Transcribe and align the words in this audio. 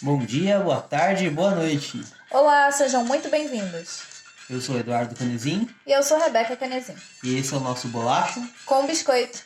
Bom 0.00 0.18
dia, 0.18 0.60
boa 0.60 0.80
tarde, 0.80 1.28
boa 1.28 1.50
noite. 1.50 2.00
Olá, 2.30 2.70
sejam 2.70 3.04
muito 3.04 3.28
bem-vindos. 3.28 4.02
Eu 4.48 4.60
sou 4.60 4.78
Eduardo 4.78 5.14
Canezin 5.14 5.68
E 5.84 5.92
eu 5.92 6.02
sou 6.02 6.18
Rebeca 6.18 6.56
Canezin. 6.56 6.94
e 7.22 7.36
esse 7.36 7.52
é 7.52 7.56
o 7.56 7.60
nosso 7.60 7.88
bolacho. 7.88 8.40
Com 8.64 8.86
biscoito. 8.86 9.42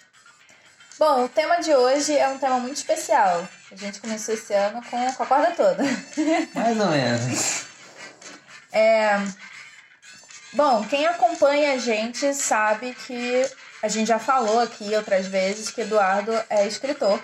Bom, 0.99 1.25
o 1.25 1.29
tema 1.29 1.57
de 1.61 1.75
hoje 1.75 2.17
é 2.17 2.29
um 2.29 2.37
tema 2.37 2.59
muito 2.59 2.77
especial. 2.77 3.49
A 3.71 3.77
gente 3.77 3.99
começou 3.99 4.35
esse 4.35 4.53
ano 4.53 4.83
com, 4.85 5.13
com 5.15 5.23
a 5.23 5.27
corda 5.27 5.51
toda. 5.53 5.83
Mais 6.55 6.79
ou 6.79 6.87
menos. 6.89 7.65
É... 8.71 9.17
Bom, 10.53 10.85
quem 10.85 11.07
acompanha 11.07 11.73
a 11.73 11.79
gente 11.79 12.35
sabe 12.35 12.95
que 13.07 13.51
a 13.83 13.89
gente 13.89 14.09
já 14.09 14.19
falou 14.19 14.61
aqui 14.61 14.95
outras 14.95 15.27
vezes 15.27 15.71
que 15.71 15.81
Eduardo 15.81 16.33
é 16.51 16.67
escritor. 16.67 17.19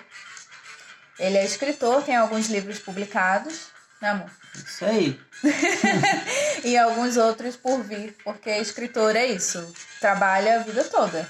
Ele 1.18 1.36
é 1.36 1.44
escritor, 1.44 2.02
tem 2.02 2.16
alguns 2.16 2.48
livros 2.48 2.78
publicados, 2.78 3.66
né 4.00 4.10
amor? 4.10 4.30
Isso 4.54 4.84
aí. 4.84 5.20
e 6.64 6.76
alguns 6.76 7.16
outros 7.16 7.56
por 7.56 7.82
vir, 7.82 8.16
porque 8.24 8.50
escritor 8.50 9.16
é 9.16 9.26
isso, 9.26 9.72
trabalha 10.00 10.56
a 10.56 10.62
vida 10.62 10.84
toda. 10.84 11.28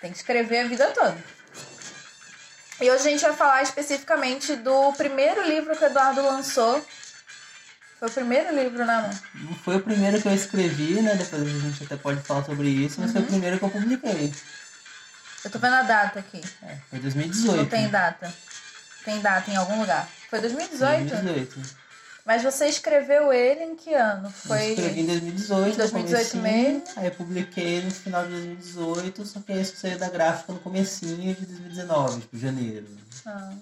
Tem 0.00 0.10
que 0.10 0.16
escrever 0.16 0.60
a 0.60 0.68
vida 0.68 0.86
toda. 0.88 1.16
E 2.80 2.90
hoje 2.90 3.08
a 3.08 3.10
gente 3.10 3.22
vai 3.22 3.32
falar 3.32 3.62
especificamente 3.62 4.54
do 4.56 4.92
primeiro 4.92 5.42
livro 5.48 5.74
que 5.76 5.82
o 5.82 5.86
Eduardo 5.86 6.20
lançou. 6.22 6.84
Foi 7.98 8.08
o 8.08 8.12
primeiro 8.12 8.54
livro, 8.54 8.84
né, 8.84 8.94
amor? 8.94 9.18
Não 9.34 9.54
foi 9.54 9.76
o 9.76 9.80
primeiro 9.80 10.20
que 10.20 10.28
eu 10.28 10.34
escrevi, 10.34 11.00
né? 11.00 11.14
Depois 11.14 11.42
a 11.42 11.46
gente 11.46 11.84
até 11.84 11.96
pode 11.96 12.20
falar 12.20 12.44
sobre 12.44 12.68
isso, 12.68 13.00
mas 13.00 13.12
foi 13.12 13.22
o 13.22 13.26
primeiro 13.26 13.58
que 13.58 13.64
eu 13.64 13.70
publiquei. 13.70 14.34
Eu 15.42 15.50
tô 15.50 15.58
vendo 15.58 15.74
a 15.74 15.82
data 15.82 16.18
aqui. 16.18 16.42
É, 16.62 16.76
foi 16.90 16.98
2018. 16.98 17.56
Não 17.56 17.66
tem 17.66 17.88
data. 17.88 18.32
Tem 19.06 19.20
data 19.20 19.48
em 19.48 19.56
algum 19.56 19.78
lugar. 19.78 20.08
Foi 20.28 20.40
2018? 20.40 21.08
2018. 21.08 21.86
Mas 22.24 22.42
você 22.42 22.66
escreveu 22.66 23.32
ele 23.32 23.62
em 23.62 23.76
que 23.76 23.94
ano? 23.94 24.26
Eu 24.26 24.32
Foi. 24.32 24.72
escrevi 24.72 25.02
em 25.02 25.06
2018. 25.06 25.74
Em 25.74 25.76
2018 25.76 26.36
no 26.36 26.42
mesmo? 26.42 26.82
Aí 26.96 27.06
eu 27.06 27.12
publiquei 27.12 27.82
no 27.82 27.90
final 27.92 28.24
de 28.24 28.30
2018, 28.30 29.24
só 29.24 29.38
que 29.38 29.52
aí 29.52 29.62
isso 29.62 29.76
saiu 29.76 29.96
da 29.96 30.08
gráfica 30.08 30.52
no 30.52 30.58
comecinho 30.58 31.36
de 31.36 31.46
2019, 31.46 32.22
tipo 32.22 32.36
janeiro. 32.36 32.88
Ah. 33.24 33.52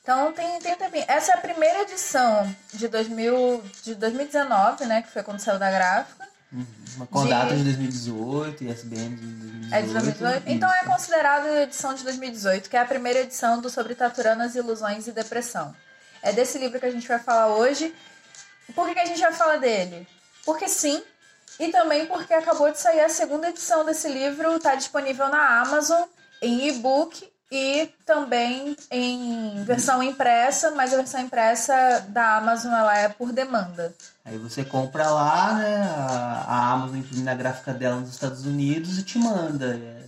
Então 0.00 0.32
tem, 0.32 0.60
tem 0.60 0.74
um 0.74 0.76
tempinho. 0.76 1.04
Essa 1.08 1.32
é 1.32 1.34
a 1.34 1.40
primeira 1.40 1.82
edição 1.82 2.54
de, 2.72 2.86
2000, 2.86 3.64
de 3.82 3.94
2019, 3.96 4.84
né? 4.86 5.02
Que 5.02 5.10
foi 5.10 5.24
quando 5.24 5.40
saiu 5.40 5.58
da 5.58 5.68
gráfica. 5.68 6.28
Uma 6.96 7.06
com 7.06 7.24
De- 7.24 7.30
data 7.30 7.56
de 7.56 7.64
2018 7.64 8.64
e 8.64 8.68
SBN 8.70 9.16
de 9.16 9.26
2018. 9.26 9.74
É 9.74 9.82
de 9.82 9.92
2018. 9.92 10.42
Então 10.50 10.72
é 10.72 10.84
considerado 10.84 11.46
a 11.46 11.62
edição 11.62 11.94
de 11.94 12.04
2018, 12.04 12.70
que 12.70 12.76
é 12.76 12.80
a 12.80 12.84
primeira 12.84 13.20
edição 13.20 13.60
do 13.60 13.68
Sobre 13.68 13.94
Taturanas, 13.94 14.54
Ilusões 14.54 15.06
e 15.06 15.12
Depressão. 15.12 15.74
É 16.22 16.32
desse 16.32 16.58
livro 16.58 16.78
que 16.80 16.86
a 16.86 16.90
gente 16.90 17.06
vai 17.06 17.18
falar 17.18 17.48
hoje. 17.48 17.94
Por 18.74 18.86
que, 18.86 18.94
que 18.94 19.00
a 19.00 19.04
gente 19.06 19.20
vai 19.20 19.32
falar 19.32 19.56
dele? 19.58 20.06
Porque 20.44 20.68
sim, 20.68 21.02
e 21.58 21.68
também 21.68 22.06
porque 22.06 22.32
acabou 22.32 22.70
de 22.70 22.78
sair 22.78 23.00
a 23.00 23.08
segunda 23.08 23.48
edição 23.48 23.84
desse 23.84 24.08
livro, 24.08 24.56
está 24.56 24.74
disponível 24.74 25.28
na 25.28 25.60
Amazon, 25.60 26.02
em 26.40 26.68
e-book 26.68 27.28
e 27.50 27.88
também 28.04 28.76
em 28.90 29.62
versão 29.64 30.02
impressa, 30.02 30.72
mas 30.72 30.92
a 30.92 30.96
versão 30.96 31.20
impressa 31.20 32.04
da 32.08 32.36
Amazon 32.36 32.72
ela 32.72 32.98
é 32.98 33.08
por 33.08 33.32
demanda. 33.32 33.94
Aí 34.24 34.36
você 34.38 34.64
compra 34.64 35.08
lá, 35.10 35.54
né? 35.54 35.82
A, 36.48 36.72
Amazon 36.72 36.96
imprime 36.98 37.22
na 37.22 37.34
gráfica 37.34 37.72
dela 37.72 38.00
nos 38.00 38.10
Estados 38.10 38.44
Unidos 38.44 38.98
e 38.98 39.04
te 39.04 39.18
manda. 39.18 39.76
É, 39.80 40.02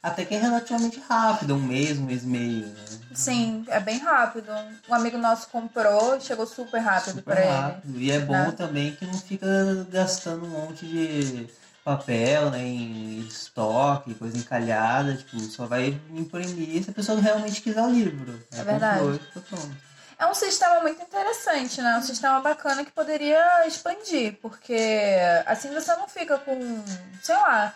Até 0.00 0.24
que 0.24 0.34
é 0.34 0.38
relativamente 0.38 1.02
rápido, 1.08 1.54
um 1.54 1.62
mês, 1.62 1.98
um 1.98 2.04
mês 2.04 2.22
e 2.22 2.26
meio, 2.26 2.66
né? 2.66 2.84
Sim, 3.12 3.64
é 3.68 3.80
bem 3.80 3.98
rápido. 3.98 4.52
Um 4.88 4.94
amigo 4.94 5.18
nosso 5.18 5.48
comprou, 5.48 6.20
chegou 6.20 6.46
super 6.46 6.78
rápido 6.78 7.22
para 7.22 7.40
ele. 7.40 7.98
E 7.98 8.10
é 8.12 8.20
bom 8.20 8.32
né? 8.34 8.54
também 8.56 8.94
que 8.94 9.04
não 9.06 9.14
fica 9.14 9.46
gastando 9.90 10.44
um 10.44 10.50
monte 10.50 10.86
de 10.86 11.48
papel, 11.84 12.50
né? 12.50 12.60
Em 12.60 13.20
estoque, 13.20 14.14
coisa 14.14 14.36
encalhada. 14.36 15.16
Tipo, 15.16 15.38
só 15.40 15.66
vai 15.66 16.00
imprimir 16.10 16.82
se 16.82 16.90
a 16.90 16.94
pessoa 16.94 17.20
realmente 17.20 17.60
quiser 17.60 17.82
o 17.82 17.90
livro. 17.90 18.42
É 18.52 18.58
Aí 18.58 18.64
verdade. 18.64 18.98
comprou 19.00 19.18
fica 19.18 19.40
pronto. 19.40 19.76
É 20.18 20.26
um 20.26 20.34
sistema 20.34 20.80
muito 20.80 21.02
interessante, 21.02 21.82
né? 21.82 21.98
Um 21.98 22.02
sistema 22.02 22.40
bacana 22.40 22.84
que 22.84 22.92
poderia 22.92 23.66
expandir, 23.66 24.38
porque 24.40 25.18
assim 25.44 25.72
você 25.74 25.94
não 25.96 26.08
fica 26.08 26.38
com, 26.38 26.82
sei 27.20 27.34
lá, 27.34 27.74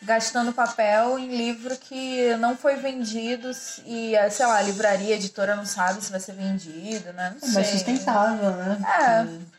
gastando 0.00 0.52
papel 0.52 1.18
em 1.18 1.36
livro 1.36 1.76
que 1.76 2.34
não 2.36 2.56
foi 2.56 2.76
vendido 2.76 3.50
e, 3.84 4.14
sei 4.30 4.46
lá, 4.46 4.56
a 4.56 4.62
livraria, 4.62 5.14
a 5.14 5.18
editora 5.18 5.54
não 5.54 5.66
sabe 5.66 6.02
se 6.02 6.10
vai 6.10 6.20
ser 6.20 6.32
vendido, 6.32 7.12
né? 7.12 7.36
Não 7.40 7.48
É 7.48 7.52
mais 7.52 7.66
sustentável, 7.68 8.50
né? 8.52 8.78
É. 8.82 9.24
Porque 9.24 9.53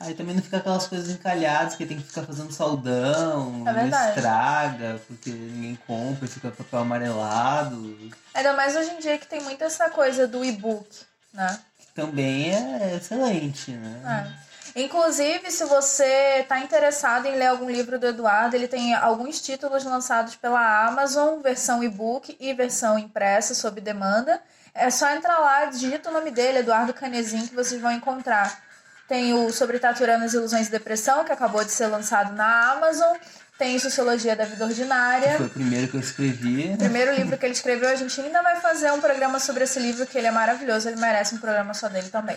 Aí 0.00 0.14
também 0.14 0.34
não 0.34 0.42
fica 0.42 0.56
aquelas 0.56 0.86
coisas 0.86 1.10
encalhadas 1.10 1.74
que 1.74 1.84
tem 1.84 1.98
que 1.98 2.04
ficar 2.04 2.22
fazendo 2.22 2.50
saldão, 2.50 3.64
É 3.68 4.14
estraga, 4.16 4.98
porque 5.06 5.30
ninguém 5.30 5.78
compra, 5.86 6.26
fica 6.26 6.50
papel 6.50 6.80
amarelado. 6.80 7.98
Ainda 8.32 8.54
mais 8.54 8.74
hoje 8.74 8.90
em 8.92 8.98
dia 8.98 9.18
que 9.18 9.26
tem 9.26 9.42
muito 9.42 9.62
essa 9.62 9.90
coisa 9.90 10.26
do 10.26 10.42
e-book, 10.42 10.88
né? 11.34 11.60
Que 11.78 11.86
também 11.94 12.50
é 12.50 12.96
excelente, 12.96 13.72
né? 13.72 14.32
É. 14.74 14.80
Inclusive, 14.80 15.50
se 15.50 15.66
você 15.66 16.38
está 16.40 16.60
interessado 16.60 17.26
em 17.26 17.34
ler 17.34 17.48
algum 17.48 17.68
livro 17.68 17.98
do 17.98 18.06
Eduardo, 18.06 18.56
ele 18.56 18.68
tem 18.68 18.94
alguns 18.94 19.42
títulos 19.42 19.84
lançados 19.84 20.34
pela 20.34 20.86
Amazon, 20.86 21.40
versão 21.40 21.84
e-book 21.84 22.34
e 22.40 22.54
versão 22.54 22.98
impressa 22.98 23.54
sob 23.54 23.82
demanda. 23.82 24.40
É 24.72 24.88
só 24.88 25.10
entrar 25.10 25.38
lá, 25.40 25.66
digita 25.66 26.08
o 26.08 26.12
nome 26.12 26.30
dele, 26.30 26.60
Eduardo 26.60 26.94
Canezin, 26.94 27.48
que 27.48 27.54
vocês 27.54 27.82
vão 27.82 27.90
encontrar. 27.90 28.69
Tem 29.10 29.34
o 29.34 29.52
Sobre 29.52 29.80
Taturanas, 29.80 30.34
Ilusões 30.34 30.68
e 30.68 30.70
Depressão, 30.70 31.24
que 31.24 31.32
acabou 31.32 31.64
de 31.64 31.72
ser 31.72 31.88
lançado 31.88 32.32
na 32.32 32.70
Amazon. 32.70 33.16
Tem 33.58 33.76
Sociologia 33.76 34.36
da 34.36 34.44
Vida 34.44 34.64
Ordinária. 34.64 35.36
Foi 35.36 35.46
o 35.46 35.50
primeiro 35.50 35.88
que 35.88 35.96
eu 35.96 36.00
escrevi. 36.00 36.74
O 36.74 36.78
primeiro 36.78 37.12
livro 37.16 37.36
que 37.36 37.44
ele 37.44 37.52
escreveu, 37.52 37.88
a 37.88 37.96
gente 37.96 38.20
ainda 38.20 38.40
vai 38.40 38.60
fazer 38.60 38.92
um 38.92 39.00
programa 39.00 39.40
sobre 39.40 39.64
esse 39.64 39.80
livro, 39.80 40.06
que 40.06 40.16
ele 40.16 40.28
é 40.28 40.30
maravilhoso, 40.30 40.88
ele 40.88 41.00
merece 41.00 41.34
um 41.34 41.38
programa 41.38 41.74
só 41.74 41.88
dele 41.88 42.08
também. 42.08 42.36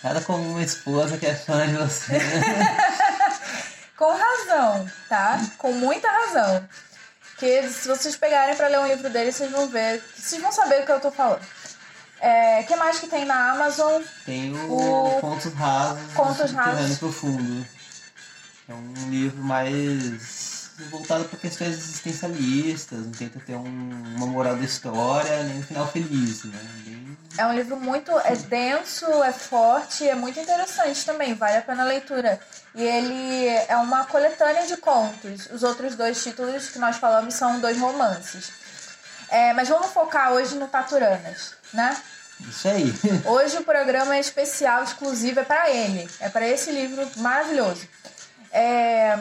Nada 0.00 0.20
como 0.20 0.48
uma 0.48 0.62
esposa 0.62 1.18
que 1.18 1.26
é 1.26 1.34
fã 1.34 1.66
de 1.66 1.74
você. 1.74 2.12
Com 3.98 4.12
razão, 4.12 4.88
tá? 5.08 5.40
Com 5.58 5.72
muita 5.72 6.06
razão. 6.06 6.64
Que 7.36 7.68
se 7.68 7.88
vocês 7.88 8.14
pegarem 8.14 8.54
pra 8.54 8.68
ler 8.68 8.78
um 8.78 8.86
livro 8.86 9.10
dele, 9.10 9.32
vocês 9.32 9.50
vão 9.50 9.66
ver. 9.66 10.00
Vocês 10.16 10.40
vão 10.40 10.52
saber 10.52 10.82
do 10.82 10.86
que 10.86 10.92
eu 10.92 11.00
tô 11.00 11.10
falando. 11.10 11.42
É, 12.24 12.62
que 12.62 12.76
mais 12.76 13.00
que 13.00 13.08
tem 13.08 13.24
na 13.24 13.50
Amazon? 13.50 14.00
Tem 14.24 14.54
o, 14.54 15.16
O- 15.16 15.20
Contos 15.20 15.52
Rasos 15.54 16.12
Contos 16.14 16.52
Rasos. 16.52 16.98
Profundo. 16.98 17.66
É 18.68 18.72
um 18.74 19.10
livro 19.10 19.42
mais 19.42 20.70
voltado 20.90 21.24
para 21.24 21.38
questões 21.38 21.70
existencialistas, 21.76 23.00
não 23.04 23.10
tenta 23.12 23.40
ter 23.40 23.54
um- 23.56 24.14
uma 24.16 24.26
moral 24.26 24.54
da 24.56 24.62
história, 24.64 25.42
nem 25.42 25.58
um 25.58 25.62
final 25.64 25.86
feliz, 25.88 26.44
né? 26.44 26.58
Bem- 26.84 27.18
É 27.38 27.46
um 27.46 27.54
livro 27.54 27.76
muito. 27.76 28.10
É 28.20 28.36
denso, 28.36 29.04
é 29.22 29.32
forte, 29.32 30.08
é 30.08 30.14
muito 30.14 30.38
interessante 30.38 31.04
também, 31.04 31.34
vale 31.34 31.56
a 31.58 31.62
pena 31.62 31.82
a 31.82 31.86
leitura. 31.86 32.38
E 32.74 32.82
ele 32.82 33.48
é 33.68 33.76
uma 33.76 34.04
coletânea 34.04 34.66
de 34.66 34.76
contos. 34.76 35.48
Os 35.50 35.62
outros 35.62 35.96
dois 35.96 36.22
títulos 36.22 36.68
que 36.68 36.78
nós 36.78 36.96
falamos 36.98 37.34
são 37.34 37.58
dois 37.58 37.78
romances. 37.78 38.52
É, 39.32 39.52
mas 39.54 39.68
vamos 39.68 39.86
focar 39.88 40.32
hoje 40.32 40.54
no 40.56 40.68
Taturanas, 40.68 41.54
né? 41.72 41.96
Isso 42.40 42.68
aí. 42.68 42.92
Hoje 43.24 43.56
o 43.56 43.64
programa 43.64 44.16
é 44.16 44.20
especial, 44.20 44.82
exclusivo, 44.82 45.40
é 45.40 45.44
para 45.44 45.70
ele. 45.70 46.10
É 46.20 46.28
para 46.28 46.46
esse 46.46 46.70
livro 46.72 47.08
maravilhoso. 47.16 47.88
É, 48.50 49.18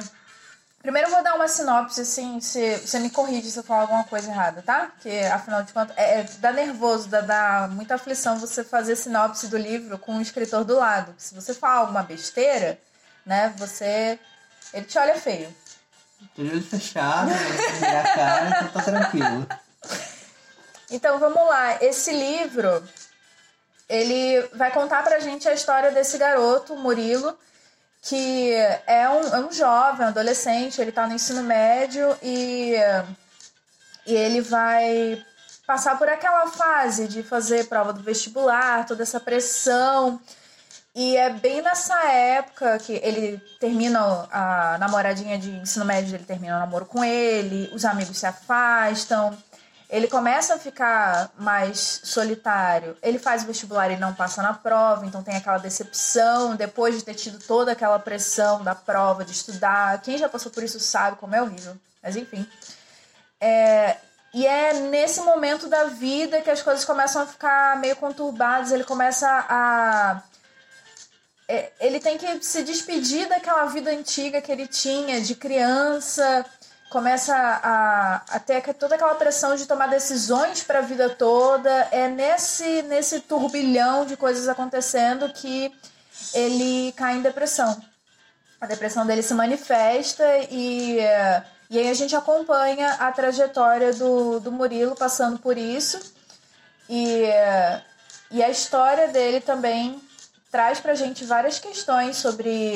Primeiro 0.82 1.08
eu 1.10 1.14
vou 1.14 1.24
dar 1.24 1.36
uma 1.36 1.48
sinopse, 1.48 2.02
assim, 2.02 2.42
se 2.42 2.78
você 2.78 2.98
me 2.98 3.12
corrige 3.12 3.52
se 3.52 3.60
eu 3.60 3.64
falar 3.64 3.82
alguma 3.82 4.04
coisa 4.04 4.32
errada, 4.32 4.64
tá? 4.64 4.88
Porque, 4.96 5.12
afinal 5.32 5.62
de 5.62 5.72
contas, 5.72 5.96
é, 5.96 6.22
é- 6.22 6.30
dá 6.40 6.52
nervoso, 6.52 7.08
dá, 7.08 7.22
dá 7.22 7.70
muita 7.72 7.94
aflição 7.96 8.40
você 8.40 8.64
fazer 8.64 8.96
sinopse 8.96 9.48
do 9.48 9.58
livro 9.58 10.00
com 10.00 10.18
o 10.18 10.22
escritor 10.22 10.64
do 10.66 10.76
lado. 10.76 11.14
Se 11.20 11.36
você 11.36 11.54
falar 11.54 11.82
alguma 11.82 12.02
besteira, 12.02 12.80
né, 13.24 13.54
você... 13.58 14.20
Ele 14.74 14.86
te 14.86 14.98
olha 14.98 15.16
feio. 15.16 15.56
Tô 16.36 16.44
de 16.44 16.50
olho 16.50 16.64
fechado, 16.64 17.30
virar 17.80 18.00
a 18.02 18.16
cara, 18.16 18.50
então 18.50 18.70
tá 18.70 18.82
tranquilo. 18.82 19.48
Então 20.92 21.18
vamos 21.20 21.48
lá, 21.48 21.82
esse 21.82 22.12
livro 22.12 22.84
ele 23.88 24.42
vai 24.54 24.72
contar 24.72 25.04
pra 25.04 25.20
gente 25.20 25.48
a 25.50 25.54
história 25.54 25.92
desse 25.92 26.18
garoto, 26.18 26.76
Murilo, 26.76 27.38
que 28.02 28.54
é 28.88 29.10
um, 29.10 29.36
é 29.36 29.40
um 29.40 29.52
jovem, 29.52 30.06
um 30.06 30.10
adolescente, 30.10 30.82
ele 30.82 30.92
tá 30.92 31.06
no 31.08 31.14
ensino 31.14 31.44
médio 31.44 32.18
e, 32.22 32.74
e 34.06 34.14
ele 34.14 34.42
vai 34.42 35.24
passar 35.68 35.98
por 35.98 36.10
aquela 36.10 36.48
fase 36.48 37.08
de 37.08 37.22
fazer 37.22 37.68
prova 37.68 37.94
do 37.94 38.02
vestibular, 38.02 38.86
toda 38.86 39.04
essa 39.04 39.20
pressão. 39.20 40.20
E 40.94 41.16
é 41.16 41.30
bem 41.30 41.62
nessa 41.62 42.02
época 42.06 42.78
que 42.80 42.94
ele 42.94 43.42
termina 43.60 44.28
a 44.32 44.78
namoradinha 44.78 45.38
de 45.38 45.50
ensino 45.50 45.86
médio, 45.86 46.16
ele 46.16 46.26
termina 46.26 46.58
o 46.58 46.60
namoro 46.60 46.86
com 46.86 47.04
ele, 47.04 47.70
os 47.74 47.86
amigos 47.86 48.18
se 48.18 48.26
afastam. 48.26 49.38
Ele 49.92 50.08
começa 50.08 50.56
a 50.56 50.58
ficar 50.58 51.30
mais 51.38 52.00
solitário. 52.06 52.96
Ele 53.04 53.20
faz 53.20 53.44
o 53.44 53.48
vestibular 53.48 53.92
e 53.92 53.98
não 53.98 54.14
passa 54.14 54.42
na 54.42 54.54
prova, 54.54 55.06
então 55.06 55.22
tem 55.22 55.36
aquela 55.36 55.58
decepção 55.58 56.56
depois 56.56 56.96
de 56.96 57.04
ter 57.04 57.14
tido 57.14 57.46
toda 57.46 57.74
aquela 57.74 58.00
pressão 58.00 58.64
da 58.64 58.74
prova, 58.74 59.26
de 59.26 59.34
estudar. 59.34 60.02
Quem 60.02 60.18
já 60.18 60.30
passou 60.30 60.50
por 60.50 60.64
isso 60.64 60.80
sabe 60.80 61.18
como 61.18 61.36
é 61.36 61.42
horrível. 61.42 61.76
Mas 62.02 62.16
enfim. 62.16 62.48
É, 63.42 63.98
e 64.34 64.48
é 64.48 64.76
nesse 64.76 65.20
momento 65.20 65.68
da 65.68 65.84
vida 65.84 66.40
que 66.40 66.50
as 66.50 66.62
coisas 66.62 66.86
começam 66.86 67.24
a 67.24 67.28
ficar 67.28 67.78
meio 67.78 67.98
conturbadas. 67.98 68.72
Ele 68.72 68.86
começa 68.86 69.28
a. 69.28 70.24
É, 71.50 71.70
ele 71.82 72.00
tem 72.00 72.18
que 72.18 72.42
se 72.42 72.64
despedir 72.64 73.28
daquela 73.28 73.66
vida 73.66 73.92
antiga 73.92 74.42
que 74.42 74.54
ele 74.54 74.68
tinha 74.68 75.20
de 75.20 75.36
criança 75.36 76.46
começa 76.92 77.34
a, 77.34 78.16
a 78.36 78.40
ter 78.40 78.62
toda 78.74 78.96
aquela 78.96 79.16
pressão 79.16 79.56
de 79.56 79.66
tomar 79.66 79.88
decisões 79.88 80.62
para 80.62 80.80
a 80.80 80.82
vida 80.82 81.10
toda. 81.10 81.70
É 81.90 82.10
nesse, 82.10 82.82
nesse 82.84 83.22
turbilhão 83.22 84.06
de 84.06 84.18
coisas 84.18 84.50
acontecendo 84.50 85.32
que 85.32 85.74
ele 86.34 86.92
cai 86.92 87.16
em 87.16 87.22
depressão. 87.22 87.82
A 88.60 88.68
depressão 88.68 89.08
dele 89.08 89.24
se 89.24 89.34
manifesta 89.34 90.24
e, 90.52 90.98
e 91.70 91.80
aí 91.80 91.90
a 91.90 91.94
gente 91.94 92.14
acompanha 92.14 92.92
a 92.96 93.10
trajetória 93.10 93.94
do, 93.94 94.42
do 94.42 94.52
Murilo 94.52 94.94
passando 94.94 95.40
por 95.40 95.58
isso. 95.58 95.98
E, 96.90 97.24
e 98.32 98.44
a 98.44 98.50
história 98.50 99.08
dele 99.08 99.40
também 99.40 99.98
traz 100.52 100.82
pra 100.82 100.94
gente 100.94 101.24
várias 101.24 101.58
questões 101.58 102.18
sobre. 102.18 102.76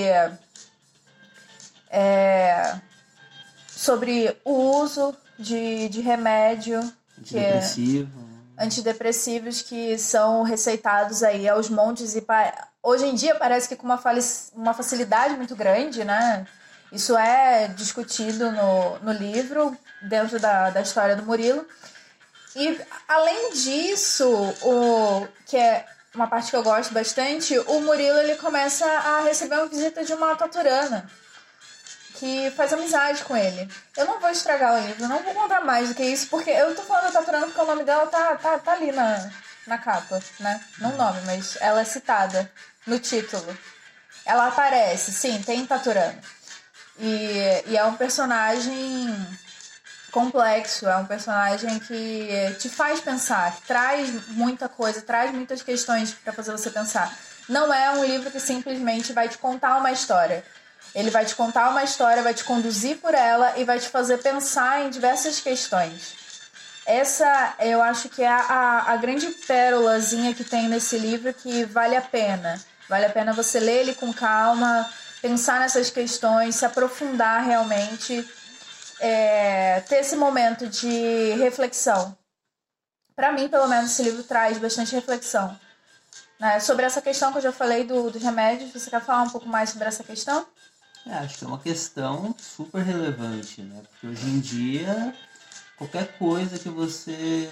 É, 1.91 2.79
sobre 3.75 4.35
o 4.45 4.53
uso 4.53 5.15
de, 5.37 5.89
de 5.89 5.99
remédio 5.99 6.79
antidepressivo. 7.19 8.09
Que 8.09 8.61
é, 8.61 8.63
antidepressivos 8.63 9.61
que 9.61 9.97
são 9.97 10.43
receitados 10.43 11.21
aí 11.21 11.47
aos 11.47 11.69
montes 11.69 12.15
e 12.15 12.25
hoje 12.81 13.05
em 13.05 13.13
dia 13.13 13.35
parece 13.35 13.67
que 13.67 13.75
com 13.75 13.85
uma, 13.85 14.01
uma 14.53 14.73
facilidade 14.73 15.35
muito 15.35 15.55
grande, 15.55 16.05
né? 16.05 16.47
Isso 16.89 17.17
é 17.17 17.67
discutido 17.67 18.49
no, 18.51 18.99
no 18.99 19.11
livro, 19.11 19.77
dentro 20.01 20.39
da, 20.39 20.69
da 20.69 20.81
história 20.81 21.15
do 21.15 21.23
Murilo. 21.23 21.65
E 22.55 22.79
além 23.09 23.51
disso, 23.51 24.25
o 24.61 25.27
que 25.45 25.57
é 25.57 25.85
uma 26.13 26.27
parte 26.27 26.49
que 26.49 26.55
eu 26.55 26.63
gosto 26.63 26.93
bastante, 26.93 27.59
o 27.59 27.81
Murilo 27.81 28.17
ele 28.19 28.35
começa 28.35 28.85
a 28.85 29.21
receber 29.23 29.55
uma 29.55 29.67
visita 29.67 30.05
de 30.05 30.13
uma 30.13 30.33
taturana 30.37 31.09
que 32.15 32.51
faz 32.51 32.73
amizade 32.73 33.23
com 33.23 33.35
ele. 33.35 33.69
Eu 33.95 34.05
não 34.05 34.19
vou 34.19 34.29
estragar 34.29 34.73
o 34.73 34.87
livro, 34.87 35.07
não 35.07 35.23
vou 35.23 35.33
contar 35.33 35.61
mais 35.61 35.89
do 35.89 35.95
que 35.95 36.03
isso, 36.03 36.27
porque 36.27 36.49
eu 36.49 36.75
tô 36.75 36.81
falando 36.81 37.05
da 37.05 37.19
Taturana 37.19 37.47
porque 37.47 37.61
o 37.61 37.65
nome 37.65 37.83
dela 37.83 38.07
tá, 38.07 38.35
tá, 38.35 38.57
tá 38.57 38.73
ali 38.73 38.91
na, 38.91 39.29
na 39.67 39.77
capa, 39.77 40.21
né? 40.39 40.61
Não 40.79 40.91
o 40.91 40.97
nome, 40.97 41.21
mas 41.25 41.57
ela 41.61 41.81
é 41.81 41.85
citada 41.85 42.49
no 42.85 42.99
título. 42.99 43.57
Ela 44.25 44.47
aparece, 44.47 45.11
sim, 45.11 45.41
tem 45.43 45.65
Taturana. 45.65 46.19
E, 46.97 47.63
e 47.67 47.77
é 47.77 47.83
um 47.85 47.95
personagem 47.95 49.13
complexo, 50.11 50.87
é 50.87 50.95
um 50.95 51.05
personagem 51.05 51.77
que 51.79 52.55
te 52.57 52.69
faz 52.69 53.01
pensar, 53.01 53.53
que 53.53 53.63
traz 53.63 54.29
muita 54.29 54.69
coisa, 54.69 55.01
traz 55.01 55.31
muitas 55.31 55.61
questões 55.61 56.13
para 56.13 56.31
fazer 56.31 56.51
você 56.51 56.69
pensar. 56.69 57.13
Não 57.49 57.71
é 57.73 57.91
um 57.91 58.05
livro 58.05 58.31
que 58.31 58.39
simplesmente 58.39 59.11
vai 59.13 59.27
te 59.27 59.37
contar 59.37 59.77
uma 59.77 59.91
história 59.91 60.43
ele 60.95 61.09
vai 61.11 61.25
te 61.25 61.35
contar 61.35 61.69
uma 61.69 61.83
história, 61.83 62.23
vai 62.23 62.33
te 62.33 62.45
conduzir 62.45 62.97
por 62.97 63.13
ela 63.13 63.59
e 63.59 63.65
vai 63.65 63.77
te 63.77 63.89
fazer 63.89 64.17
pensar 64.19 64.85
em 64.85 64.89
diversas 64.89 65.41
questões. 65.41 66.15
Essa 66.85 67.55
eu 67.59 67.81
acho 67.81 68.07
que 68.07 68.23
é 68.23 68.29
a, 68.29 68.93
a 68.93 68.95
grande 68.95 69.27
pérolazinha 69.27 70.33
que 70.33 70.45
tem 70.45 70.69
nesse 70.69 70.97
livro 70.97 71.33
que 71.33 71.65
vale 71.65 71.97
a 71.97 72.01
pena. 72.01 72.63
Vale 72.87 73.05
a 73.05 73.09
pena 73.09 73.33
você 73.33 73.59
ler 73.59 73.81
ele 73.81 73.95
com 73.95 74.13
calma, 74.13 74.89
pensar 75.21 75.59
nessas 75.59 75.89
questões, 75.89 76.55
se 76.55 76.65
aprofundar 76.65 77.43
realmente, 77.43 78.25
é, 78.99 79.81
ter 79.81 79.97
esse 79.97 80.15
momento 80.15 80.67
de 80.67 81.33
reflexão. 81.33 82.17
Para 83.15 83.31
mim, 83.31 83.49
pelo 83.49 83.67
menos, 83.67 83.91
esse 83.91 84.03
livro 84.03 84.23
traz 84.23 84.57
bastante 84.57 84.93
reflexão. 84.93 85.59
Né? 86.39 86.59
Sobre 86.59 86.85
essa 86.85 87.01
questão 87.01 87.31
que 87.31 87.39
eu 87.39 87.41
já 87.41 87.51
falei 87.51 87.83
do, 87.83 88.11
dos 88.11 88.21
remédios, 88.21 88.71
você 88.71 88.89
quer 88.89 89.01
falar 89.01 89.23
um 89.23 89.29
pouco 89.29 89.47
mais 89.47 89.71
sobre 89.71 89.87
essa 89.87 90.03
questão? 90.03 90.45
É, 91.07 91.13
acho 91.13 91.37
que 91.37 91.45
é 91.45 91.47
uma 91.47 91.59
questão 91.59 92.35
super 92.39 92.81
relevante, 92.81 93.61
né? 93.61 93.81
Porque 93.91 94.07
hoje 94.07 94.27
em 94.27 94.39
dia, 94.39 95.13
qualquer 95.77 96.17
coisa 96.17 96.57
que 96.57 96.69
você 96.69 97.47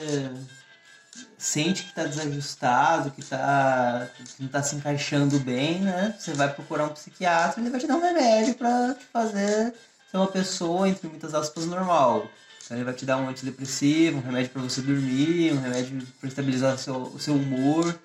sente 1.37 1.83
que 1.83 1.89
está 1.89 2.05
desajustado, 2.05 3.11
que, 3.11 3.23
tá, 3.23 4.09
que 4.17 4.41
não 4.41 4.47
está 4.47 4.63
se 4.63 4.75
encaixando 4.75 5.39
bem, 5.39 5.81
né? 5.81 6.15
Você 6.17 6.33
vai 6.33 6.51
procurar 6.51 6.85
um 6.85 6.93
psiquiatra 6.93 7.59
e 7.59 7.63
ele 7.63 7.69
vai 7.69 7.79
te 7.79 7.85
dar 7.85 7.97
um 7.97 8.01
remédio 8.01 8.55
para 8.55 8.95
te 8.95 9.05
fazer 9.05 9.73
ser 10.09 10.17
uma 10.17 10.27
pessoa, 10.27 10.89
entre 10.89 11.07
muitas 11.07 11.35
aspas, 11.35 11.65
normal. 11.65 12.27
Então 12.65 12.77
ele 12.77 12.85
vai 12.85 12.93
te 12.93 13.05
dar 13.05 13.17
um 13.17 13.27
antidepressivo, 13.27 14.17
um 14.17 14.21
remédio 14.21 14.51
para 14.51 14.61
você 14.61 14.81
dormir, 14.81 15.53
um 15.53 15.61
remédio 15.61 16.07
para 16.19 16.29
estabilizar 16.29 16.73
o 16.73 16.77
seu, 16.77 16.95
o 16.95 17.19
seu 17.19 17.35
humor. 17.35 17.99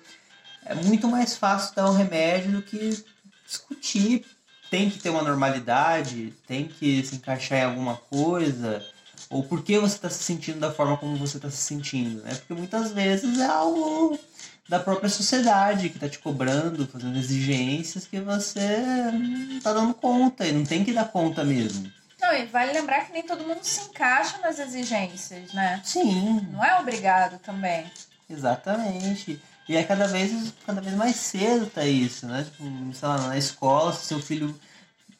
É 0.65 0.75
muito 0.75 1.07
mais 1.07 1.35
fácil 1.35 1.73
dar 1.73 1.89
um 1.89 1.95
remédio 1.95 2.51
do 2.51 2.61
que 2.61 3.03
discutir 3.47 4.25
tem 4.69 4.89
que 4.89 4.99
ter 4.99 5.09
uma 5.09 5.23
normalidade, 5.23 6.33
tem 6.47 6.67
que 6.67 7.03
se 7.03 7.15
encaixar 7.15 7.59
em 7.59 7.63
alguma 7.63 7.95
coisa, 7.95 8.85
ou 9.29 9.43
por 9.43 9.63
que 9.63 9.77
você 9.77 9.95
está 9.95 10.09
se 10.09 10.23
sentindo 10.23 10.59
da 10.59 10.71
forma 10.71 10.97
como 10.97 11.15
você 11.15 11.37
está 11.37 11.49
se 11.49 11.57
sentindo, 11.57 12.21
né? 12.23 12.35
Porque 12.35 12.53
muitas 12.53 12.91
vezes 12.91 13.39
é 13.39 13.45
algo 13.45 14.19
da 14.67 14.79
própria 14.79 15.09
sociedade 15.09 15.89
que 15.89 15.97
está 15.97 16.07
te 16.07 16.19
cobrando, 16.19 16.87
fazendo 16.87 17.17
exigências 17.17 18.05
que 18.05 18.19
você 18.19 18.77
não 19.11 19.57
está 19.57 19.73
dando 19.73 19.93
conta 19.93 20.45
e 20.45 20.51
não 20.51 20.63
tem 20.63 20.83
que 20.83 20.93
dar 20.93 21.05
conta 21.05 21.43
mesmo. 21.43 21.91
Não, 22.21 22.33
e 22.33 22.45
vale 22.45 22.73
lembrar 22.73 23.05
que 23.05 23.13
nem 23.13 23.23
todo 23.23 23.45
mundo 23.45 23.63
se 23.63 23.81
encaixa 23.81 24.37
nas 24.39 24.59
exigências, 24.59 25.53
né? 25.53 25.81
Sim. 25.83 26.47
Não 26.51 26.63
é 26.63 26.79
obrigado 26.79 27.39
também. 27.39 27.85
Exatamente. 28.29 29.41
E 29.69 29.75
é 29.75 29.83
cada 29.83 30.07
vez, 30.07 30.51
cada 30.65 30.81
vez 30.81 30.95
mais 30.95 31.15
cedo 31.15 31.67
tá 31.67 31.85
isso, 31.85 32.25
né? 32.25 32.43
Tipo, 32.43 32.63
sei 32.91 33.07
lá, 33.07 33.27
na 33.27 33.37
escola, 33.37 33.93
se 33.93 34.07
seu 34.07 34.19
filho, 34.19 34.59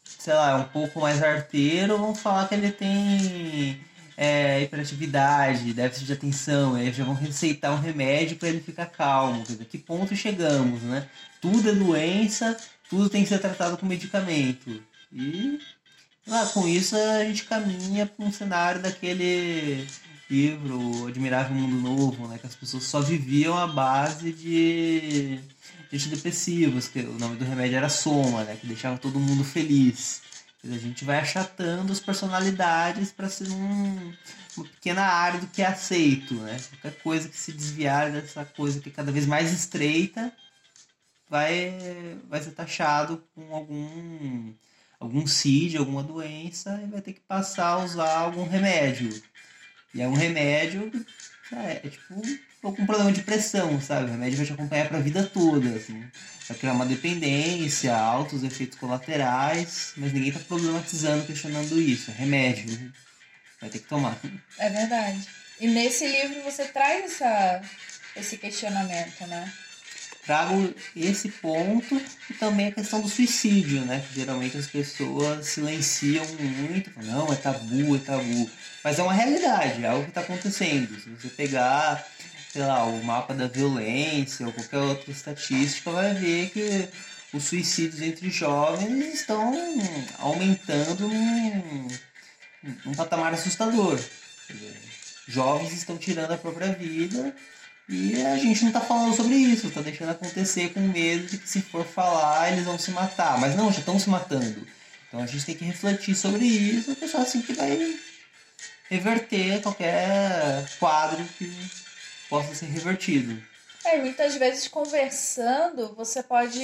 sei 0.04 0.34
lá, 0.34 0.50
é 0.50 0.56
um 0.56 0.63
pouco 0.63 1.00
mais 1.01 1.22
arteiro, 1.22 2.00
vão 2.00 2.16
falar 2.16 2.48
que 2.48 2.56
ele 2.56 2.72
tem 2.72 3.80
é, 4.18 4.63
hiperatividade, 4.63 5.72
déficit 5.72 6.07
de 6.07 6.13
atenção, 6.13 6.74
aí 6.74 6.92
já 6.92 7.04
vão 7.04 7.13
receitar 7.13 7.72
um 7.74 7.80
remédio 7.80 8.38
para 8.38 8.50
ele 8.50 8.60
ficar 8.60 8.88
calmo. 8.88 9.46
Quer 9.46 9.51
dizer, 9.51 9.66
que 9.66 9.78
ponto 9.78 10.16
chegamos, 10.16 10.81
né? 10.81 11.07
Tudo 11.40 11.69
é 11.69 11.74
doença, 11.74 12.58
tudo 12.89 13.08
tem 13.08 13.22
que 13.22 13.29
ser 13.29 13.38
tratado 13.38 13.77
com 13.77 13.86
medicamento. 13.86 14.84
E 15.13 15.60
lá, 16.25 16.44
com 16.48 16.68
isso 16.68 16.96
a 16.96 17.24
gente 17.24 17.44
caminha 17.44 18.08
para 18.08 18.25
um 18.25 18.32
cenário 18.32 18.82
daquele 18.82 19.88
livro 20.29 21.07
Admirável 21.07 21.55
Mundo 21.55 21.75
Novo, 21.75 22.27
né? 22.27 22.38
Que 22.38 22.48
as 22.48 22.55
pessoas 22.55 22.83
só 22.83 23.01
viviam 23.01 23.57
à 23.57 23.65
base 23.65 24.31
de, 24.31 25.39
de 25.89 25.95
antidepressivos, 25.95 26.88
que 26.88 27.00
o 27.00 27.17
nome 27.19 27.36
do 27.38 27.45
remédio 27.45 27.77
era 27.77 27.89
Soma, 27.89 28.43
né? 28.43 28.55
Que 28.55 28.67
deixava 28.67 28.98
todo 28.98 29.19
mundo 29.19 29.43
feliz. 29.43 30.21
A 30.63 30.77
gente 30.77 31.05
vai 31.05 31.19
achatando 31.19 31.91
as 31.91 32.00
personalidades 32.00 33.12
para 33.12 33.29
ser 33.29 33.50
um, 33.50 34.13
uma 34.57 34.65
pequena 34.65 35.03
área 35.03 35.39
do 35.39 35.48
que 35.48 35.62
é 35.62 35.67
aceito, 35.67 36.33
né? 36.36 36.57
Qualquer 36.69 37.01
coisa 37.01 37.29
que 37.29 37.38
se 37.38 37.51
desviar 37.51 38.12
dessa 38.12 38.45
coisa 38.45 38.79
que 38.79 38.89
é 38.89 38.91
cada 38.91 39.12
vez 39.12 39.25
mais 39.25 39.51
estreita 39.51 40.31
vai, 41.29 42.17
vai 42.27 42.41
ser 42.41 42.51
taxado 42.51 43.24
com 43.33 43.55
algum 43.55 44.53
algum 45.00 45.25
CID, 45.25 45.77
alguma 45.77 46.03
doença 46.03 46.77
e 46.83 46.88
vai 46.88 47.01
ter 47.01 47.13
que 47.13 47.21
passar 47.21 47.67
a 47.67 47.83
usar 47.86 48.17
algum 48.17 48.43
remédio. 48.43 49.09
E 49.93 50.01
é 50.01 50.08
um 50.08 50.13
remédio, 50.13 50.91
é, 51.51 51.81
é 51.86 51.89
tipo 51.89 52.13
um, 52.13 52.69
um 52.69 52.86
problema 52.86 53.12
de 53.12 53.24
pressão, 53.24 53.81
sabe? 53.81 54.05
O 54.05 54.12
remédio 54.12 54.38
vai 54.38 54.46
te 54.46 54.53
acompanhar 54.53 54.88
pra 54.88 55.00
vida 55.00 55.24
toda, 55.24 55.69
assim. 55.69 56.03
Vai 56.48 56.58
criar 56.58 56.74
uma 56.74 56.86
dependência, 56.86 57.96
altos 57.96 58.43
efeitos 58.43 58.77
colaterais, 58.77 59.93
mas 59.98 60.13
ninguém 60.13 60.31
tá 60.31 60.39
problematizando, 60.39 61.25
questionando 61.25 61.79
isso. 61.81 62.12
É 62.12 62.13
remédio. 62.13 62.93
Vai 63.60 63.69
ter 63.69 63.79
que 63.79 63.88
tomar. 63.88 64.17
É 64.58 64.69
verdade. 64.69 65.27
E 65.60 65.67
nesse 65.67 66.08
livro 66.08 66.41
você 66.43 66.65
traz 66.65 67.05
essa, 67.05 67.62
esse 68.15 68.38
questionamento, 68.38 69.27
né? 69.27 69.51
Trago 70.29 70.75
esse 70.95 71.27
ponto 71.27 72.00
e 72.29 72.33
também 72.36 72.67
a 72.67 72.71
questão 72.71 73.01
do 73.01 73.09
suicídio, 73.09 73.81
né? 73.81 74.05
Que 74.07 74.19
geralmente 74.19 74.55
as 74.59 74.67
pessoas 74.67 75.48
silenciam 75.48 76.24
muito, 76.38 76.91
não, 77.03 77.33
é 77.33 77.36
tabu, 77.36 77.95
é 77.95 78.00
tabu. 78.00 78.48
Mas 78.83 79.00
é 79.00 79.01
uma 79.01 79.12
realidade, 79.12 79.83
é 79.83 79.88
algo 79.88 80.03
que 80.03 80.09
está 80.09 80.21
acontecendo. 80.21 80.88
Se 81.01 81.09
você 81.09 81.29
pegar, 81.29 82.05
sei 82.53 82.62
lá, 82.62 82.83
o 82.83 83.03
mapa 83.03 83.33
da 83.33 83.48
violência 83.48 84.45
ou 84.45 84.53
qualquer 84.53 84.77
outra 84.77 85.09
estatística, 85.09 85.89
vai 85.89 86.13
ver 86.13 86.51
que 86.51 86.88
os 87.33 87.45
suicídios 87.45 88.00
entre 88.00 88.29
jovens 88.29 89.12
estão 89.12 89.51
aumentando 90.19 91.07
num, 91.07 91.88
num 92.86 92.93
patamar 92.93 93.33
assustador. 93.33 94.00
jovens 95.27 95.74
estão 95.74 95.98
tirando 95.98 96.33
a 96.33 96.38
própria 96.38 96.71
vida 96.71 97.36
e 97.89 98.24
a 98.24 98.38
gente 98.38 98.63
não 98.63 98.72
tá 98.72 98.79
falando 98.79 99.15
sobre 99.15 99.34
isso, 99.36 99.72
tá 99.72 99.81
deixando 99.81 100.12
acontecer 100.12 100.72
com 100.74 100.79
medo 100.79 101.25
de 101.25 101.39
que 101.39 101.50
se 101.50 101.60
for 101.60 101.84
falar 101.84 102.51
eles 102.51 102.65
vão 102.65 102.77
se 102.77 102.91
matar. 102.91 103.39
Mas 103.39 103.55
não, 103.55 103.72
já 103.72 103.79
estão 103.79 104.00
se 104.00 104.08
matando. 104.08 104.67
Então 105.08 105.19
a 105.19 105.25
gente 105.25 105.43
tem 105.43 105.55
que 105.55 105.65
refletir 105.65 106.15
sobre 106.15 106.46
isso, 106.46 106.91
o 106.91 106.96
pessoal 106.96 107.24
assim 107.24 107.41
que 107.41 107.53
vai 107.53 107.98
reverter 108.88 109.60
qualquer 109.63 110.67
quadro 110.79 111.24
que 111.38 111.51
possa 112.29 112.53
ser 112.53 112.67
revertido. 112.67 113.41
É, 113.84 113.98
muitas 113.98 114.36
vezes 114.36 114.67
conversando, 114.67 115.96
você 115.96 116.22
pode 116.22 116.60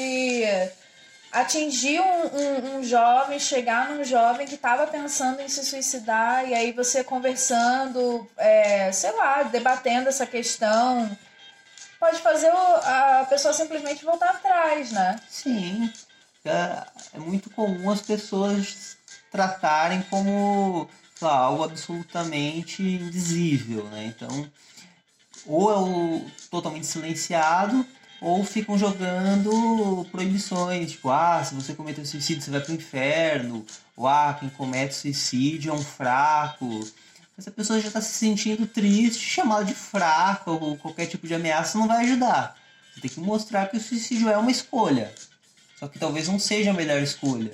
atingir 1.35 1.99
um, 1.99 2.25
um, 2.27 2.77
um, 2.77 2.83
jovem, 2.83 3.37
chegar 3.37 3.89
num 3.89 4.05
jovem 4.05 4.47
que 4.47 4.55
estava 4.55 4.87
pensando 4.87 5.41
em 5.41 5.49
se 5.49 5.65
suicidar, 5.65 6.47
e 6.47 6.53
aí 6.53 6.71
você 6.71 7.03
conversando, 7.03 8.25
é, 8.37 8.89
sei 8.93 9.11
lá, 9.11 9.43
debatendo 9.43 10.07
essa 10.07 10.25
questão, 10.25 11.09
pode 11.99 12.19
fazer 12.19 12.49
a 12.49 13.25
pessoa 13.29 13.53
simplesmente 13.53 14.05
voltar 14.05 14.29
atrás, 14.29 14.93
né? 14.93 15.19
Sim. 15.29 15.91
É, 16.45 16.85
é 17.15 17.19
muito 17.19 17.49
comum 17.49 17.89
as 17.89 18.01
pessoas 18.01 18.97
tratarem 19.29 20.03
como 20.03 20.89
lá, 21.21 21.35
algo 21.35 21.65
absolutamente 21.65 22.81
indizível, 22.81 23.83
né? 23.85 24.05
Então, 24.05 24.49
ou 25.45 25.69
é 25.69 25.77
o 25.77 26.25
totalmente 26.49 26.87
silenciado, 26.87 27.85
ou 28.25 28.43
ficam 28.43 28.75
jogando 28.75 30.03
proibições, 30.11 30.93
tipo, 30.93 31.11
ah, 31.11 31.43
se 31.43 31.53
você 31.53 31.75
cometer 31.75 32.03
suicídio 32.07 32.41
você 32.41 32.49
vai 32.49 32.59
pro 32.59 32.73
inferno, 32.73 33.63
ou 33.95 34.07
ah, 34.07 34.35
quem 34.39 34.49
comete 34.49 34.95
suicídio 34.95 35.69
é 35.69 35.75
um 35.75 35.83
fraco. 35.83 36.79
Essa 37.37 37.51
pessoa 37.51 37.79
já 37.79 37.89
está 37.89 38.01
se 38.01 38.17
sentindo 38.17 38.65
triste, 38.65 39.19
chamá-la 39.19 39.61
de 39.61 39.75
fraco 39.75 40.53
ou 40.53 40.75
qualquer 40.75 41.05
tipo 41.05 41.27
de 41.27 41.35
ameaça 41.35 41.77
não 41.77 41.87
vai 41.87 42.03
ajudar. 42.03 42.57
Você 42.95 43.01
tem 43.01 43.11
que 43.11 43.19
mostrar 43.19 43.67
que 43.67 43.77
o 43.77 43.79
suicídio 43.79 44.27
é 44.27 44.37
uma 44.37 44.49
escolha. 44.49 45.13
Só 45.79 45.87
que 45.87 45.99
talvez 45.99 46.27
não 46.27 46.39
seja 46.39 46.71
a 46.71 46.73
melhor 46.73 47.03
escolha. 47.03 47.53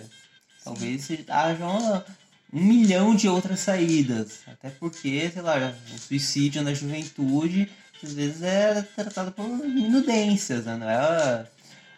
Talvez 0.64 1.06
haja 1.28 1.68
uma, 1.68 2.06
um 2.54 2.64
milhão 2.64 3.14
de 3.14 3.28
outras 3.28 3.60
saídas. 3.60 4.40
Até 4.48 4.70
porque, 4.70 5.30
sei 5.34 5.42
lá, 5.42 5.76
o 5.94 6.00
suicídio 6.00 6.62
na 6.62 6.74
juventude 6.74 7.70
às 8.06 8.14
vezes 8.14 8.42
é 8.44 8.82
tratado 8.96 9.32
por 9.32 9.48
minudências, 9.48 10.66
né? 10.66 10.76
Não 10.76 10.90
é 10.90 11.46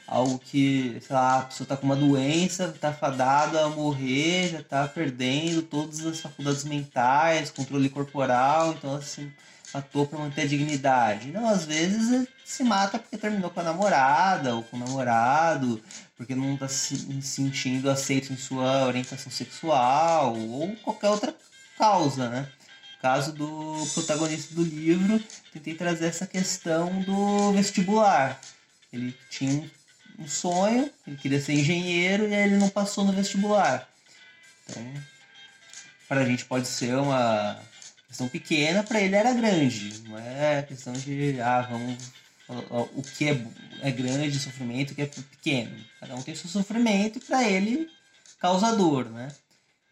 algo 0.08 0.38
que, 0.40 0.98
sei 1.02 1.16
lá, 1.16 1.40
a 1.40 1.42
pessoa 1.44 1.68
tá 1.68 1.78
com 1.78 1.86
uma 1.86 1.96
doença, 1.96 2.74
tá 2.80 2.94
fadada 2.94 3.66
a 3.66 3.70
morrer, 3.70 4.50
já 4.50 4.64
tá 4.64 4.88
perdendo 4.88 5.62
todas 5.62 6.06
as 6.06 6.20
faculdades 6.20 6.64
mentais, 6.64 7.52
controle 7.52 7.90
corporal, 7.90 8.74
então 8.74 8.96
assim, 8.96 9.32
matou 9.74 10.06
para 10.06 10.20
manter 10.20 10.42
a 10.42 10.48
dignidade. 10.48 11.32
Não, 11.32 11.48
às 11.48 11.66
vezes 11.66 12.28
se 12.46 12.64
mata 12.64 13.00
porque 13.00 13.18
terminou 13.18 13.50
com 13.50 13.60
a 13.62 13.64
namorada 13.64 14.56
ou 14.56 14.64
com 14.64 14.78
o 14.78 14.80
namorado, 14.80 15.82
porque 16.16 16.36
não 16.36 16.56
tá 16.58 16.68
se 16.68 17.22
sentindo 17.22 17.90
aceito 17.90 18.32
em 18.32 18.38
sua 18.38 18.86
orientação 18.86 19.32
sexual 19.32 20.38
ou 20.38 20.76
qualquer 20.84 21.10
outra 21.10 21.34
causa, 21.78 22.30
né? 22.30 22.48
Caso 23.04 23.34
do 23.34 23.86
protagonista 23.94 24.56
do 24.56 24.64
livro, 24.64 25.22
tentei 25.52 25.76
trazer 25.76 26.06
essa 26.06 26.26
questão 26.26 27.02
do 27.02 27.52
vestibular. 27.52 28.40
Ele 28.94 29.14
tinha 29.30 29.70
um 30.18 30.26
sonho, 30.26 30.90
ele 31.06 31.18
queria 31.18 31.42
ser 31.42 31.52
engenheiro 31.52 32.30
e 32.30 32.34
aí 32.34 32.44
ele 32.44 32.56
não 32.56 32.70
passou 32.70 33.04
no 33.04 33.12
vestibular. 33.12 33.90
Então, 34.64 34.82
para 36.08 36.22
a 36.22 36.26
gente 36.26 36.46
pode 36.46 36.66
ser 36.66 36.96
uma 36.96 37.60
questão 38.08 38.30
pequena, 38.30 38.84
para 38.84 39.02
ele 39.02 39.18
era 39.18 39.34
grande. 39.34 40.02
Não 40.08 40.18
é 40.18 40.62
questão 40.62 40.94
de, 40.94 41.42
ah, 41.42 41.68
vamos. 41.70 41.98
O 42.96 43.02
que 43.02 43.28
é, 43.28 43.46
é 43.82 43.92
grande 43.92 44.40
sofrimento, 44.40 44.92
o 44.92 44.96
que 44.96 45.02
é 45.02 45.08
pequeno. 45.08 45.76
Cada 46.00 46.16
um 46.16 46.22
tem 46.22 46.36
seu 46.36 46.50
sofrimento 46.50 47.18
e 47.18 47.22
para 47.22 47.44
ele 47.44 47.90
causador, 48.40 49.10
né? 49.10 49.28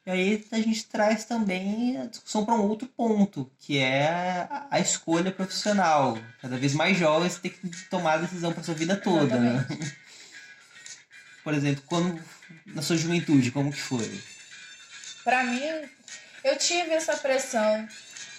E 0.05 0.10
aí 0.10 0.48
a 0.51 0.58
gente 0.58 0.86
traz 0.86 1.25
também 1.25 1.98
a 1.98 2.05
discussão 2.05 2.43
para 2.43 2.55
um 2.55 2.62
outro 2.62 2.88
ponto, 2.88 3.51
que 3.60 3.77
é 3.77 4.48
a 4.70 4.79
escolha 4.79 5.31
profissional. 5.31 6.17
Cada 6.41 6.58
vez 6.58 6.74
mais 6.74 6.98
jovens 6.98 7.38
têm 7.38 7.51
que 7.51 7.70
tomar 7.89 8.13
a 8.13 8.17
decisão 8.17 8.51
para 8.51 8.63
sua 8.63 8.74
vida 8.74 8.96
toda, 8.96 9.38
né? 9.38 9.65
Por 11.43 11.53
exemplo, 11.53 11.84
quando 11.86 12.20
na 12.65 12.81
sua 12.81 12.98
juventude, 12.98 13.51
como 13.51 13.72
que 13.72 13.79
foi? 13.79 14.22
Para 15.24 15.43
mim, 15.43 15.62
eu 16.43 16.58
tive 16.58 16.91
essa 16.93 17.15
pressão, 17.17 17.88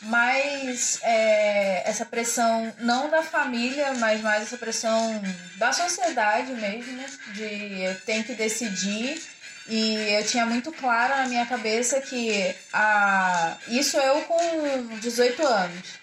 mas 0.03 0.99
é, 1.03 1.89
essa 1.89 2.05
pressão 2.05 2.75
não 2.81 3.09
da 3.09 3.23
família, 3.23 3.95
mas 3.95 4.21
mais 4.21 4.43
essa 4.43 4.59
pressão 4.59 5.23
da 5.59 5.73
sociedade 5.73 6.53
mesmo, 6.53 6.99
de 7.35 7.95
tem 8.05 8.25
que 8.25 8.35
decidir 8.35 9.32
e 9.69 10.15
eu 10.15 10.25
tinha 10.27 10.45
muito 10.45 10.73
claro 10.73 11.17
na 11.17 11.29
minha 11.29 11.47
cabeça 11.47 12.01
que 12.01 12.55
a, 12.73 13.57
isso 13.69 13.97
eu 13.97 14.23
com 14.23 14.99
18 15.01 15.47
anos. 15.47 16.03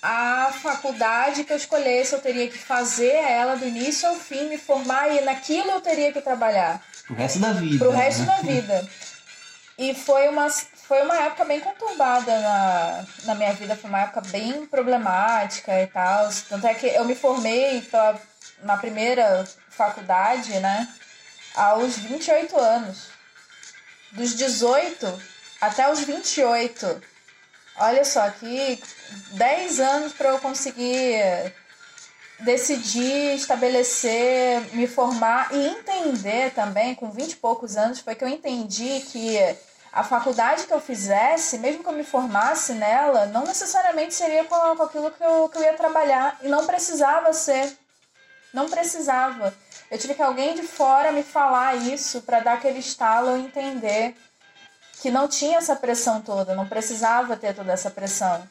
A 0.00 0.52
faculdade 0.62 1.42
que 1.42 1.52
eu 1.52 1.56
escolhesse, 1.56 2.12
eu 2.12 2.20
teria 2.20 2.48
que 2.48 2.56
fazer 2.56 3.14
ela 3.14 3.56
do 3.56 3.66
início 3.66 4.08
ao 4.08 4.14
fim, 4.14 4.48
me 4.48 4.56
formar 4.56 5.08
e 5.08 5.20
naquilo 5.22 5.70
eu 5.72 5.80
teria 5.80 6.12
que 6.12 6.20
trabalhar. 6.20 6.80
Pro 7.04 7.16
resto 7.16 7.40
da 7.40 7.52
vida. 7.52 7.84
Pro 7.84 7.90
resto 7.90 8.22
né? 8.22 8.26
da 8.26 8.36
vida. 8.42 8.88
E 9.76 9.94
foi 9.94 10.28
uma, 10.28 10.48
foi 10.50 11.02
uma 11.02 11.16
época 11.16 11.44
bem 11.44 11.60
conturbada 11.60 12.38
na, 12.40 13.04
na 13.24 13.34
minha 13.34 13.52
vida, 13.54 13.76
foi 13.76 13.90
uma 13.90 14.02
época 14.02 14.20
bem 14.30 14.66
problemática 14.66 15.82
e 15.82 15.86
tal. 15.88 16.28
Tanto 16.48 16.66
é 16.66 16.74
que 16.74 16.86
eu 16.86 17.04
me 17.04 17.14
formei 17.14 17.80
pela, 17.82 18.20
na 18.62 18.76
primeira 18.76 19.46
faculdade, 19.68 20.58
né? 20.60 20.88
Aos 21.54 21.96
28 21.98 22.58
anos. 22.58 23.08
Dos 24.12 24.34
18 24.34 25.22
até 25.60 25.90
os 25.90 26.00
28. 26.00 27.02
Olha 27.76 28.04
só, 28.04 28.28
que 28.30 28.82
10 29.32 29.80
anos 29.80 30.12
para 30.12 30.30
eu 30.30 30.38
conseguir 30.38 31.52
decidir, 32.40 33.34
estabelecer, 33.34 34.60
me 34.74 34.86
formar 34.86 35.52
e 35.52 35.66
entender 35.66 36.52
também, 36.52 36.94
com 36.94 37.10
20 37.10 37.32
e 37.32 37.36
poucos 37.36 37.76
anos, 37.76 38.00
foi 38.00 38.14
que 38.14 38.24
eu 38.24 38.28
entendi 38.28 39.00
que 39.00 39.38
a 39.92 40.04
faculdade 40.04 40.66
que 40.66 40.72
eu 40.72 40.80
fizesse, 40.80 41.58
mesmo 41.58 41.82
que 41.82 41.88
eu 41.88 41.94
me 41.94 42.04
formasse 42.04 42.72
nela, 42.74 43.26
não 43.26 43.44
necessariamente 43.44 44.14
seria 44.14 44.44
com, 44.44 44.76
com 44.76 44.82
aquilo 44.82 45.10
que 45.10 45.24
eu, 45.24 45.48
que 45.48 45.58
eu 45.58 45.62
ia 45.62 45.74
trabalhar. 45.74 46.38
E 46.42 46.48
não 46.48 46.66
precisava 46.66 47.32
ser. 47.32 47.76
Não 48.52 48.68
precisava. 48.68 49.54
Eu 49.90 49.98
tive 49.98 50.14
que 50.14 50.22
alguém 50.22 50.54
de 50.54 50.62
fora 50.62 51.10
me 51.12 51.22
falar 51.22 51.74
isso 51.76 52.22
para 52.22 52.40
dar 52.40 52.54
aquele 52.54 52.78
estalo 52.78 53.36
e 53.36 53.40
entender 53.42 54.14
que 55.00 55.10
não 55.10 55.28
tinha 55.28 55.58
essa 55.58 55.76
pressão 55.76 56.20
toda, 56.20 56.54
não 56.54 56.68
precisava 56.68 57.36
ter 57.36 57.54
toda 57.54 57.72
essa 57.72 57.90
pressão. 57.90 58.46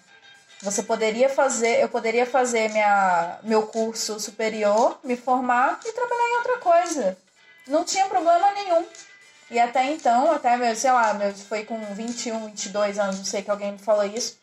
Você 0.61 0.81
poderia 0.81 1.29
fazer, 1.29 1.79
eu 1.79 1.89
poderia 1.89 2.25
fazer 2.25 2.71
minha, 2.71 3.37
meu 3.43 3.67
curso 3.67 4.19
superior, 4.19 4.99
me 5.03 5.15
formar 5.15 5.79
e 5.85 5.91
trabalhar 5.91 6.29
em 6.29 6.37
outra 6.37 6.57
coisa. 6.57 7.17
Não 7.67 7.83
tinha 7.83 8.07
problema 8.07 8.51
nenhum. 8.53 8.85
E 9.51 9.59
até 9.59 9.85
então, 9.85 10.31
até, 10.31 10.57
meu, 10.57 10.75
sei 10.75 10.91
lá, 10.91 11.13
meu, 11.13 11.33
foi 11.35 11.63
com 11.63 11.79
21, 11.93 12.47
22 12.47 12.97
anos, 12.97 13.17
não 13.17 13.25
sei 13.25 13.43
que 13.43 13.51
alguém 13.51 13.73
me 13.73 13.77
falou 13.77 14.03
isso 14.03 14.37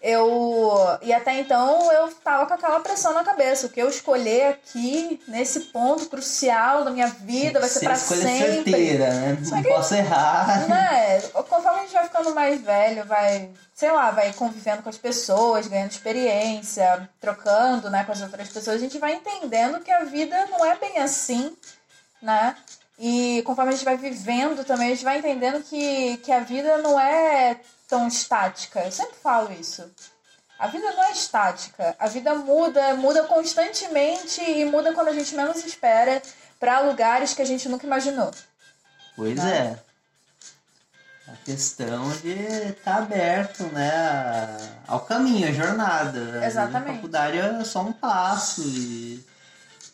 eu 0.00 0.98
e 1.02 1.12
até 1.12 1.40
então 1.40 1.90
eu 1.92 2.08
tava 2.22 2.46
com 2.46 2.54
aquela 2.54 2.80
pressão 2.80 3.12
na 3.12 3.24
cabeça. 3.24 3.66
O 3.66 3.70
que 3.70 3.82
eu 3.82 3.88
escolher 3.88 4.48
aqui 4.48 5.20
nesse 5.26 5.60
ponto 5.72 6.06
crucial 6.06 6.84
da 6.84 6.90
minha 6.90 7.08
vida 7.08 7.58
vai 7.58 7.68
ser 7.68 7.80
para 7.80 7.96
sempre. 7.96 8.72
certeira, 8.72 9.10
né? 9.10 9.38
não 9.40 9.62
que, 9.62 9.68
posso 9.68 9.94
errar. 9.94 10.68
né 10.68 11.20
conforme 11.48 11.80
a 11.80 11.82
gente 11.82 11.94
vai 11.94 12.04
ficando 12.04 12.34
mais 12.34 12.60
velho 12.60 13.04
vai 13.04 13.50
sei 13.74 13.90
lá 13.90 14.10
vai 14.10 14.32
convivendo 14.32 14.82
com 14.82 14.88
as 14.88 14.98
pessoas 14.98 15.66
ganhando 15.66 15.90
experiência 15.90 17.08
trocando 17.20 17.90
né 17.90 18.04
com 18.04 18.12
as 18.12 18.20
outras 18.20 18.48
pessoas 18.48 18.76
a 18.76 18.80
gente 18.80 18.98
vai 18.98 19.14
entendendo 19.14 19.80
que 19.80 19.90
a 19.90 20.04
vida 20.04 20.46
não 20.46 20.64
é 20.64 20.76
bem 20.76 20.98
assim 20.98 21.56
né 22.22 22.54
e 22.98 23.42
conforme 23.44 23.70
a 23.70 23.74
gente 23.74 23.84
vai 23.84 23.96
vivendo 23.96 24.64
também 24.64 24.88
a 24.88 24.90
gente 24.90 25.04
vai 25.04 25.18
entendendo 25.18 25.62
que, 25.62 26.16
que 26.18 26.32
a 26.32 26.40
vida 26.40 26.78
não 26.78 26.98
é 26.98 27.60
tão 27.86 28.08
estática. 28.08 28.80
Eu 28.80 28.90
sempre 28.90 29.16
falo 29.22 29.52
isso. 29.52 29.88
A 30.58 30.66
vida 30.66 30.90
não 30.90 31.04
é 31.04 31.12
estática. 31.12 31.94
A 31.98 32.08
vida 32.08 32.34
muda, 32.34 32.94
muda 32.94 33.22
constantemente 33.24 34.40
e 34.42 34.64
muda 34.64 34.92
quando 34.92 35.08
a 35.08 35.12
gente 35.12 35.34
menos 35.36 35.64
espera 35.64 36.20
para 36.58 36.80
lugares 36.80 37.32
que 37.32 37.42
a 37.42 37.44
gente 37.44 37.68
nunca 37.68 37.86
imaginou. 37.86 38.32
Pois 39.14 39.36
né? 39.36 39.78
é. 39.84 39.88
A 41.32 41.36
questão 41.44 42.10
de 42.18 42.32
estar 42.32 42.96
tá 42.96 42.96
aberto, 42.96 43.62
né, 43.64 44.56
ao 44.86 45.00
caminho, 45.00 45.48
à 45.48 45.52
jornada. 45.52 46.44
Exatamente. 46.44 46.90
A 46.90 46.94
faculdade 46.94 47.38
é 47.38 47.64
só 47.64 47.82
um 47.82 47.92
passo 47.92 48.62
e 48.62 49.24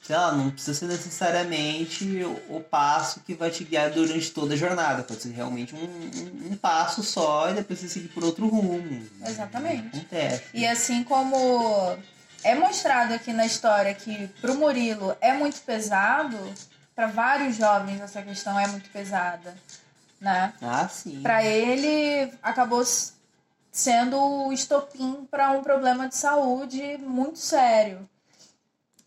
sei 0.04 0.16
lá, 0.16 0.32
não 0.32 0.50
precisa 0.50 0.74
ser 0.74 0.86
necessariamente 0.86 2.22
o, 2.22 2.56
o 2.56 2.60
passo 2.60 3.20
que 3.20 3.34
vai 3.34 3.50
te 3.50 3.64
guiar 3.64 3.90
durante 3.90 4.30
toda 4.30 4.52
a 4.52 4.56
jornada. 4.56 5.02
Pode 5.02 5.22
ser 5.22 5.30
realmente 5.30 5.74
um, 5.74 5.78
um, 5.78 6.52
um 6.52 6.56
passo 6.56 7.02
só 7.02 7.50
e 7.50 7.54
depois 7.54 7.78
você 7.78 7.88
seguir 7.88 8.08
por 8.08 8.22
outro 8.22 8.46
rumo. 8.46 9.06
Exatamente. 9.26 9.96
Acontece. 9.96 10.44
E 10.52 10.66
assim 10.66 11.02
como 11.02 11.96
é 12.42 12.54
mostrado 12.54 13.14
aqui 13.14 13.32
na 13.32 13.46
história 13.46 13.94
que 13.94 14.28
pro 14.42 14.54
Murilo 14.54 15.16
é 15.22 15.32
muito 15.32 15.58
pesado, 15.62 16.36
para 16.94 17.06
vários 17.06 17.56
jovens 17.56 18.00
essa 18.02 18.20
questão 18.20 18.60
é 18.60 18.66
muito 18.66 18.90
pesada, 18.90 19.56
né? 20.20 20.52
Ah, 20.60 20.86
sim. 20.86 21.22
Para 21.22 21.42
ele 21.42 22.30
acabou 22.42 22.84
sendo 23.72 24.46
o 24.46 24.52
estopim 24.52 25.26
para 25.30 25.50
um 25.52 25.62
problema 25.62 26.06
de 26.08 26.14
saúde 26.14 26.98
muito 26.98 27.38
sério. 27.38 28.06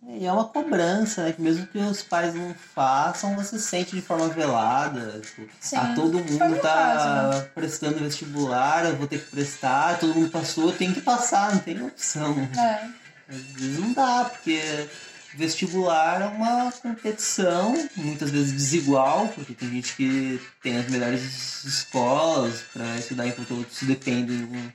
E 0.09 0.25
é 0.25 0.31
uma 0.31 0.45
cobrança, 0.45 1.23
né? 1.23 1.33
Que 1.33 1.41
mesmo 1.41 1.67
que 1.67 1.77
os 1.79 2.01
pais 2.01 2.33
não 2.33 2.53
façam, 2.53 3.35
você 3.35 3.59
sente 3.59 3.93
de 3.93 4.01
forma 4.01 4.29
velada. 4.29 5.19
Tipo, 5.19 5.49
Sim, 5.59 5.75
ah, 5.75 5.93
todo 5.93 6.19
mundo 6.19 6.55
tá 6.61 6.61
caso, 6.61 7.37
né? 7.39 7.49
prestando 7.53 7.99
vestibular, 7.99 8.85
eu 8.85 8.95
vou 8.95 9.05
ter 9.07 9.19
que 9.19 9.29
prestar, 9.31 9.99
todo 9.99 10.15
mundo 10.15 10.29
passou, 10.29 10.71
tenho 10.71 10.93
que 10.93 11.01
passar, 11.01 11.51
não 11.51 11.59
tem 11.59 11.81
opção. 11.83 12.37
É, 12.57 12.87
Às 13.29 13.41
vezes 13.53 13.79
não 13.79 13.91
dá, 13.91 14.25
porque 14.25 14.87
vestibular 15.35 16.21
é 16.21 16.25
uma 16.25 16.71
competição, 16.71 17.73
muitas 17.97 18.31
vezes 18.31 18.53
desigual, 18.53 19.27
porque 19.27 19.53
tem 19.53 19.69
gente 19.69 19.93
que 19.95 20.41
tem 20.63 20.77
as 20.77 20.89
melhores 20.89 21.63
escolas 21.65 22.61
para 22.73 22.97
estudar, 22.97 23.27
enquanto 23.27 23.55
outros 23.55 23.83
dependem 23.83 24.45
do 24.45 24.73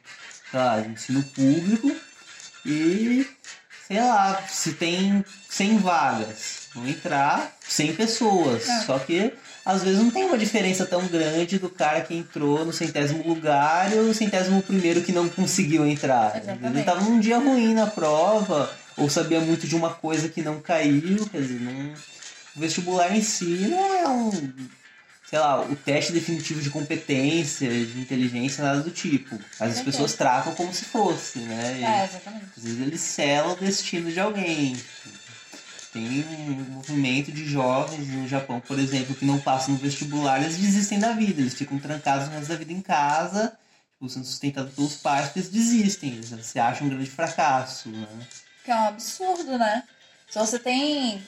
de 0.82 0.88
ensino 0.90 1.22
público. 1.22 1.96
E, 2.64 3.26
sei 3.92 4.00
lá, 4.00 4.42
se 4.48 4.72
tem 4.72 5.22
100 5.50 5.78
vagas, 5.78 6.68
vão 6.74 6.88
entrar 6.88 7.54
100 7.68 7.94
pessoas. 7.94 8.66
É. 8.66 8.80
Só 8.80 8.98
que 8.98 9.34
às 9.64 9.82
vezes 9.84 10.00
não 10.00 10.10
tem 10.10 10.24
uma 10.24 10.38
diferença 10.38 10.86
tão 10.86 11.06
grande 11.06 11.58
do 11.58 11.68
cara 11.68 12.00
que 12.00 12.14
entrou 12.14 12.64
no 12.64 12.72
centésimo 12.72 13.22
lugar 13.26 13.92
e 13.92 13.98
o 13.98 14.14
centésimo 14.14 14.62
primeiro 14.62 15.02
que 15.02 15.12
não 15.12 15.28
conseguiu 15.28 15.86
entrar. 15.86 16.32
Vezes 16.32 16.48
ele 16.48 16.58
Exatamente. 16.58 16.86
tava 16.86 17.00
num 17.02 17.20
dia 17.20 17.38
ruim 17.38 17.74
na 17.74 17.86
prova, 17.86 18.70
ou 18.96 19.10
sabia 19.10 19.40
muito 19.40 19.66
de 19.66 19.76
uma 19.76 19.90
coisa 19.90 20.28
que 20.28 20.40
não 20.40 20.58
caiu, 20.58 21.28
quer 21.30 21.42
dizer, 21.42 21.60
não... 21.60 21.92
o 22.56 22.60
vestibular 22.60 23.14
em 23.14 23.22
si 23.22 23.68
não 23.68 23.94
é 23.94 24.08
um, 24.08 24.30
sei 25.32 25.38
lá, 25.38 25.62
o 25.62 25.74
teste 25.74 26.12
definitivo 26.12 26.60
de 26.60 26.68
competência, 26.68 27.66
de 27.66 27.98
inteligência, 27.98 28.62
nada 28.62 28.82
do 28.82 28.90
tipo. 28.90 29.40
Mas 29.58 29.78
as 29.78 29.82
pessoas 29.82 30.12
tratam 30.12 30.54
como 30.54 30.74
se 30.74 30.84
fosse, 30.84 31.38
né? 31.38 31.78
E, 31.78 31.84
é, 31.84 32.04
exatamente. 32.04 32.44
às 32.54 32.62
vezes 32.62 32.80
eles 32.86 33.00
selam 33.00 33.52
o 33.52 33.56
destino 33.56 34.12
de 34.12 34.20
alguém. 34.20 34.76
Tem 35.90 36.04
um 36.04 36.74
movimento 36.74 37.32
de 37.32 37.46
jovens 37.46 38.08
no 38.08 38.28
Japão, 38.28 38.60
por 38.60 38.78
exemplo, 38.78 39.14
que 39.14 39.24
não 39.24 39.40
passam 39.40 39.72
no 39.72 39.80
vestibular, 39.80 40.38
eles 40.42 40.58
desistem 40.58 40.98
da 40.98 41.12
vida, 41.12 41.40
eles 41.40 41.54
ficam 41.54 41.78
trancados 41.78 42.28
o 42.28 42.30
resto 42.30 42.48
da 42.48 42.56
vida 42.56 42.72
em 42.74 42.82
casa, 42.82 43.56
tipo, 43.94 44.10
sendo 44.10 44.26
sustentados 44.26 44.74
pelos 44.74 44.96
pais, 44.96 45.26
porque 45.26 45.38
eles 45.38 45.50
desistem, 45.50 46.12
eles 46.12 46.44
se 46.44 46.58
acham 46.58 46.86
um 46.86 46.90
grande 46.90 47.08
fracasso. 47.08 47.88
Né? 47.88 48.06
Que 48.66 48.70
é 48.70 48.74
um 48.74 48.88
absurdo, 48.88 49.56
né? 49.56 49.82
Se 50.28 50.38
você 50.38 50.58
tem. 50.58 51.24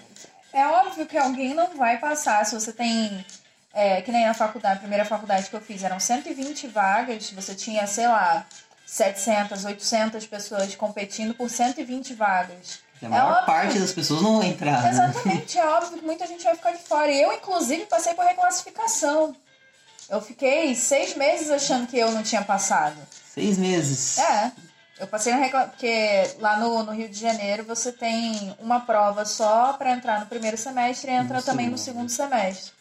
É 0.52 0.66
óbvio 0.66 1.06
que 1.06 1.16
alguém 1.16 1.54
não 1.54 1.74
vai 1.74 1.96
passar. 1.96 2.44
Se 2.44 2.54
você 2.54 2.70
tem. 2.70 3.24
É, 3.74 4.00
que 4.02 4.12
nem 4.12 4.24
na 4.24 4.34
faculdade, 4.34 4.76
a 4.76 4.80
primeira 4.80 5.04
faculdade 5.04 5.50
que 5.50 5.56
eu 5.56 5.60
fiz, 5.60 5.82
eram 5.82 5.98
120 5.98 6.68
vagas, 6.68 7.30
você 7.32 7.54
tinha, 7.56 7.86
sei 7.88 8.06
lá, 8.06 8.46
700, 8.86 9.64
800 9.64 10.26
pessoas 10.26 10.74
competindo 10.76 11.34
por 11.34 11.50
120 11.50 12.14
vagas. 12.14 12.78
A 13.02 13.06
É 13.06 13.08
maior 13.08 13.32
óbvio. 13.32 13.46
parte 13.46 13.78
das 13.78 13.90
pessoas 13.90 14.22
não 14.22 14.38
vai 14.38 14.48
entrar. 14.48 14.80
Né? 14.82 14.90
Exatamente, 14.90 15.58
é 15.58 15.66
óbvio 15.66 15.98
que 15.98 16.04
muita 16.04 16.26
gente 16.26 16.44
vai 16.44 16.54
ficar 16.54 16.70
de 16.72 16.78
fora. 16.84 17.10
E 17.10 17.20
eu, 17.20 17.32
inclusive, 17.32 17.84
passei 17.86 18.14
por 18.14 18.24
reclassificação. 18.24 19.34
Eu 20.08 20.20
fiquei 20.20 20.74
seis 20.76 21.16
meses 21.16 21.50
achando 21.50 21.86
que 21.88 21.98
eu 21.98 22.12
não 22.12 22.22
tinha 22.22 22.42
passado. 22.42 22.96
Seis 23.34 23.58
meses. 23.58 24.18
É, 24.18 24.52
eu 25.00 25.06
passei 25.08 25.32
na 25.32 25.38
recla... 25.40 25.66
porque 25.66 26.30
lá 26.38 26.58
no, 26.58 26.84
no 26.84 26.92
Rio 26.92 27.08
de 27.08 27.18
Janeiro 27.18 27.64
você 27.64 27.90
tem 27.90 28.54
uma 28.60 28.80
prova 28.80 29.24
só 29.24 29.72
para 29.72 29.90
entrar 29.92 30.20
no 30.20 30.26
primeiro 30.26 30.56
semestre 30.56 31.10
e 31.10 31.14
entra 31.14 31.38
No 31.38 31.42
também 31.42 31.68
no 31.68 31.76
segundo. 31.76 32.08
segundo 32.08 32.30
semestre. 32.30 32.72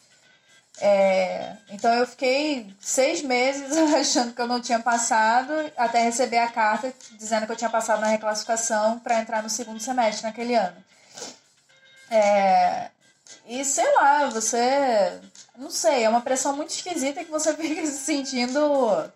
É, 0.79 1.55
então 1.69 1.93
eu 1.93 2.07
fiquei 2.07 2.73
seis 2.81 3.21
meses 3.21 3.77
achando 3.93 4.33
que 4.33 4.41
eu 4.41 4.47
não 4.47 4.59
tinha 4.59 4.79
passado, 4.79 5.53
até 5.77 6.01
receber 6.01 6.39
a 6.39 6.51
carta 6.51 6.93
dizendo 7.11 7.45
que 7.45 7.51
eu 7.51 7.55
tinha 7.55 7.69
passado 7.69 8.01
na 8.01 8.07
reclassificação 8.07 8.99
para 8.99 9.19
entrar 9.19 9.43
no 9.43 9.49
segundo 9.49 9.79
semestre 9.79 10.25
naquele 10.25 10.55
ano. 10.55 10.83
É, 12.09 12.89
e 13.45 13.63
sei 13.65 13.91
lá, 13.95 14.29
você. 14.29 15.21
Não 15.57 15.69
sei, 15.69 16.03
é 16.03 16.09
uma 16.09 16.21
pressão 16.21 16.55
muito 16.55 16.71
esquisita 16.71 17.23
que 17.23 17.31
você 17.31 17.53
fica 17.57 17.85
se 17.85 17.97
sentindo 17.97 19.11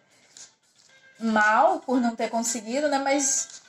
mal 1.19 1.79
por 1.79 1.99
não 1.99 2.15
ter 2.15 2.29
conseguido, 2.29 2.88
né? 2.88 2.99
Mas 2.99 3.62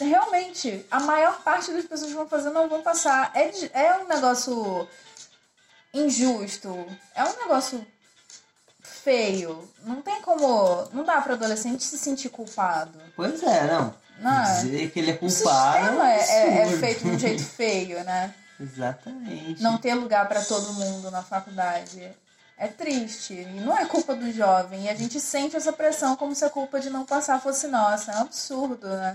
realmente, 0.00 0.86
a 0.90 1.00
maior 1.00 1.40
parte 1.42 1.72
das 1.72 1.84
pessoas 1.84 2.10
que 2.10 2.16
vão 2.16 2.28
fazer 2.28 2.50
não 2.50 2.68
vão 2.68 2.82
passar. 2.82 3.32
É, 3.34 3.50
é 3.72 3.98
um 3.98 4.08
negócio 4.08 4.88
injusto, 6.04 6.86
é 7.14 7.24
um 7.24 7.36
negócio 7.38 7.84
feio. 8.82 9.68
Não 9.84 10.02
tem 10.02 10.20
como. 10.22 10.88
Não 10.92 11.04
dá 11.04 11.20
pra 11.20 11.34
adolescente 11.34 11.82
se 11.84 11.98
sentir 11.98 12.28
culpado. 12.30 12.98
Pois 13.16 13.42
é, 13.42 13.66
não. 13.66 13.94
Não 14.20 14.44
é? 14.44 14.62
Dizer 14.62 14.90
que 14.90 14.98
ele 14.98 15.10
é 15.12 15.14
O 15.14 15.18
culpado. 15.18 15.78
sistema 15.78 16.10
é, 16.12 16.18
é- 16.18 16.48
é 16.58 16.62
absurdo. 16.62 16.80
feito 16.80 17.04
de 17.04 17.10
um 17.10 17.18
jeito 17.18 17.42
feio, 17.44 18.04
né? 18.04 18.34
Exatamente. 18.60 19.62
Não 19.62 19.78
ter 19.78 19.94
lugar 19.94 20.26
pra 20.28 20.42
todo 20.44 20.72
mundo 20.72 21.10
na 21.10 21.22
faculdade. 21.22 22.10
É 22.56 22.66
triste. 22.66 23.34
E 23.34 23.60
não 23.60 23.76
é 23.78 23.86
culpa 23.86 24.16
do 24.16 24.32
jovem. 24.32 24.84
E 24.86 24.88
a 24.88 24.94
gente 24.96 25.20
sente 25.20 25.54
essa 25.54 25.72
pressão 25.72 26.16
como 26.16 26.34
se 26.34 26.44
a 26.44 26.50
culpa 26.50 26.80
de 26.80 26.90
não 26.90 27.04
passar 27.06 27.40
fosse 27.40 27.68
nossa. 27.68 28.10
É 28.10 28.16
um 28.16 28.22
absurdo, 28.22 28.88
né? 28.88 29.14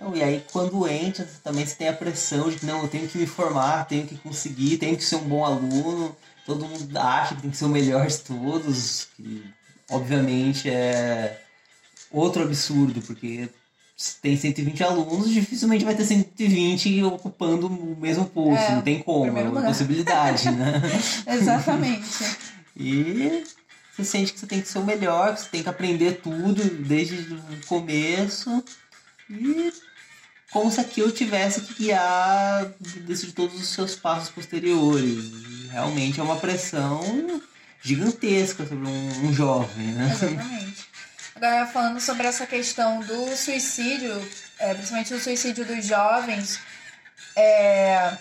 Não, 0.00 0.14
e 0.14 0.22
aí 0.22 0.44
quando 0.52 0.86
entra, 0.86 1.26
também 1.42 1.64
você 1.64 1.74
tem 1.74 1.88
a 1.88 1.92
pressão 1.92 2.50
de 2.50 2.56
que 2.56 2.66
não, 2.66 2.82
eu 2.82 2.88
tenho 2.88 3.08
que 3.08 3.16
me 3.18 3.26
formar, 3.26 3.84
tenho 3.86 4.06
que 4.06 4.16
conseguir, 4.18 4.76
tenho 4.78 4.96
que 4.96 5.04
ser 5.04 5.16
um 5.16 5.28
bom 5.28 5.44
aluno. 5.44 6.14
Todo 6.44 6.66
mundo 6.66 6.96
acha 6.98 7.34
que 7.34 7.42
tem 7.42 7.50
que 7.50 7.56
ser 7.56 7.64
o 7.64 7.68
melhor 7.68 8.06
de 8.06 8.18
todos, 8.18 9.08
que 9.16 9.42
obviamente 9.90 10.68
é 10.70 11.40
outro 12.10 12.42
absurdo, 12.42 13.00
porque 13.02 13.48
se 13.96 14.16
tem 14.20 14.36
120 14.36 14.84
alunos, 14.84 15.30
dificilmente 15.30 15.84
vai 15.84 15.94
ter 15.94 16.04
120 16.04 17.02
ocupando 17.04 17.66
o 17.66 17.96
mesmo 17.98 18.26
posto, 18.26 18.60
É, 18.62 18.74
não 18.76 18.82
tem 18.82 19.02
como, 19.02 19.26
é 19.26 19.30
uma 19.30 19.42
lugar. 19.42 19.66
possibilidade, 19.66 20.50
né? 20.50 20.82
Exatamente. 21.26 22.06
E 22.76 23.42
você 23.96 24.04
sente 24.04 24.32
que 24.34 24.38
você 24.38 24.46
tem 24.46 24.60
que 24.60 24.68
ser 24.68 24.78
o 24.78 24.84
melhor, 24.84 25.34
que 25.34 25.40
você 25.40 25.48
tem 25.48 25.62
que 25.62 25.68
aprender 25.68 26.20
tudo 26.20 26.62
desde 26.84 27.14
o 27.34 27.66
começo. 27.66 28.62
E 29.30 29.72
como 30.56 30.72
se 30.72 30.80
aquilo 30.80 31.12
tivesse 31.12 31.60
que 31.60 31.74
guiar 31.74 32.64
decidir 32.80 33.34
todos 33.34 33.60
os 33.60 33.68
seus 33.68 33.94
passos 33.94 34.30
posteriores. 34.30 35.70
Realmente 35.70 36.18
é 36.18 36.22
uma 36.22 36.36
pressão 36.36 37.42
gigantesca 37.82 38.64
sobre 38.64 38.88
um, 38.88 39.26
um 39.26 39.34
jovem, 39.34 39.88
né? 39.88 40.10
Exatamente. 40.10 40.88
Agora, 41.34 41.66
falando 41.66 42.00
sobre 42.00 42.26
essa 42.26 42.46
questão 42.46 43.00
do 43.00 43.36
suicídio, 43.36 44.10
é, 44.58 44.72
principalmente 44.72 45.12
o 45.12 45.20
suicídio 45.20 45.66
dos 45.66 45.84
jovens, 45.84 46.58
é, 47.36 48.16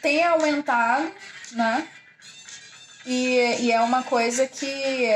tem 0.00 0.24
aumentado, 0.24 1.12
né? 1.50 1.88
E, 3.04 3.62
e 3.62 3.72
é 3.72 3.80
uma 3.80 4.04
coisa 4.04 4.46
que, 4.46 5.08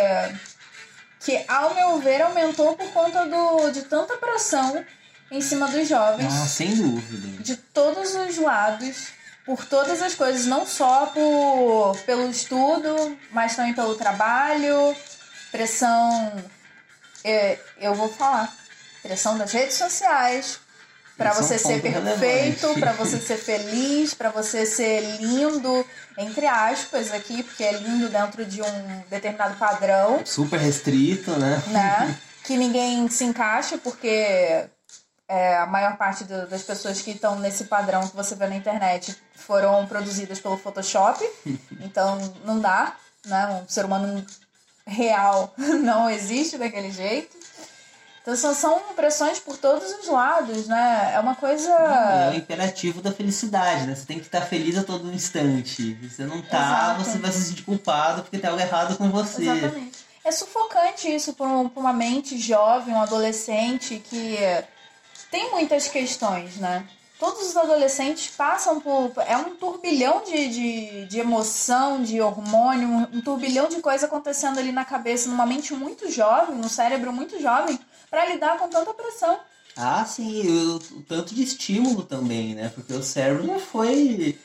que, 1.21 1.45
ao 1.47 1.73
meu 1.73 2.01
ver, 2.01 2.21
aumentou 2.23 2.77
por 2.77 2.91
conta 2.91 3.25
do, 3.27 3.71
de 3.71 3.83
tanta 3.83 4.17
pressão 4.17 4.85
em 5.31 5.41
cima 5.41 5.69
dos 5.69 5.89
jovens 5.89 6.33
Ah, 6.33 6.47
sem 6.47 6.75
dúvida. 6.75 7.43
de 7.43 7.57
todos 7.57 8.15
os 8.15 8.37
lados, 8.39 9.09
por 9.45 9.65
todas 9.65 10.03
as 10.03 10.15
coisas, 10.15 10.47
não 10.47 10.67
só 10.67 11.07
por, 11.07 11.97
pelo 12.05 12.29
estudo, 12.31 13.17
mas 13.31 13.55
também 13.57 13.75
pelo 13.75 13.95
trabalho, 13.95 14.95
pressão, 15.51 16.33
é, 17.25 17.59
eu 17.81 17.95
vou 17.95 18.09
falar, 18.09 18.53
pressão 19.03 19.39
das 19.39 19.53
redes 19.53 19.77
sociais, 19.77 20.59
para 21.17 21.31
Esse 21.31 21.39
é 21.39 21.43
você 21.43 21.59
ser 21.59 21.81
perfeito, 21.81 22.75
para 22.79 22.93
você 22.93 23.19
ser 23.19 23.39
feliz, 23.39 24.13
para 24.13 24.29
você 24.29 24.67
ser 24.67 25.01
lindo, 25.19 25.87
entre 26.19 26.47
aspas 26.47 27.11
aqui, 27.11 27.43
porque 27.43 27.65
é 27.65 27.73
lindo 27.73 28.11
dentro 28.11 28.45
de 28.45 28.61
um 28.61 29.03
determinado 29.09 29.57
padrão 29.57 30.21
Super 30.27 30.61
restrito, 30.61 31.31
né? 31.39 31.63
né? 31.69 32.19
que 32.45 32.57
ninguém 32.57 33.09
se 33.09 33.25
encaixa, 33.25 33.79
porque 33.79 34.69
é, 35.29 35.57
a 35.59 35.67
maior 35.67 35.97
parte 35.97 36.25
do- 36.25 36.47
das 36.47 36.63
pessoas 36.63 37.01
que 37.01 37.11
estão 37.13 37.39
nesse 37.39 37.65
padrão 37.65 38.07
que 38.07 38.15
você 38.17 38.35
vê 38.35 38.47
na 38.47 38.57
internet 38.57 39.17
foram 39.35 39.87
produzidas 39.87 40.39
pelo 40.41 40.57
Photoshop. 40.57 41.23
então 41.81 42.19
não 42.45 42.61
dá, 42.61 42.95
né? 43.25 43.63
Um 43.65 43.69
ser 43.69 43.85
humano 43.85 44.25
real 44.87 45.53
não 45.83 46.09
existe 46.09 46.57
daquele 46.59 46.91
jeito. 46.91 47.37
Então 48.23 48.35
são, 48.37 48.53
são 48.55 48.81
pressões 48.97 49.39
por 49.39 49.57
todos 49.57 49.89
os 50.01 50.09
lados, 50.09 50.67
né? 50.67 51.13
É 51.15 51.21
uma 51.21 51.37
coisa. 51.37 51.71
É 51.71 52.31
o 52.31 52.35
imperativo 52.35 53.01
da 53.01 53.13
felicidade, 53.13 53.87
né? 53.87 53.95
Você 53.95 54.05
tem 54.05 54.19
que 54.19 54.27
estar 54.27 54.41
feliz 54.41 54.77
a 54.77 54.83
todo 54.83 55.13
instante. 55.13 55.71
Se 55.83 56.09
você 56.09 56.25
não 56.25 56.43
tá, 56.43 56.97
Exato. 56.99 57.05
você 57.05 57.19
vai 57.19 57.31
se 57.31 57.45
sentir 57.45 57.63
culpado 57.63 58.23
porque 58.23 58.39
tem 58.39 58.51
algo 58.51 58.61
errado 58.61 58.97
com 58.97 59.11
você. 59.11 59.49
Exatamente. 59.49 59.99
É 60.25 60.33
sufocante 60.33 61.09
isso 61.15 61.35
para 61.35 61.47
uma 61.47 61.93
mente 61.93 62.37
jovem, 62.37 62.93
um 62.95 63.01
adolescente 63.01 64.01
que 64.01 64.37
tem 65.31 65.51
muitas 65.51 65.89
questões, 65.89 66.57
né? 66.57 66.89
Todos 67.19 67.49
os 67.49 67.57
adolescentes 67.57 68.29
passam 68.37 68.79
por. 68.79 69.13
É 69.27 69.37
um 69.39 69.57
turbilhão 69.57 70.23
de, 70.23 70.49
de, 70.49 71.07
de 71.07 71.19
emoção, 71.19 72.03
de 72.03 72.21
hormônio, 72.21 73.09
um 73.11 73.21
turbilhão 73.23 73.69
de 73.69 73.81
coisa 73.81 74.05
acontecendo 74.05 74.59
ali 74.59 74.71
na 74.71 74.85
cabeça, 74.85 75.29
numa 75.29 75.47
mente 75.47 75.73
muito 75.73 76.11
jovem, 76.11 76.57
num 76.57 76.69
cérebro 76.69 77.13
muito 77.13 77.41
jovem, 77.41 77.79
para 78.11 78.27
lidar 78.27 78.59
com 78.59 78.69
tanta 78.69 78.93
pressão. 78.93 79.39
Ah, 79.77 80.05
sim, 80.05 80.47
o, 80.47 80.77
o, 80.77 81.03
tanto 81.03 81.35
de 81.35 81.43
estímulo 81.43 82.03
também, 82.03 82.55
né? 82.55 82.71
Porque 82.75 82.93
o 82.93 83.03
cérebro 83.03 83.47
não 83.47 83.59
foi 83.59 84.39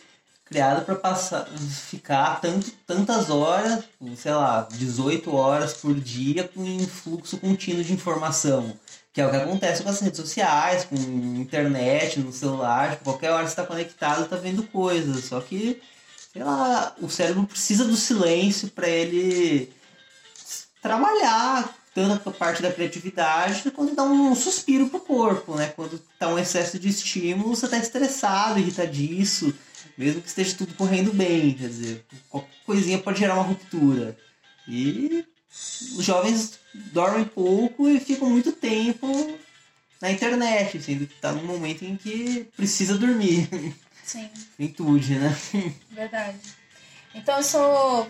criado 0.45 0.85
para 0.85 0.95
passar 0.95 1.45
ficar 1.89 2.41
tanto, 2.41 2.71
tantas 2.85 3.29
horas, 3.29 3.85
sei 4.17 4.33
lá, 4.33 4.67
18 4.69 5.33
horas 5.33 5.73
por 5.73 5.95
dia 5.95 6.45
com 6.47 6.65
influxo 6.65 7.37
contínuo 7.37 7.83
de 7.83 7.93
informação. 7.93 8.77
Que 9.13 9.21
é 9.21 9.27
o 9.27 9.29
que 9.29 9.35
acontece 9.35 9.83
com 9.83 9.89
as 9.89 9.99
redes 9.99 10.19
sociais, 10.19 10.85
com 10.85 10.95
internet, 10.95 12.19
no 12.19 12.31
celular, 12.31 12.91
tipo, 12.91 13.03
qualquer 13.03 13.31
hora 13.31 13.43
você 13.43 13.49
está 13.49 13.65
conectado, 13.65 14.23
está 14.23 14.37
vendo 14.37 14.63
coisas. 14.63 15.25
Só 15.25 15.41
que, 15.41 15.81
sei 16.31 16.43
lá, 16.43 16.95
o 17.01 17.09
cérebro 17.09 17.45
precisa 17.45 17.83
do 17.83 17.97
silêncio 17.97 18.69
para 18.69 18.87
ele 18.87 19.73
trabalhar 20.81 21.75
tanto 21.93 22.29
a 22.29 22.31
parte 22.31 22.61
da 22.61 22.71
criatividade 22.71 23.69
quando 23.71 23.93
dá 23.93 24.03
um 24.03 24.33
suspiro 24.33 24.89
pro 24.89 24.99
corpo, 25.01 25.55
né? 25.55 25.73
Quando 25.75 25.99
tá 26.17 26.29
um 26.29 26.39
excesso 26.39 26.79
de 26.79 26.87
estímulo, 26.87 27.55
você 27.55 27.67
tá 27.67 27.77
estressado, 27.77 28.59
irritadiço, 28.59 29.53
mesmo 29.97 30.21
que 30.21 30.27
esteja 30.29 30.55
tudo 30.55 30.73
correndo 30.73 31.13
bem, 31.13 31.53
quer 31.53 31.67
dizer, 31.67 32.05
qualquer 32.29 32.49
coisinha 32.65 32.97
pode 32.97 33.19
gerar 33.19 33.33
uma 33.35 33.43
ruptura. 33.43 34.17
E 34.67 35.25
os 35.97 36.05
jovens 36.05 36.59
dormem 36.73 37.25
pouco 37.25 37.89
e 37.89 37.99
ficam 37.99 38.29
muito 38.29 38.51
tempo 38.51 39.37
na 40.01 40.11
internet, 40.11 40.81
sendo 40.81 41.05
que 41.05 41.15
tá 41.15 41.31
num 41.31 41.45
momento 41.45 41.83
em 41.83 41.95
que 41.95 42.49
precisa 42.55 42.97
dormir. 42.97 43.49
Sim. 44.03 44.29
Fintude, 44.57 45.15
né? 45.15 45.37
Verdade. 45.91 46.37
Então 47.13 47.43
sou 47.43 48.07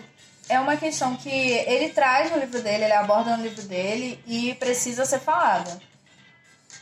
é 0.48 0.58
uma 0.58 0.76
questão 0.76 1.16
que 1.16 1.30
ele 1.30 1.90
traz 1.90 2.30
no 2.30 2.38
livro 2.38 2.60
dele, 2.60 2.84
ele 2.84 2.92
aborda 2.92 3.36
no 3.36 3.42
livro 3.42 3.62
dele 3.62 4.18
e 4.26 4.54
precisa 4.54 5.04
ser 5.04 5.20
falada. 5.20 5.80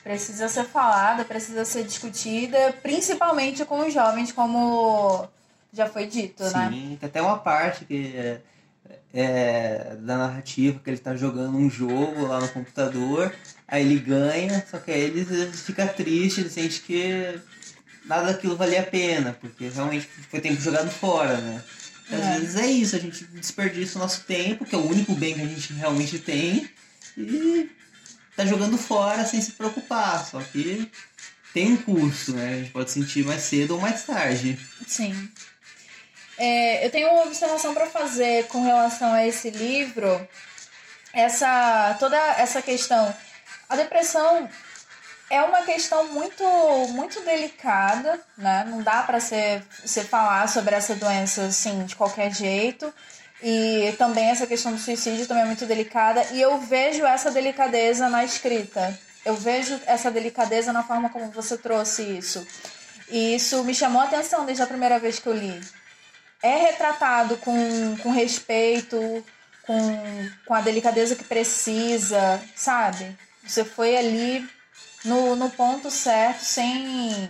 Precisa 0.03 0.49
ser 0.49 0.65
falada, 0.65 1.25
precisa 1.25 1.65
ser 1.65 1.85
discutida, 1.85 2.73
principalmente 2.83 3.65
com 3.65 3.81
os 3.87 3.93
jovens, 3.93 4.33
como 4.33 5.29
já 5.73 5.87
foi 5.87 6.07
dito, 6.07 6.43
Sim, 6.45 6.57
né? 6.57 6.71
Sim, 6.71 6.99
tem 6.99 7.09
até 7.09 7.23
uma 7.23 7.39
parte 7.39 7.85
que 7.85 8.41
é, 9.13 9.97
da 10.01 10.17
narrativa 10.17 10.81
que 10.83 10.91
ele 10.91 10.97
está 10.97 11.17
jogando 11.17 11.57
um 11.57 11.71
jogo 11.71 12.27
lá 12.27 12.41
no 12.41 12.49
computador, 12.49 13.35
aí 13.67 13.85
ele 13.85 13.99
ganha, 13.99 14.65
só 14.71 14.79
que 14.79 14.91
aí 14.91 15.01
ele 15.01 15.25
fica 15.53 15.87
triste, 15.87 16.41
ele 16.41 16.51
sente 16.51 16.81
que 16.81 17.41
nada 18.05 18.33
daquilo 18.33 18.57
valia 18.57 18.81
a 18.81 18.87
pena, 18.87 19.37
porque 19.41 19.69
realmente 19.69 20.09
foi 20.31 20.41
tempo 20.41 20.61
jogado 20.61 20.91
fora, 20.91 21.37
né? 21.37 21.63
Às 22.13 22.21
é. 22.21 22.39
vezes 22.39 22.57
é 22.57 22.67
isso, 22.67 22.97
a 22.97 22.99
gente 22.99 23.25
desperdiça 23.25 23.99
o 23.99 24.03
nosso 24.03 24.23
tempo, 24.23 24.65
que 24.65 24.75
é 24.75 24.79
o 24.79 24.87
único 24.87 25.15
bem 25.15 25.35
que 25.35 25.43
a 25.43 25.47
gente 25.47 25.73
realmente 25.73 26.19
tem, 26.19 26.69
e 27.17 27.71
tá 28.37 28.45
jogando 28.45 28.77
fora 28.77 29.25
sem 29.25 29.41
se 29.41 29.53
preocupar. 29.53 30.25
Só 30.25 30.41
que 30.41 30.91
tem 31.53 31.73
um 31.73 31.77
custo, 31.77 32.33
né? 32.33 32.55
A 32.55 32.59
gente 32.59 32.71
pode 32.71 32.91
sentir 32.91 33.25
mais 33.25 33.43
cedo 33.43 33.75
ou 33.75 33.81
mais 33.81 34.05
tarde. 34.05 34.59
Sim. 34.87 35.29
É, 36.43 36.87
eu 36.87 36.91
tenho 36.91 37.11
uma 37.11 37.25
observação 37.25 37.75
para 37.75 37.85
fazer 37.85 38.47
com 38.47 38.63
relação 38.63 39.13
a 39.13 39.27
esse 39.27 39.51
livro. 39.51 40.27
Essa 41.13 41.95
toda 42.01 42.17
essa 42.17 42.63
questão, 42.63 43.15
a 43.69 43.77
depressão 43.77 44.49
é 45.29 45.43
uma 45.43 45.61
questão 45.65 46.07
muito 46.09 46.43
muito 46.93 47.21
delicada, 47.27 48.19
né? 48.39 48.65
Não 48.67 48.83
dá 48.83 49.03
para 49.03 49.21
você, 49.21 49.63
você 49.85 50.03
falar 50.03 50.49
sobre 50.49 50.75
essa 50.75 50.95
doença 50.95 51.43
assim 51.43 51.85
de 51.85 51.95
qualquer 51.95 52.35
jeito. 52.35 52.91
E 53.43 53.95
também 53.99 54.31
essa 54.31 54.47
questão 54.47 54.73
do 54.73 54.79
suicídio 54.79 55.27
também 55.27 55.43
é 55.43 55.47
muito 55.47 55.67
delicada 55.67 56.25
e 56.33 56.41
eu 56.41 56.59
vejo 56.59 57.05
essa 57.05 57.31
delicadeza 57.31 58.09
na 58.09 58.25
escrita. 58.25 58.99
Eu 59.27 59.35
vejo 59.35 59.79
essa 59.87 60.11
delicadeza 60.11 60.73
na 60.73 60.83
forma 60.83 61.11
como 61.11 61.31
você 61.33 61.59
trouxe 61.59 62.03
isso. 62.03 62.47
E 63.11 63.35
isso 63.35 63.63
me 63.63 63.75
chamou 63.75 64.01
a 64.01 64.07
atenção 64.07 64.47
desde 64.47 64.63
a 64.63 64.67
primeira 64.67 64.99
vez 64.99 65.19
que 65.19 65.27
eu 65.27 65.35
li. 65.35 65.61
É 66.43 66.57
retratado 66.57 67.37
com, 67.39 67.97
com 68.03 68.11
respeito, 68.11 69.25
com, 69.63 70.31
com 70.47 70.55
a 70.55 70.61
delicadeza 70.61 71.15
que 71.15 71.25
precisa, 71.25 72.43
sabe? 72.57 73.17
Você 73.45 73.65
foi 73.65 73.97
ali 73.97 74.49
no, 75.05 75.37
no 75.37 75.51
ponto 75.51 75.91
certo, 75.91 76.41
sem. 76.41 77.29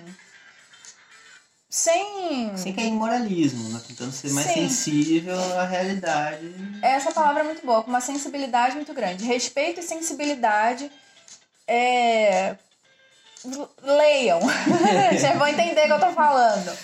Sem. 1.69 2.57
Sem 2.57 2.75
cair 2.75 2.89
em 2.89 2.95
moralismo, 2.95 3.69
né? 3.69 3.81
Tentando 3.87 4.13
ser 4.13 4.31
mais 4.33 4.47
Sim. 4.49 4.69
sensível 4.69 5.39
à 5.59 5.65
realidade. 5.65 6.53
Essa 6.83 7.13
palavra 7.13 7.43
é 7.43 7.45
muito 7.45 7.65
boa, 7.65 7.83
com 7.83 7.91
uma 7.91 8.01
sensibilidade 8.01 8.75
muito 8.75 8.93
grande. 8.93 9.25
Respeito 9.25 9.81
e 9.81 9.83
sensibilidade. 9.83 10.91
É... 11.67 12.57
Leiam. 13.83 14.41
Já 15.19 15.35
vão 15.35 15.47
entender 15.47 15.83
o 15.83 15.87
que 15.87 15.93
eu 15.93 16.01
tô 16.01 16.13
falando. 16.13 16.77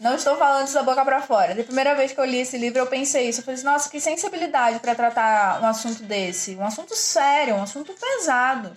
Não 0.00 0.14
estou 0.14 0.36
falando 0.36 0.64
isso 0.64 0.74
da 0.74 0.82
boca 0.82 1.04
para 1.04 1.20
fora. 1.20 1.54
Da 1.54 1.64
primeira 1.64 1.94
vez 1.94 2.12
que 2.12 2.20
eu 2.20 2.24
li 2.24 2.38
esse 2.38 2.56
livro, 2.56 2.78
eu 2.78 2.86
pensei 2.86 3.28
isso. 3.28 3.40
Eu 3.40 3.44
falei, 3.44 3.56
assim, 3.56 3.64
nossa, 3.64 3.90
que 3.90 4.00
sensibilidade 4.00 4.78
para 4.78 4.94
tratar 4.94 5.60
um 5.60 5.66
assunto 5.66 6.02
desse. 6.04 6.54
Um 6.54 6.64
assunto 6.64 6.94
sério, 6.94 7.56
um 7.56 7.62
assunto 7.62 7.92
pesado. 7.94 8.76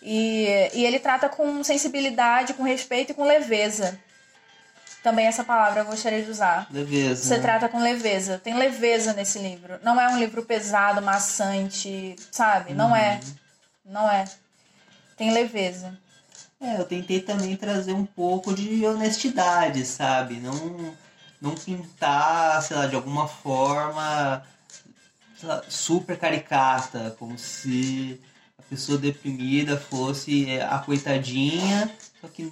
E, 0.00 0.46
e 0.72 0.84
ele 0.84 1.00
trata 1.00 1.28
com 1.28 1.62
sensibilidade, 1.64 2.54
com 2.54 2.62
respeito 2.62 3.10
e 3.10 3.14
com 3.14 3.24
leveza. 3.24 3.98
Também 5.02 5.26
essa 5.26 5.42
palavra 5.42 5.80
eu 5.80 5.84
gostaria 5.84 6.22
de 6.22 6.30
usar. 6.30 6.68
Leveza. 6.70 7.24
Você 7.24 7.36
né? 7.36 7.42
trata 7.42 7.68
com 7.68 7.80
leveza. 7.80 8.38
Tem 8.38 8.54
leveza 8.54 9.12
nesse 9.12 9.40
livro. 9.40 9.80
Não 9.82 10.00
é 10.00 10.08
um 10.08 10.18
livro 10.18 10.44
pesado, 10.44 11.02
maçante, 11.02 12.14
sabe? 12.30 12.72
Não 12.72 12.94
é. 12.94 13.18
Uhum. 13.24 13.92
Não 13.92 14.10
é. 14.10 14.24
Tem 15.16 15.32
leveza. 15.32 15.98
É, 16.62 16.80
eu 16.80 16.84
tentei 16.84 17.20
também 17.20 17.56
trazer 17.56 17.92
um 17.92 18.06
pouco 18.06 18.54
de 18.54 18.86
honestidade, 18.86 19.84
sabe? 19.84 20.36
Não, 20.36 20.94
não 21.40 21.54
pintar, 21.54 22.62
sei 22.62 22.76
lá, 22.76 22.86
de 22.86 22.94
alguma 22.94 23.26
forma 23.28 24.42
lá, 25.42 25.62
super 25.68 26.16
caricata, 26.16 27.14
como 27.18 27.36
se 27.36 28.20
pessoa 28.72 28.96
deprimida 28.96 29.76
fosse 29.76 30.48
é, 30.48 30.64
a 30.64 30.78
coitadinha, 30.78 31.94
só 32.22 32.26
que 32.26 32.50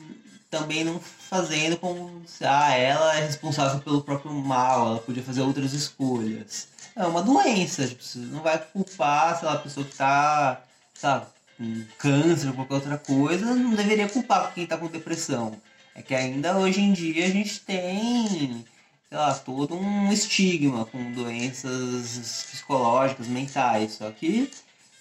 também 0.51 0.85
não 0.85 1.01
fazendo 1.01 1.79
como 1.79 2.23
se 2.27 2.44
ah, 2.44 2.75
ela 2.77 3.16
é 3.16 3.25
responsável 3.25 3.81
pelo 3.81 4.03
próprio 4.03 4.31
mal, 4.31 4.87
ela 4.88 4.99
podia 4.99 5.23
fazer 5.23 5.40
outras 5.40 5.73
escolhas. 5.73 6.68
É 6.94 7.07
uma 7.07 7.23
doença, 7.23 7.87
tipo, 7.88 8.03
você 8.03 8.18
não 8.18 8.42
vai 8.42 8.59
culpar, 8.59 9.38
sei 9.38 9.49
lá, 9.49 9.55
a 9.55 9.59
pessoa 9.59 9.87
que 9.87 9.96
tá, 9.96 10.61
sabe, 10.92 11.25
com 11.61 11.85
câncer 11.99 12.49
ou 12.49 12.55
qualquer 12.55 12.75
outra 12.75 12.96
coisa, 12.96 13.55
não 13.55 13.75
deveria 13.75 14.09
culpar 14.09 14.55
quem 14.55 14.66
tá 14.66 14.79
com 14.79 14.87
depressão. 14.87 15.61
É 15.94 16.01
que 16.01 16.14
ainda 16.14 16.57
hoje 16.57 16.81
em 16.81 16.90
dia 16.90 17.27
a 17.27 17.29
gente 17.29 17.61
tem, 17.61 18.64
sei 19.09 19.18
lá, 19.18 19.35
todo 19.35 19.77
um 19.77 20.11
estigma 20.11 20.87
com 20.87 21.12
doenças 21.12 22.46
psicológicas, 22.51 23.27
mentais, 23.27 23.92
só 23.92 24.11
que 24.11 24.51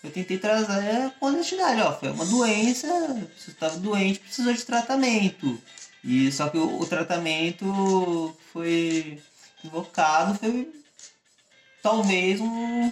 eu 0.04 0.12
tentei 0.12 0.38
trazer 0.38 1.14
com 1.18 1.28
honestidade, 1.28 1.82
ó, 1.82 1.98
foi 1.98 2.12
uma 2.12 2.26
doença, 2.26 2.88
você 3.38 3.52
estava 3.52 3.78
doente, 3.78 4.20
precisou 4.20 4.54
de 4.54 4.66
tratamento. 4.66 5.58
E 6.04 6.30
só 6.32 6.50
que 6.50 6.58
o, 6.58 6.82
o 6.82 6.86
tratamento 6.86 8.36
foi 8.52 9.22
invocado 9.64 10.38
foi 10.38 10.70
talvez 11.82 12.40
um, 12.40 12.92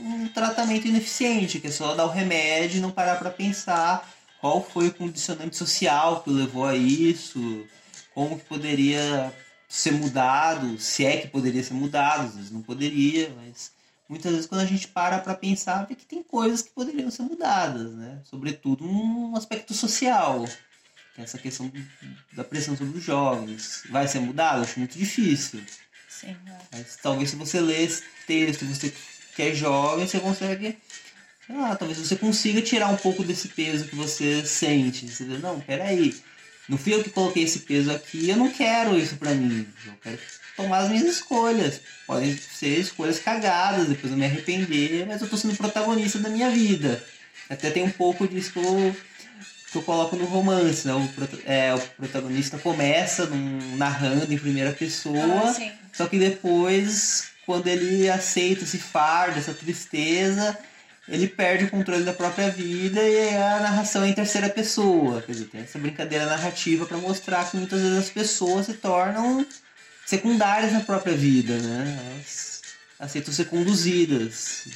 um 0.00 0.28
tratamento 0.28 0.86
ineficiente, 0.86 1.60
que 1.60 1.66
é 1.66 1.70
só 1.70 1.94
dar 1.94 2.06
o 2.06 2.10
remédio 2.10 2.78
e 2.78 2.80
não 2.80 2.90
parar 2.90 3.16
para 3.16 3.30
pensar 3.30 4.08
qual 4.40 4.64
foi 4.64 4.88
o 4.88 4.94
condicionante 4.94 5.56
social 5.56 6.22
que 6.22 6.30
levou 6.30 6.64
a 6.64 6.74
isso, 6.74 7.66
como 8.14 8.38
que 8.38 8.44
poderia 8.44 9.32
ser 9.68 9.92
mudado, 9.92 10.78
se 10.78 11.04
é 11.04 11.18
que 11.18 11.28
poderia 11.28 11.62
ser 11.62 11.74
mudado, 11.74 12.26
às 12.26 12.34
vezes 12.34 12.50
não 12.50 12.62
poderia, 12.62 13.32
mas 13.36 13.70
muitas 14.08 14.32
vezes 14.32 14.46
quando 14.46 14.62
a 14.62 14.66
gente 14.66 14.88
para 14.88 15.18
para 15.18 15.34
pensar, 15.34 15.86
vê 15.86 15.94
que 15.94 16.04
tem 16.04 16.22
coisas 16.22 16.62
que 16.62 16.70
poderiam 16.70 17.10
ser 17.10 17.22
mudadas, 17.22 17.92
né? 17.92 18.20
Sobretudo 18.24 18.84
um 18.84 19.36
aspecto 19.36 19.72
social. 19.72 20.44
Que 21.14 21.20
é 21.20 21.24
essa 21.24 21.38
questão 21.38 21.70
da 22.32 22.42
pressão 22.42 22.76
sobre 22.76 22.98
os 22.98 23.04
jovens. 23.04 23.84
Vai 23.90 24.08
ser 24.08 24.20
mudado? 24.20 24.62
Acho 24.62 24.78
muito 24.78 24.98
difícil. 24.98 25.62
Sim. 26.20 26.36
Mas 26.72 26.96
talvez 27.02 27.30
se 27.30 27.36
você 27.36 27.60
lê 27.60 27.84
esse 27.84 28.02
texto, 28.26 28.64
você 28.66 28.92
que 29.34 29.42
é 29.42 29.54
jovem, 29.54 30.06
você 30.06 30.20
consegue 30.20 30.76
lá, 31.48 31.74
talvez 31.74 31.98
você 31.98 32.16
consiga 32.16 32.60
tirar 32.62 32.88
um 32.88 32.96
pouco 32.96 33.24
desse 33.24 33.48
peso 33.48 33.86
que 33.86 33.96
você 33.96 34.44
sente. 34.44 35.08
Você 35.08 35.24
diz, 35.24 35.40
não, 35.40 35.60
peraí, 35.60 36.14
não 36.68 36.78
fui 36.78 36.94
eu 36.94 37.02
que 37.02 37.10
coloquei 37.10 37.44
esse 37.44 37.60
peso 37.60 37.90
aqui, 37.90 38.28
eu 38.28 38.36
não 38.36 38.50
quero 38.50 38.96
isso 38.96 39.16
pra 39.16 39.32
mim. 39.32 39.66
Eu 39.86 39.94
quero 40.02 40.18
tomar 40.56 40.78
as 40.78 40.88
minhas 40.90 41.06
escolhas. 41.06 41.80
Podem 42.06 42.36
ser 42.36 42.78
escolhas 42.78 43.18
cagadas, 43.18 43.88
depois 43.88 44.12
eu 44.12 44.18
me 44.18 44.24
arrepender, 44.24 45.06
mas 45.06 45.20
eu 45.20 45.28
tô 45.28 45.36
sendo 45.36 45.56
protagonista 45.56 46.18
da 46.18 46.28
minha 46.28 46.50
vida. 46.50 47.02
Até 47.48 47.70
tem 47.70 47.82
um 47.82 47.90
pouco 47.90 48.28
disso 48.28 48.52
que 48.52 48.58
eu, 48.58 48.96
que 49.72 49.78
eu 49.78 49.82
coloco 49.82 50.14
no 50.14 50.24
romance, 50.26 50.86
né? 50.86 50.94
O, 50.94 51.08
é, 51.44 51.74
o 51.74 51.80
protagonista 51.80 52.58
começa 52.58 53.26
num, 53.26 53.76
narrando 53.76 54.32
em 54.32 54.38
primeira 54.38 54.72
pessoa, 54.72 55.48
Ah, 55.48 55.79
só 55.92 56.06
que 56.06 56.18
depois, 56.18 57.28
quando 57.46 57.66
ele 57.66 58.08
aceita 58.08 58.64
esse 58.64 58.78
fardo, 58.78 59.38
essa 59.38 59.54
tristeza, 59.54 60.56
ele 61.08 61.26
perde 61.26 61.64
o 61.64 61.70
controle 61.70 62.04
da 62.04 62.12
própria 62.12 62.50
vida 62.50 63.02
e 63.02 63.36
a 63.36 63.60
narração 63.60 64.04
é 64.04 64.08
em 64.08 64.12
terceira 64.12 64.48
pessoa. 64.48 65.20
Quer 65.22 65.32
dizer, 65.32 65.44
tem 65.46 65.60
essa 65.62 65.78
brincadeira 65.78 66.26
narrativa 66.26 66.86
para 66.86 66.98
mostrar 66.98 67.50
que 67.50 67.56
muitas 67.56 67.80
vezes 67.80 67.98
as 67.98 68.10
pessoas 68.10 68.66
se 68.66 68.74
tornam 68.74 69.44
secundárias 70.06 70.72
na 70.72 70.80
própria 70.80 71.16
vida, 71.16 71.58
né? 71.58 71.98
Elas 72.12 72.62
aceitam 72.98 73.34
ser 73.34 73.46
conduzidas. 73.46 74.66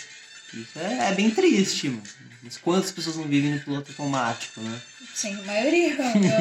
Isso 0.52 0.78
é, 0.78 1.10
é 1.10 1.14
bem 1.14 1.30
triste, 1.30 1.88
mano. 1.88 2.02
Mas 2.42 2.56
quantas 2.56 2.90
pessoas 2.90 3.16
não 3.16 3.24
vivem 3.24 3.54
no 3.54 3.60
piloto 3.60 3.90
automático, 3.92 4.60
né? 4.60 4.80
Sim, 5.14 5.34
a 5.34 5.42
maioria, 5.42 5.96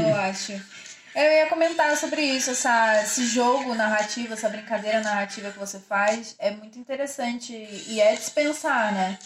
eu 0.09 0.15
acho. 0.17 0.53
Eu 1.15 1.31
ia 1.31 1.47
comentar 1.47 1.95
sobre 1.95 2.21
isso, 2.23 2.51
essa, 2.51 3.03
esse 3.03 3.27
jogo 3.27 3.75
narrativo, 3.75 4.33
essa 4.33 4.49
brincadeira 4.49 4.99
narrativa 5.01 5.51
que 5.51 5.59
você 5.59 5.79
faz 5.79 6.35
é 6.39 6.49
muito 6.51 6.79
interessante 6.79 7.53
e 7.87 8.01
é 8.01 8.15
dispensar, 8.15 8.91
né? 8.93 9.19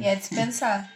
E 0.00 0.06
é 0.06 0.16
dispensar. 0.16 0.90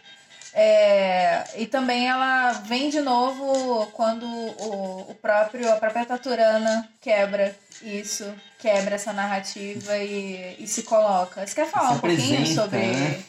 É, 0.57 1.43
e 1.57 1.67
também 1.67 2.07
ela 2.07 2.53
vem 2.53 2.89
de 2.89 3.01
novo 3.01 3.87
quando 3.87 4.25
o, 4.25 5.11
o 5.11 5.15
próprio, 5.15 5.69
a 5.69 5.75
própria 5.75 6.05
Taturana 6.05 6.89
quebra 7.01 7.53
isso, 7.83 8.33
quebra 8.57 8.95
essa 8.95 9.11
narrativa 9.11 9.97
e, 9.97 10.55
e 10.57 10.65
se 10.65 10.83
coloca. 10.83 11.45
Você 11.45 11.53
quer 11.53 11.69
falar 11.69 11.89
Se 11.89 11.95
um 11.95 11.99
pouquinho 11.99 12.47
sobre, 12.47 12.79
né? 12.79 13.23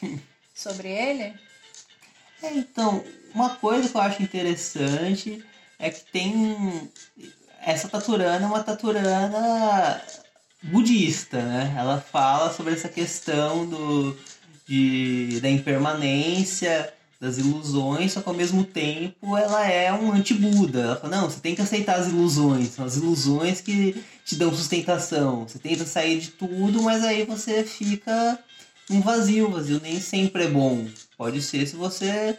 sobre 0.55 0.87
ele? 0.87 1.35
É, 2.41 2.49
então, 2.53 3.03
uma 3.35 3.55
coisa 3.57 3.89
que 3.89 3.97
eu 3.97 4.01
acho 4.01 4.23
interessante 4.23 5.43
é 5.79 5.89
que 5.89 6.01
tem. 6.11 6.89
Essa 7.61 7.87
Taturana 7.87 8.45
é 8.45 8.47
uma 8.47 8.63
Taturana 8.63 10.01
budista, 10.63 11.41
né? 11.41 11.75
Ela 11.77 11.99
fala 11.99 12.53
sobre 12.53 12.73
essa 12.73 12.89
questão 12.89 13.65
do, 13.65 14.17
de, 14.67 15.39
da 15.41 15.49
impermanência, 15.49 16.93
das 17.19 17.37
ilusões, 17.37 18.13
só 18.13 18.21
que 18.21 18.29
ao 18.29 18.35
mesmo 18.35 18.63
tempo 18.63 19.35
ela 19.35 19.67
é 19.67 19.91
um 19.91 20.11
anti-Buda. 20.11 20.79
Ela 20.81 20.95
fala, 20.95 21.17
não, 21.17 21.29
você 21.29 21.39
tem 21.39 21.55
que 21.55 21.61
aceitar 21.61 21.99
as 21.99 22.07
ilusões, 22.07 22.69
são 22.69 22.85
as 22.85 22.95
ilusões 22.95 23.59
que 23.61 24.03
te 24.23 24.35
dão 24.35 24.53
sustentação. 24.53 25.47
Você 25.47 25.59
tenta 25.59 25.85
sair 25.85 26.19
de 26.19 26.29
tudo, 26.29 26.83
mas 26.83 27.03
aí 27.03 27.25
você 27.25 27.63
fica 27.63 28.39
um 28.89 29.01
vazio, 29.01 29.47
o 29.47 29.51
vazio 29.51 29.79
nem 29.81 29.99
sempre 29.99 30.45
é 30.45 30.47
bom. 30.47 30.87
Pode 31.17 31.41
ser 31.41 31.67
se 31.67 31.75
você 31.75 32.37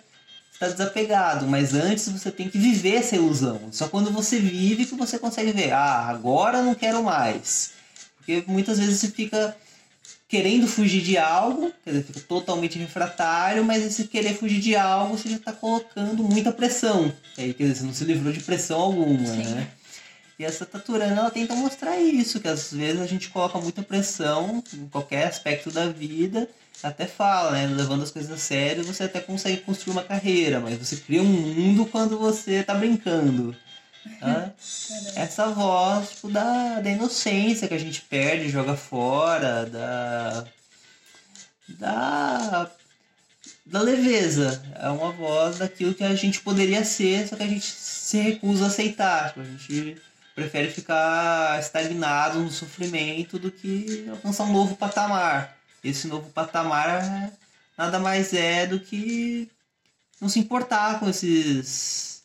está 0.58 0.68
desapegado, 0.68 1.46
mas 1.46 1.72
antes 1.72 2.08
você 2.08 2.32
tem 2.32 2.48
que 2.48 2.58
viver 2.58 2.96
essa 2.96 3.14
ilusão. 3.14 3.60
Só 3.70 3.88
quando 3.88 4.10
você 4.10 4.40
vive 4.40 4.84
que 4.84 4.96
você 4.96 5.16
consegue 5.16 5.52
ver, 5.52 5.72
ah, 5.72 6.08
agora 6.08 6.62
não 6.62 6.74
quero 6.74 7.02
mais. 7.02 7.70
Porque 8.16 8.42
muitas 8.48 8.78
vezes 8.78 8.98
você 8.98 9.08
fica 9.08 9.56
querendo 10.28 10.66
fugir 10.66 11.00
de 11.00 11.16
algo, 11.16 11.72
quer 11.84 11.92
dizer, 11.92 12.04
fica 12.04 12.20
totalmente 12.20 12.76
refratário, 12.76 13.64
mas 13.64 13.84
esse 13.84 14.08
querer 14.08 14.34
fugir 14.34 14.60
de 14.60 14.74
algo 14.74 15.16
você 15.16 15.30
já 15.30 15.36
está 15.36 15.52
colocando 15.52 16.24
muita 16.24 16.52
pressão. 16.52 17.10
E 17.38 17.42
aí, 17.42 17.54
quer 17.54 17.62
dizer, 17.62 17.76
você 17.76 17.84
não 17.84 17.94
se 17.94 18.04
livrou 18.04 18.32
de 18.32 18.40
pressão 18.40 18.80
alguma, 18.80 19.26
Sim. 19.26 19.54
né? 19.54 19.68
E 20.38 20.44
essa 20.44 20.64
Taturana, 20.64 21.20
ela 21.20 21.30
tenta 21.30 21.52
mostrar 21.56 21.98
isso, 21.98 22.38
que 22.38 22.46
às 22.46 22.72
vezes 22.72 23.00
a 23.00 23.06
gente 23.06 23.28
coloca 23.28 23.58
muita 23.58 23.82
pressão 23.82 24.62
em 24.72 24.86
qualquer 24.86 25.26
aspecto 25.26 25.68
da 25.68 25.88
vida, 25.88 26.48
até 26.80 27.06
fala, 27.06 27.50
né? 27.52 27.66
Levando 27.66 28.04
as 28.04 28.12
coisas 28.12 28.30
a 28.30 28.36
sério, 28.38 28.84
você 28.84 29.02
até 29.02 29.20
consegue 29.20 29.62
construir 29.62 29.94
uma 29.94 30.04
carreira, 30.04 30.60
mas 30.60 30.78
você 30.78 30.96
cria 30.96 31.22
um 31.22 31.24
mundo 31.24 31.86
quando 31.86 32.16
você 32.16 32.62
tá 32.62 32.72
brincando. 32.72 33.56
Tá? 34.20 34.52
Essa 35.16 35.48
voz 35.48 36.10
tipo, 36.10 36.30
da, 36.30 36.80
da 36.80 36.88
inocência 36.88 37.66
que 37.66 37.74
a 37.74 37.78
gente 37.78 38.02
perde, 38.02 38.48
joga 38.48 38.76
fora, 38.76 39.66
da. 39.66 40.44
da. 41.68 42.70
da 43.66 43.82
leveza. 43.82 44.62
É 44.76 44.88
uma 44.88 45.10
voz 45.10 45.58
daquilo 45.58 45.94
que 45.94 46.04
a 46.04 46.14
gente 46.14 46.40
poderia 46.40 46.84
ser, 46.84 47.26
só 47.26 47.34
que 47.34 47.42
a 47.42 47.48
gente 47.48 47.66
se 47.66 48.18
recusa 48.18 48.66
a 48.66 48.68
aceitar. 48.68 49.30
Tipo, 49.30 49.40
a 49.40 49.44
gente 49.44 49.98
prefere 50.38 50.70
ficar 50.70 51.58
estagnado 51.58 52.38
no 52.38 52.50
sofrimento 52.50 53.40
do 53.40 53.50
que 53.50 54.06
alcançar 54.08 54.44
um 54.44 54.52
novo 54.52 54.76
patamar. 54.76 55.56
Esse 55.82 56.06
novo 56.06 56.30
patamar 56.30 57.32
nada 57.76 57.98
mais 57.98 58.32
é 58.32 58.64
do 58.64 58.78
que 58.78 59.50
não 60.20 60.28
se 60.28 60.38
importar 60.38 61.00
com 61.00 61.08
esses 61.08 62.22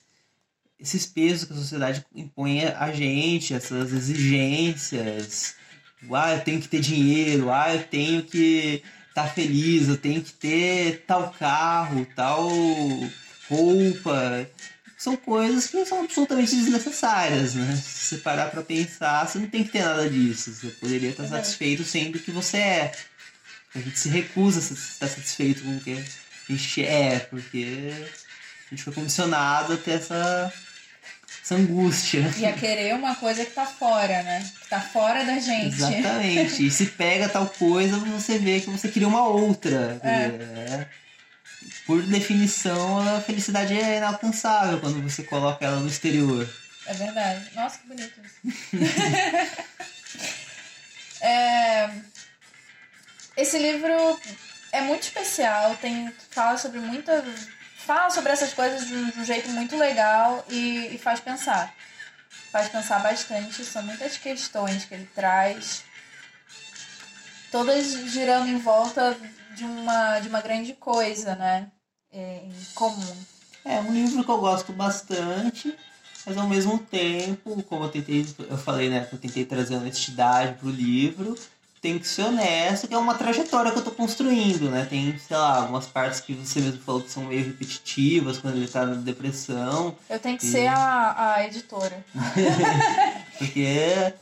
esses 0.80 1.08
pesos 1.08 1.46
que 1.46 1.54
a 1.54 1.56
sociedade 1.56 2.06
impõe 2.14 2.66
a 2.66 2.92
gente, 2.92 3.54
essas 3.54 3.92
exigências. 3.92 5.56
Ah, 6.12 6.36
eu 6.36 6.42
tenho 6.42 6.62
que 6.62 6.68
ter 6.68 6.82
dinheiro, 6.82 7.50
ah, 7.50 7.74
eu 7.74 7.84
tenho 7.84 8.22
que 8.22 8.84
estar 9.10 9.28
feliz, 9.34 9.88
eu 9.88 9.98
tenho 9.98 10.22
que 10.22 10.34
ter 10.34 11.04
tal 11.08 11.32
carro, 11.32 12.06
tal 12.16 12.48
roupa. 13.50 14.48
São 15.04 15.18
coisas 15.18 15.68
que 15.68 15.86
são 15.86 16.02
absolutamente 16.02 16.56
desnecessárias, 16.56 17.56
né? 17.56 17.76
Se 17.76 18.08
você 18.08 18.18
parar 18.20 18.50
pra 18.50 18.62
pensar, 18.62 19.28
você 19.28 19.38
não 19.38 19.48
tem 19.48 19.62
que 19.62 19.72
ter 19.72 19.84
nada 19.84 20.10
disso. 20.10 20.54
Você 20.54 20.68
poderia 20.68 21.10
estar 21.10 21.24
Verdade. 21.24 21.46
satisfeito 21.46 21.84
sendo 21.84 22.16
o 22.16 22.20
que 22.20 22.32
você 22.32 22.56
é. 22.56 22.92
A 23.76 23.80
gente 23.80 24.00
se 24.00 24.08
recusa 24.08 24.62
a 24.62 24.64
estar 24.64 25.08
satisfeito 25.10 25.62
com 25.62 25.76
o 25.76 25.80
que 25.82 25.92
a 25.92 26.52
gente 26.54 26.86
é, 26.86 27.20
porque 27.20 27.92
a 28.68 28.70
gente 28.70 28.84
foi 28.84 28.94
condicionado 28.94 29.74
a 29.74 29.78
ter 29.78 29.92
essa, 29.92 30.54
essa 31.44 31.56
angústia. 31.56 32.34
E 32.38 32.46
a 32.46 32.54
querer 32.54 32.96
uma 32.96 33.14
coisa 33.14 33.44
que 33.44 33.52
tá 33.52 33.66
fora, 33.66 34.24
né? 34.24 34.50
Que 34.62 34.70
tá 34.70 34.80
fora 34.80 35.26
da 35.26 35.38
gente. 35.38 35.76
Exatamente. 35.76 36.66
E 36.66 36.72
se 36.72 36.86
pega 36.86 37.28
tal 37.28 37.48
coisa, 37.48 37.98
você 37.98 38.40
vê 38.40 38.62
que 38.62 38.70
você 38.70 38.88
queria 38.88 39.10
uma 39.10 39.28
outra. 39.28 40.00
É. 40.02 40.08
É. 40.08 41.03
Por 41.86 42.02
definição, 42.04 43.00
a 43.16 43.22
felicidade 43.22 43.74
é 43.74 43.98
inalcançável 43.98 44.80
quando 44.80 45.02
você 45.02 45.24
coloca 45.24 45.66
ela 45.66 45.80
no 45.80 45.88
exterior. 45.88 46.48
É 46.86 46.94
verdade. 46.94 47.50
Nossa, 47.56 47.80
que 47.80 47.88
bonito 47.88 48.20
isso. 48.22 48.74
É, 51.26 51.90
Esse 53.38 53.58
livro 53.58 54.20
é 54.74 54.82
muito 54.82 55.04
especial, 55.04 55.74
tem 55.78 56.14
fala 56.30 56.58
sobre 56.58 56.82
muita 56.82 57.24
fala 57.86 58.10
sobre 58.10 58.34
essas 58.34 58.54
coisas 58.54 58.86
de 58.86 58.94
um, 58.94 59.10
de 59.10 59.20
um 59.20 59.24
jeito 59.24 59.50
muito 59.50 59.78
legal 59.78 60.46
e, 60.50 60.94
e 60.94 60.98
faz 60.98 61.22
pensar. 61.22 61.74
Faz 62.52 62.68
pensar 62.68 63.00
bastante, 63.00 63.64
são 63.64 63.84
muitas 63.84 64.18
questões 64.18 64.84
que 64.84 64.94
ele 64.94 65.10
traz, 65.16 65.84
todas 67.54 67.86
girando 68.10 68.48
em 68.50 68.58
volta 68.58 69.16
de 69.56 69.64
uma, 69.64 70.20
de 70.20 70.28
uma 70.28 70.42
grande 70.42 70.74
coisa, 70.74 71.36
né? 71.36 71.68
É, 72.12 72.40
em 72.46 72.54
comum. 72.74 73.16
É 73.64 73.80
um 73.80 73.94
livro 73.94 74.24
que 74.24 74.32
eu 74.32 74.40
gosto 74.40 74.74
bastante, 74.74 75.72
mas 76.26 76.36
ao 76.36 76.48
mesmo 76.50 76.80
tempo, 76.80 77.62
como 77.70 77.84
eu 77.86 77.90
tentei, 77.90 78.26
eu 78.50 78.58
falei, 78.58 78.90
né, 78.90 79.06
que 79.06 79.14
eu 79.14 79.20
tentei 79.20 79.46
trazer 79.46 79.76
honestidade 79.76 80.58
pro 80.58 80.68
livro, 80.70 81.38
tem 81.80 82.00
que 82.00 82.08
ser 82.08 82.24
honesto, 82.24 82.88
que 82.88 82.94
é 82.96 82.98
uma 82.98 83.14
trajetória 83.14 83.72
que 83.72 83.78
eu 83.78 83.84
tô 83.84 83.92
construindo, 83.92 84.72
né? 84.72 84.86
Tem, 84.86 85.16
sei 85.20 85.38
lá, 85.38 85.58
algumas 85.58 85.86
partes 85.86 86.22
que 86.22 86.34
você 86.34 86.60
mesmo 86.60 86.82
falou 86.82 87.02
que 87.04 87.12
são 87.12 87.26
meio 87.26 87.46
repetitivas 87.46 88.40
quando 88.40 88.56
ele 88.56 88.68
tá 88.68 88.84
na 88.86 88.96
depressão, 88.96 89.96
Eu 90.10 90.18
tenho 90.20 90.38
que 90.40 90.46
E- 90.48 90.50
ser 90.50 90.68
a, 90.68 91.34
a 91.36 91.46
editora. 91.46 92.04
porque 93.38 94.14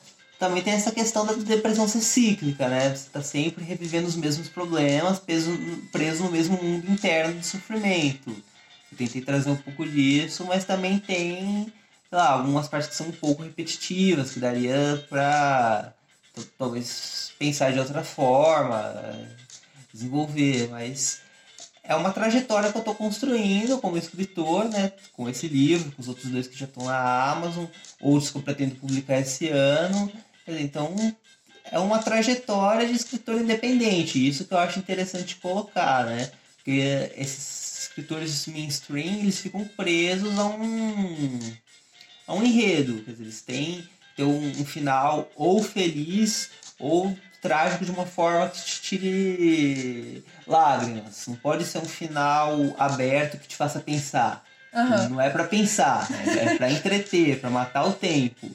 também 0.41 0.63
tem 0.63 0.73
essa 0.73 0.91
questão 0.91 1.23
da 1.23 1.34
depressão 1.34 1.88
ser 1.88 2.01
cíclica, 2.01 2.67
né? 2.67 2.89
Você 2.95 3.10
tá 3.12 3.21
sempre 3.21 3.63
revivendo 3.63 4.08
os 4.08 4.15
mesmos 4.15 4.49
problemas, 4.49 5.19
preso, 5.19 5.56
preso 5.91 6.23
no 6.23 6.32
mesmo 6.32 6.58
mundo 6.58 6.91
interno 6.91 7.39
de 7.39 7.45
sofrimento. 7.45 8.32
Eu 8.91 8.97
tentei 8.97 9.21
trazer 9.21 9.51
um 9.51 9.56
pouco 9.56 9.88
disso, 9.88 10.43
mas 10.45 10.65
também 10.65 10.97
tem, 10.97 11.71
sei 12.10 12.17
lá, 12.17 12.32
algumas 12.32 12.67
partes 12.67 12.89
que 12.89 12.95
são 12.95 13.10
um 13.10 13.12
pouco 13.12 13.43
repetitivas, 13.43 14.32
que 14.32 14.39
daria 14.39 15.06
pra 15.08 15.93
t- 16.34 16.47
talvez 16.58 17.34
pensar 17.38 17.71
de 17.71 17.77
outra 17.77 18.04
forma, 18.04 18.95
desenvolver, 19.93 20.69
mas 20.71 21.21
é 21.84 21.93
uma 21.95 22.12
trajetória 22.12 22.71
que 22.71 22.77
eu 22.80 22.84
tô 22.84 22.95
construindo 22.95 23.77
como 23.77 23.95
escritor, 23.95 24.67
né? 24.69 24.91
Com 25.13 25.30
esse 25.30 25.47
livro, 25.47 25.91
com 25.91 26.01
os 26.01 26.08
outros 26.08 26.32
dois 26.32 26.47
que 26.47 26.58
já 26.58 26.65
estão 26.65 26.86
na 26.86 27.30
Amazon, 27.32 27.65
outros 27.99 28.32
que 28.32 28.38
eu 28.39 28.41
pretendo 28.41 28.73
publicar 28.73 29.19
esse 29.19 29.49
ano. 29.49 30.12
Então, 30.47 31.15
é 31.71 31.80
uma 31.80 31.99
trajetória 31.99 32.88
de 32.88 32.93
escritor 32.93 33.39
independente. 33.41 34.27
Isso 34.27 34.45
que 34.45 34.54
eu 34.54 34.58
acho 34.58 34.80
interessante 34.80 35.36
colocar, 35.36 36.06
né? 36.06 36.32
Porque 36.58 37.12
esses 37.15 37.84
escritores 37.84 38.45
mainstream, 38.47 39.19
eles 39.19 39.39
ficam 39.39 39.65
presos 39.65 40.38
a 40.38 40.45
um, 40.45 41.39
a 42.27 42.34
um 42.34 42.43
enredo. 42.43 43.04
Quer 43.04 43.12
dizer, 43.12 43.23
eles 43.23 43.41
têm 43.41 43.88
ter 44.15 44.23
um, 44.23 44.49
um 44.60 44.65
final 44.65 45.30
ou 45.36 45.63
feliz 45.63 46.49
ou 46.80 47.15
trágico 47.41 47.84
de 47.84 47.91
uma 47.91 48.06
forma 48.06 48.49
que 48.49 48.62
te 48.63 48.82
tire 48.82 50.23
lágrimas. 50.45 51.25
Não 51.27 51.36
pode 51.36 51.65
ser 51.65 51.80
um 51.80 51.86
final 51.86 52.75
aberto 52.77 53.39
que 53.39 53.47
te 53.47 53.56
faça 53.56 53.80
pensar. 53.80 54.45
Aham. 54.73 55.10
Não 55.10 55.21
é 55.21 55.30
para 55.30 55.43
pensar, 55.43 56.10
né? 56.10 56.23
é 56.38 56.58
para 56.58 56.71
entreter, 56.71 57.39
para 57.39 57.49
matar 57.49 57.86
o 57.86 57.93
tempo. 57.93 58.49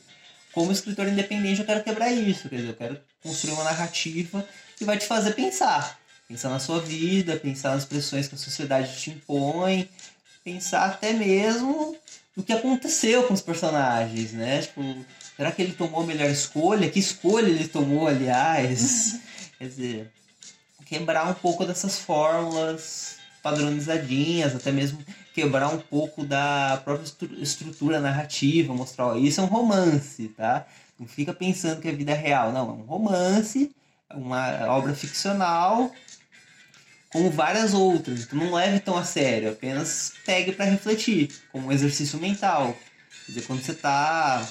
Como 0.57 0.73
escritor 0.73 1.07
independente, 1.07 1.61
eu 1.61 1.67
quero 1.67 1.85
quebrar 1.85 2.11
isso. 2.11 2.49
Quer 2.49 2.57
dizer, 2.57 2.69
eu 2.69 2.75
quero 2.75 2.99
construir 3.23 3.53
uma 3.53 3.65
narrativa 3.65 4.43
que 4.75 4.87
vai 4.87 4.97
te 4.97 5.05
fazer 5.05 5.35
pensar. 5.35 6.01
Pensar 6.27 6.49
na 6.49 6.59
sua 6.59 6.81
vida, 6.81 7.37
pensar 7.37 7.75
nas 7.75 7.85
pressões 7.85 8.27
que 8.27 8.37
a 8.37 8.39
sociedade 8.39 8.99
te 8.99 9.11
impõe, 9.11 9.87
pensar 10.43 10.87
até 10.87 11.13
mesmo 11.13 11.95
no 12.35 12.43
que 12.43 12.55
aconteceu 12.55 13.25
com 13.25 13.35
os 13.35 13.43
personagens, 13.43 14.33
né? 14.33 14.63
Tipo, 14.63 14.81
será 15.37 15.53
que 15.53 15.61
ele 15.61 15.75
tomou 15.75 16.01
a 16.01 16.07
melhor 16.07 16.31
escolha? 16.31 16.89
Que 16.89 17.01
escolha 17.01 17.51
ele 17.51 17.69
tomou, 17.69 18.09
aliás? 18.09 19.21
Quer 19.61 19.69
dizer, 19.69 20.13
quebrar 20.87 21.29
um 21.29 21.35
pouco 21.35 21.67
dessas 21.67 21.99
fórmulas 21.99 23.17
padronizadinhas, 23.43 24.57
até 24.57 24.73
mesmo 24.73 25.05
quebrar 25.37 25.69
um 25.69 25.77
pouco 25.77 26.25
da 26.25 26.81
própria 26.83 27.05
estru- 27.05 27.43
estrutura 27.43 28.01
narrativa, 28.01 28.73
mostrar, 28.73 29.09
ó, 29.09 29.17
isso 29.17 29.39
é 29.39 29.45
um 29.45 29.49
romance, 29.49 30.29
tá? 30.29 30.67
Não 30.99 31.07
fica 31.07 31.35
pensando 31.35 31.83
que 31.83 31.89
a 31.89 31.93
vida 31.93 32.13
é 32.13 32.15
real, 32.15 32.53
não, 32.53 32.71
é 32.71 32.73
um 32.73 32.87
romance, 32.87 33.71
é 34.09 34.17
uma 34.17 34.67
obra 34.73 34.95
ficcional, 34.95 35.93
como 37.13 37.31
várias 37.31 37.75
outras. 37.75 38.23
Então 38.23 38.39
não 38.39 38.55
leve 38.55 38.81
tão 38.81 38.97
a 38.97 39.05
sério, 39.05 39.51
apenas 39.51 40.15
pegue 40.25 40.53
para 40.53 40.65
refletir, 40.65 41.29
como 41.53 41.69
um 41.69 41.73
exercício 41.73 42.19
mental. 42.19 42.75
Quer 43.27 43.33
dizer, 43.33 43.47
quando 43.47 43.63
você 43.63 43.75
tá 43.75 44.43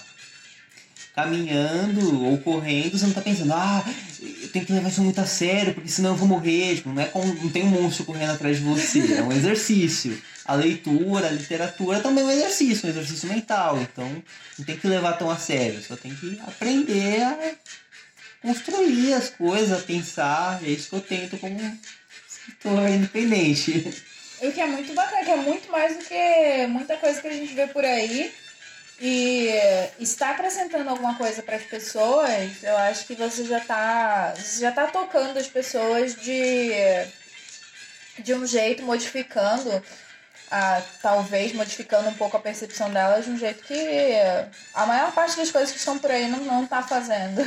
caminhando 1.16 2.26
ou 2.26 2.38
correndo, 2.38 2.96
você 2.96 3.08
não 3.08 3.14
tá 3.14 3.22
pensando, 3.22 3.54
ah, 3.54 3.84
eu 4.22 4.50
tenho 4.50 4.66
que 4.66 4.72
levar 4.74 4.90
isso 4.90 5.02
muito 5.02 5.20
a 5.20 5.26
sério, 5.26 5.74
porque 5.74 5.90
senão 5.90 6.12
eu 6.12 6.16
vou 6.16 6.28
morrer. 6.28 6.76
Tipo, 6.76 6.90
não 6.90 7.02
é 7.02 7.06
como 7.06 7.34
não 7.34 7.50
tem 7.50 7.64
um 7.64 7.70
monstro 7.70 8.06
correndo 8.06 8.34
atrás 8.34 8.58
de 8.58 8.64
você, 8.64 9.16
é 9.16 9.24
um 9.24 9.32
exercício. 9.34 10.16
A 10.46 10.54
leitura, 10.56 11.28
a 11.28 11.32
literatura 11.32 12.00
também 12.00 12.24
é 12.24 12.28
um 12.28 12.32
exercício, 12.32 12.88
um 12.88 12.92
exercício 12.92 13.28
mental. 13.28 13.80
Então 13.80 14.24
não 14.58 14.66
tem 14.66 14.78
que 14.78 14.88
levar 14.88 15.14
tão 15.14 15.30
a 15.30 15.38
sério, 15.38 15.82
só 15.82 15.96
tem 15.96 16.14
que 16.16 16.40
aprender 16.46 17.24
a 17.24 17.56
construir 18.42 19.14
as 19.14 19.30
coisas, 19.30 19.72
a 19.72 19.84
pensar. 19.84 20.64
É 20.64 20.70
isso 20.70 20.90
que 20.90 20.96
eu 20.96 21.02
tento 21.02 21.38
como 21.38 21.60
escritor 22.30 22.88
independente. 22.90 24.04
O 24.42 24.52
que 24.52 24.62
é 24.62 24.68
muito 24.68 24.94
bacana, 24.94 25.24
que 25.24 25.32
é 25.32 25.36
muito 25.36 25.72
mais 25.72 25.98
do 25.98 26.04
que 26.04 26.68
muita 26.68 26.98
coisa 26.98 27.22
que 27.22 27.28
a 27.28 27.34
gente 27.34 27.54
vê 27.54 27.68
por 27.68 27.84
aí. 27.84 28.32
E 29.00 29.50
está 30.00 30.32
acrescentando 30.32 30.90
alguma 30.90 31.16
coisa 31.16 31.42
para 31.44 31.58
as 31.58 31.64
pessoas, 31.64 32.64
eu 32.64 32.78
acho 32.78 33.06
que 33.06 33.14
você 33.14 33.44
já 33.44 33.58
está 33.58 34.34
já 34.58 34.72
tá 34.72 34.88
tocando 34.88 35.38
as 35.38 35.48
pessoas 35.48 36.16
de, 36.16 36.72
de 38.20 38.34
um 38.34 38.46
jeito, 38.46 38.84
modificando, 38.84 39.84
a, 40.50 40.82
talvez 41.02 41.54
modificando 41.54 42.10
um 42.10 42.14
pouco 42.14 42.38
a 42.38 42.40
percepção 42.40 42.92
delas 42.92 43.26
de 43.26 43.32
um 43.32 43.38
jeito 43.38 43.64
que 43.64 44.14
a 44.74 44.86
maior 44.86 45.12
parte 45.12 45.38
das 45.38 45.52
coisas 45.52 45.72
que 45.72 45.78
estão 45.78 45.98
por 45.98 46.12
aí 46.12 46.28
não, 46.28 46.40
não 46.40 46.68
tá 46.68 46.82
fazendo. 46.84 47.46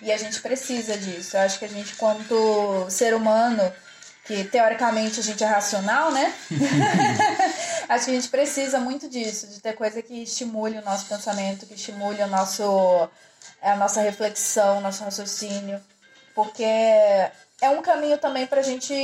E 0.00 0.12
a 0.12 0.16
gente 0.16 0.40
precisa 0.40 0.96
disso. 0.96 1.36
Eu 1.36 1.40
acho 1.40 1.58
que 1.58 1.64
a 1.64 1.68
gente, 1.68 1.96
quanto 1.96 2.86
ser 2.88 3.14
humano, 3.14 3.72
que 4.24 4.44
teoricamente 4.44 5.18
a 5.18 5.22
gente 5.22 5.42
é 5.42 5.46
racional, 5.46 6.12
né? 6.12 6.32
Acho 7.88 8.04
que 8.04 8.10
a 8.10 8.14
gente 8.14 8.28
precisa 8.28 8.78
muito 8.78 9.08
disso, 9.08 9.46
de 9.46 9.60
ter 9.60 9.72
coisa 9.72 10.02
que 10.02 10.22
estimule 10.22 10.78
o 10.78 10.84
nosso 10.84 11.06
pensamento, 11.06 11.64
que 11.66 11.74
estimule 11.74 12.22
o 12.22 12.26
nosso, 12.26 13.08
a 13.62 13.74
nossa 13.76 14.02
reflexão, 14.02 14.78
o 14.78 14.80
nosso 14.82 15.02
raciocínio. 15.02 15.80
Porque 16.34 16.62
é 16.62 17.70
um 17.70 17.80
caminho 17.80 18.18
também 18.18 18.46
pra 18.46 18.60
gente 18.60 18.94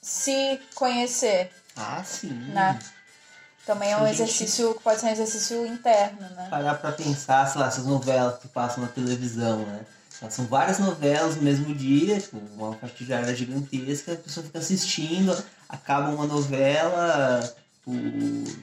se 0.00 0.60
conhecer, 0.74 1.50
Ah, 1.78 2.02
sim. 2.04 2.28
né? 2.52 2.78
Também 3.66 3.92
é 3.92 3.96
um 3.96 4.06
gente- 4.06 4.22
exercício 4.22 4.74
que 4.74 4.82
pode 4.82 4.98
ser 5.00 5.06
um 5.06 5.10
exercício 5.10 5.66
interno, 5.66 6.20
né? 6.36 6.48
Parar 6.50 6.74
pra 6.76 6.92
pensar, 6.92 7.46
sei 7.46 7.60
lá, 7.60 7.66
essas 7.68 7.84
novelas 7.84 8.38
que 8.40 8.48
passam 8.48 8.82
na 8.82 8.88
televisão, 8.88 9.58
né? 9.58 9.80
São 10.30 10.46
várias 10.46 10.78
novelas 10.80 11.36
no 11.36 11.42
mesmo 11.42 11.72
dia, 11.74 12.18
tipo, 12.18 12.38
uma 12.56 12.74
partilhada 12.74 13.32
gigantesca, 13.36 14.14
a 14.14 14.16
pessoa 14.16 14.44
fica 14.44 14.58
assistindo, 14.58 15.36
acaba 15.68 16.08
uma 16.10 16.26
novela, 16.26 17.54
o, 17.86 17.92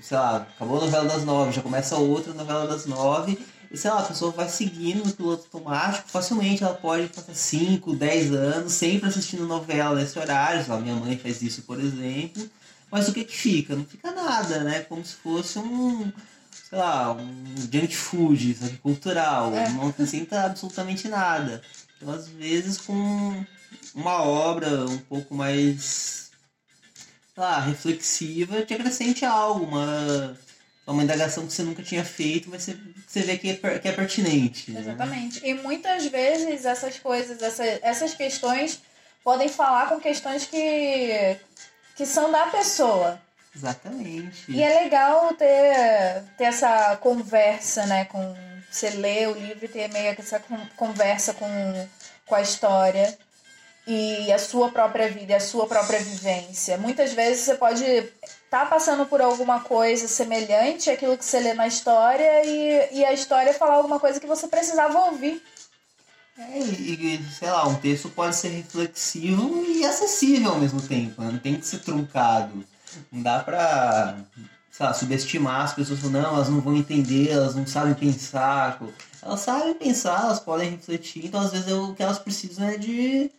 sei 0.01 0.17
lá, 0.17 0.37
acabou 0.37 0.79
a 0.81 0.85
novela 0.85 1.05
das 1.07 1.23
nove, 1.23 1.51
já 1.53 1.61
começa 1.61 1.95
outra 1.95 2.33
novela 2.33 2.67
das 2.67 2.85
nove, 2.85 3.39
e 3.71 3.77
sei 3.77 3.89
lá, 3.89 3.99
a 3.99 4.03
pessoa 4.03 4.31
vai 4.31 4.49
seguindo 4.49 5.05
no 5.05 5.13
piloto 5.13 5.43
automático, 5.53 6.09
facilmente 6.09 6.63
ela 6.63 6.73
pode 6.73 7.07
passar 7.07 7.33
5, 7.33 7.95
10 7.95 8.33
anos 8.33 8.73
sempre 8.73 9.07
assistindo 9.07 9.45
novela 9.47 9.95
nesse 9.95 10.17
horário, 10.19 10.61
sei 10.63 10.73
lá, 10.73 10.79
minha 10.79 10.95
mãe 10.95 11.17
faz 11.17 11.41
isso, 11.41 11.61
por 11.61 11.79
exemplo, 11.79 12.49
mas 12.91 13.07
o 13.07 13.13
que 13.13 13.23
que 13.23 13.35
fica? 13.35 13.75
Não 13.75 13.85
fica 13.85 14.11
nada, 14.11 14.63
né? 14.63 14.81
Como 14.81 15.03
se 15.03 15.13
fosse 15.15 15.59
um, 15.59 16.11
sei 16.69 16.77
lá, 16.77 17.11
um 17.13 17.55
junk 17.71 17.95
food, 17.95 18.55
sabe, 18.55 18.77
cultural, 18.77 19.53
É. 19.55 19.69
não 19.69 19.89
acrescenta 19.89 20.43
absolutamente 20.43 21.07
nada. 21.07 21.61
Então, 21.97 22.13
às 22.13 22.27
vezes, 22.27 22.77
com 22.77 23.45
uma 23.93 24.21
obra 24.23 24.85
um 24.85 24.97
pouco 24.97 25.33
mais, 25.33 26.31
sei 27.33 27.43
lá, 27.43 27.59
reflexiva, 27.59 28.61
te 28.63 28.73
acrescente 28.73 29.25
algo, 29.25 29.65
uma, 29.65 30.37
uma 30.87 31.03
indagação 31.03 31.45
que 31.47 31.53
você 31.53 31.63
nunca 31.63 31.81
tinha 31.81 32.03
feito, 32.05 32.49
mas 32.49 32.63
você, 32.63 32.77
você 33.07 33.21
vê 33.21 33.37
que 33.37 33.49
é, 33.49 33.79
que 33.79 33.87
é 33.87 33.91
pertinente. 33.91 34.71
né? 34.71 34.81
Exatamente. 34.81 35.41
E 35.45 35.53
muitas 35.53 36.05
vezes 36.05 36.65
essas 36.65 36.99
coisas, 36.99 37.41
essa, 37.41 37.63
essas 37.81 38.13
questões 38.13 38.79
podem 39.23 39.47
falar 39.49 39.89
com 39.89 39.99
questões 39.99 40.45
que, 40.45 41.37
que 41.95 42.05
são 42.05 42.31
da 42.31 42.47
pessoa. 42.47 43.19
Exatamente. 43.55 44.51
E 44.51 44.61
é 44.61 44.81
legal 44.81 45.33
ter, 45.33 46.23
ter 46.37 46.43
essa 46.45 46.97
conversa, 46.97 47.85
né? 47.85 48.05
Com, 48.05 48.35
você 48.69 48.89
lê 48.89 49.27
o 49.27 49.33
livro 49.33 49.63
e 49.63 49.69
ter 49.69 49.87
meio 49.89 50.13
que 50.13 50.21
essa 50.21 50.39
con- 50.39 50.67
conversa 50.75 51.33
com, 51.33 51.87
com 52.25 52.35
a 52.35 52.41
história 52.41 53.17
e 53.87 54.31
a 54.33 54.39
sua 54.39 54.69
própria 54.71 55.07
vida, 55.07 55.37
a 55.37 55.39
sua 55.39 55.67
própria 55.67 55.99
vivência. 55.99 56.77
Muitas 56.77 57.13
vezes 57.13 57.45
você 57.45 57.55
pode 57.55 57.85
estar 57.85 58.69
passando 58.69 59.05
por 59.05 59.21
alguma 59.21 59.61
coisa 59.61 60.07
semelhante 60.07 60.89
àquilo 60.89 61.17
que 61.17 61.23
você 61.23 61.39
lê 61.39 61.53
na 61.53 61.67
história 61.67 62.43
e, 62.43 62.89
e 62.99 63.05
a 63.05 63.13
história 63.13 63.53
falar 63.53 63.75
alguma 63.75 63.99
coisa 63.99 64.19
que 64.19 64.27
você 64.27 64.47
precisava 64.47 64.99
ouvir. 65.05 65.41
É, 66.37 66.59
e, 66.59 67.23
sei 67.31 67.49
lá, 67.49 67.65
um 67.67 67.75
texto 67.75 68.09
pode 68.09 68.35
ser 68.35 68.49
reflexivo 68.49 69.63
e 69.65 69.85
acessível 69.85 70.51
ao 70.51 70.59
mesmo 70.59 70.81
tempo, 70.81 71.21
né? 71.21 71.31
não 71.31 71.39
tem 71.39 71.55
que 71.55 71.65
ser 71.65 71.79
truncado. 71.79 72.63
Não 73.11 73.21
dá 73.21 73.39
pra, 73.39 74.17
sei 74.69 74.85
lá, 74.85 74.93
subestimar 74.93 75.61
as 75.61 75.73
pessoas 75.73 76.03
não, 76.03 76.35
elas 76.35 76.49
não 76.49 76.59
vão 76.59 76.75
entender, 76.75 77.29
elas 77.29 77.55
não 77.55 77.65
sabem 77.65 77.93
pensar. 77.93 78.81
Elas 79.21 79.39
sabem 79.39 79.73
pensar, 79.75 80.23
elas 80.23 80.39
podem 80.39 80.71
refletir, 80.71 81.25
então 81.25 81.39
às 81.39 81.51
vezes 81.51 81.71
o 81.71 81.93
que 81.93 82.03
elas 82.03 82.19
precisam 82.19 82.67
é 82.67 82.77
de 82.77 83.31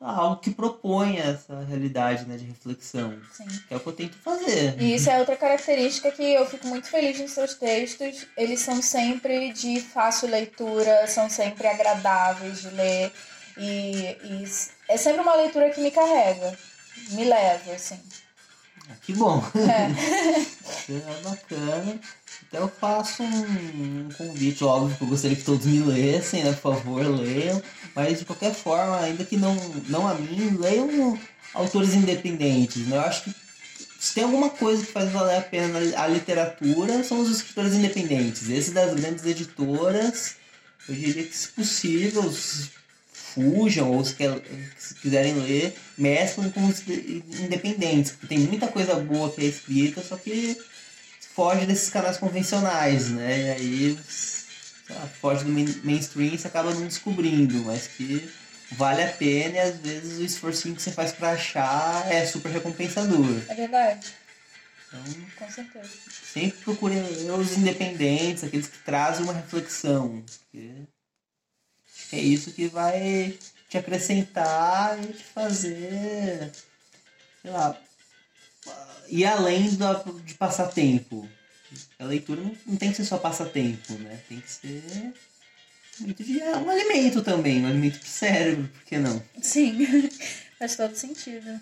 algo 0.00 0.36
que 0.40 0.50
proponha 0.50 1.22
essa 1.22 1.60
realidade 1.64 2.26
né, 2.26 2.36
de 2.36 2.44
reflexão, 2.44 3.18
Sim. 3.32 3.46
que 3.46 3.74
é 3.74 3.76
o 3.76 3.80
que 3.80 3.86
eu 3.86 3.92
tento 3.92 4.16
fazer. 4.18 4.80
E 4.80 4.94
isso 4.94 5.10
é 5.10 5.18
outra 5.18 5.36
característica 5.36 6.10
que 6.10 6.22
eu 6.22 6.46
fico 6.46 6.66
muito 6.66 6.88
feliz 6.88 7.18
nos 7.18 7.32
seus 7.32 7.54
textos. 7.54 8.26
Eles 8.36 8.60
são 8.60 8.80
sempre 8.82 9.52
de 9.52 9.80
fácil 9.80 10.28
leitura, 10.28 11.06
são 11.06 11.30
sempre 11.30 11.66
agradáveis 11.66 12.60
de 12.60 12.70
ler. 12.70 13.12
E, 13.56 14.16
e 14.22 14.44
é 14.88 14.96
sempre 14.96 15.22
uma 15.22 15.34
leitura 15.34 15.70
que 15.70 15.80
me 15.80 15.90
carrega, 15.90 16.56
me 17.10 17.24
leva, 17.24 17.72
assim. 17.72 17.98
Ah, 18.88 18.94
Que 19.02 19.12
bom. 19.14 19.42
É. 19.54 20.46
É 20.88 21.22
bacana. 21.22 22.00
Então 22.46 22.60
eu 22.60 22.68
faço 22.68 23.22
um, 23.22 24.06
um 24.06 24.08
convite, 24.16 24.62
óbvio 24.62 24.96
que 24.96 25.02
eu 25.02 25.08
gostaria 25.08 25.36
que 25.36 25.42
todos 25.42 25.66
me 25.66 25.80
lessem, 25.80 26.44
né? 26.44 26.52
Por 26.52 26.74
favor, 26.74 27.04
leiam. 27.04 27.60
Mas 27.96 28.18
de 28.18 28.24
qualquer 28.26 28.54
forma, 28.54 29.00
ainda 29.00 29.24
que 29.24 29.36
não, 29.38 29.54
não 29.88 30.06
a 30.06 30.14
mim, 30.14 30.56
leiam 30.60 31.18
autores 31.54 31.94
independentes. 31.94 32.86
Né? 32.86 32.96
Eu 32.96 33.00
acho 33.00 33.24
que 33.24 33.34
se 33.98 34.14
tem 34.14 34.24
alguma 34.24 34.50
coisa 34.50 34.84
que 34.84 34.92
faz 34.92 35.10
valer 35.10 35.38
a 35.38 35.40
pena 35.40 35.78
a 35.96 36.06
literatura, 36.06 37.02
são 37.02 37.18
os 37.20 37.30
escritores 37.30 37.72
independentes. 37.72 38.50
Esses 38.50 38.72
das 38.74 38.92
grandes 38.92 39.24
editoras, 39.24 40.34
eu 40.86 40.94
diria 40.94 41.24
que 41.24 41.34
se 41.34 41.48
possível, 41.48 42.22
fujam, 43.12 43.90
ou 43.92 44.04
se, 44.04 44.14
quer- 44.14 44.42
se 44.78 44.94
quiserem 44.96 45.34
ler, 45.34 45.74
mesclam 45.96 46.50
com 46.50 46.66
os 46.66 46.84
de- 46.84 47.22
independentes, 47.40 48.12
porque 48.12 48.26
tem 48.26 48.38
muita 48.40 48.68
coisa 48.68 48.94
boa 48.96 49.30
que 49.32 49.40
é 49.40 49.44
escrita, 49.44 50.02
só 50.02 50.16
que 50.16 50.56
foge 51.34 51.66
desses 51.66 51.88
canais 51.90 52.18
convencionais, 52.18 53.08
né? 53.10 53.40
E 53.40 53.50
aí 53.50 53.98
lá, 54.94 55.06
foge 55.20 55.44
do 55.44 55.50
main- 55.50 55.80
mainstream 55.82 56.34
e 56.34 56.38
você 56.38 56.46
acaba 56.46 56.72
não 56.74 56.86
descobrindo, 56.86 57.64
mas 57.64 57.86
que 57.88 58.30
vale 58.72 59.02
a 59.02 59.12
pena 59.12 59.56
e 59.56 59.60
às 59.60 59.76
vezes 59.78 60.18
o 60.18 60.24
esforcinho 60.24 60.74
que 60.76 60.82
você 60.82 60.92
faz 60.92 61.12
pra 61.12 61.32
achar 61.32 62.10
é 62.12 62.24
super 62.26 62.50
recompensador. 62.50 63.42
É 63.48 63.54
verdade. 63.54 64.14
Então, 64.88 65.26
Com 65.38 65.50
certeza. 65.50 65.88
sempre 66.32 66.58
procure 66.60 66.94
os 67.38 67.56
independentes, 67.56 68.44
aqueles 68.44 68.68
que 68.68 68.78
trazem 68.78 69.24
uma 69.24 69.32
reflexão. 69.32 70.22
Acho 70.26 70.40
que 70.50 70.86
é 72.12 72.20
isso 72.20 72.52
que 72.52 72.68
vai 72.68 73.36
te 73.68 73.76
acrescentar 73.78 74.96
e 75.02 75.12
te 75.12 75.24
fazer, 75.24 76.52
sei 77.42 77.50
lá, 77.50 77.76
ir 79.08 79.24
além 79.26 79.74
da, 79.76 79.94
de 80.24 80.34
passatempo. 80.34 81.28
A 81.98 82.04
leitura 82.04 82.40
não, 82.40 82.56
não 82.66 82.76
tem 82.76 82.90
que 82.90 82.96
ser 82.96 83.04
só 83.04 83.18
passatempo, 83.18 83.94
né? 83.94 84.18
Tem 84.28 84.40
que 84.40 84.50
ser 84.50 85.12
muito 86.00 86.22
de, 86.22 86.40
é 86.40 86.56
um 86.56 86.68
alimento 86.68 87.22
também, 87.22 87.62
um 87.62 87.68
alimento 87.68 87.98
pro 87.98 88.08
cérebro, 88.08 88.68
por 88.68 88.82
que 88.84 88.98
não? 88.98 89.22
Sim, 89.40 90.10
faz 90.58 90.76
todo 90.76 90.94
sentido. 90.94 91.58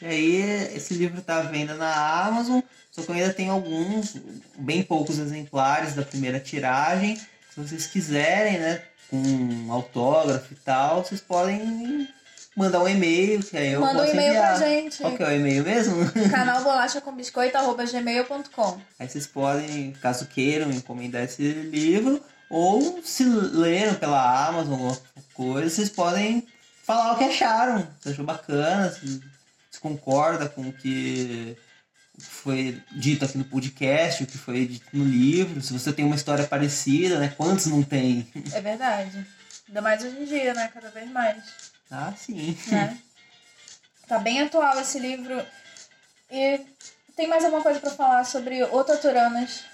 E 0.00 0.06
aí, 0.06 0.36
esse 0.74 0.94
livro 0.94 1.22
tá 1.22 1.38
à 1.38 1.42
venda 1.42 1.74
na 1.74 2.26
Amazon, 2.26 2.60
só 2.90 3.02
que 3.02 3.10
eu 3.10 3.14
ainda 3.14 3.32
tenho 3.32 3.52
alguns, 3.52 4.16
bem 4.58 4.82
poucos 4.82 5.18
exemplares 5.18 5.94
da 5.94 6.02
primeira 6.02 6.40
tiragem. 6.40 7.16
Se 7.16 7.60
vocês 7.60 7.86
quiserem, 7.86 8.58
né, 8.58 8.82
com 9.08 9.70
autógrafo 9.70 10.52
e 10.52 10.56
tal, 10.56 11.04
vocês 11.04 11.20
podem 11.20 12.08
mandar 12.56 12.80
um 12.82 12.88
e-mail, 12.88 13.42
que 13.42 13.56
aí 13.56 13.72
eu 13.72 13.80
Manda 13.80 14.02
um 14.02 14.06
e-mail 14.06 14.34
pra 14.34 14.54
enviar. 14.54 14.58
gente. 14.58 14.98
Qual 14.98 15.16
que 15.16 15.22
é 15.22 15.28
o 15.28 15.32
e-mail 15.32 15.64
mesmo? 15.64 15.96
Canal 16.30 16.62
bolacha 16.62 17.00
com 17.00 17.12
biscoito, 17.14 17.56
arroba 17.56 17.84
gmail.com. 17.84 18.80
Aí 18.98 19.08
vocês 19.08 19.26
podem, 19.26 19.92
caso 19.92 20.26
queiram, 20.26 20.70
encomendar 20.70 21.22
esse 21.22 21.42
livro, 21.42 22.22
ou 22.50 23.00
se 23.02 23.24
leram 23.24 23.94
pela 23.94 24.48
Amazon 24.48 24.72
alguma 24.74 24.98
coisa, 25.34 25.70
vocês 25.70 25.88
podem 25.88 26.46
falar 26.84 27.14
o 27.14 27.18
que 27.18 27.24
acharam. 27.24 27.86
Se 28.00 28.10
achou 28.10 28.24
bacana, 28.24 28.90
se, 28.90 29.20
se 29.70 29.80
concorda 29.80 30.48
com 30.48 30.62
o 30.62 30.72
que 30.72 31.56
foi 32.18 32.80
dito 32.92 33.24
aqui 33.24 33.38
no 33.38 33.44
podcast, 33.44 34.22
o 34.22 34.26
que 34.26 34.36
foi 34.36 34.66
dito 34.66 34.86
no 34.92 35.04
livro, 35.04 35.62
se 35.62 35.72
você 35.72 35.92
tem 35.92 36.04
uma 36.04 36.14
história 36.14 36.44
parecida, 36.46 37.18
né? 37.18 37.32
Quantos 37.36 37.66
não 37.66 37.82
tem? 37.82 38.30
É 38.52 38.60
verdade. 38.60 39.26
Ainda 39.66 39.80
mais 39.80 40.04
hoje 40.04 40.16
em 40.20 40.24
dia, 40.26 40.52
né? 40.52 40.70
Cada 40.72 40.90
vez 40.90 41.10
mais. 41.10 41.71
Ah, 41.92 42.12
sim. 42.16 42.56
Né? 42.68 42.98
tá 44.08 44.18
bem 44.18 44.40
atual 44.40 44.80
esse 44.80 44.98
livro. 44.98 45.44
E 46.30 46.60
tem 47.14 47.26
mais 47.28 47.44
alguma 47.44 47.62
coisa 47.62 47.78
pra 47.80 47.90
falar 47.90 48.24
sobre 48.24 48.62
Ototuranas? 48.64 49.64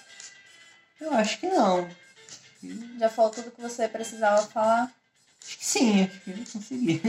Eu 1.00 1.12
acho 1.14 1.38
que 1.38 1.46
não. 1.46 1.88
Já 2.98 3.08
falou 3.08 3.30
tudo 3.30 3.50
que 3.52 3.60
você 3.60 3.86
precisava 3.88 4.42
falar? 4.48 4.92
Acho 5.46 5.58
que 5.58 5.64
sim, 5.64 6.02
acho 6.04 6.20
que 6.20 6.30
eu 6.30 6.36
consegui. 6.52 7.00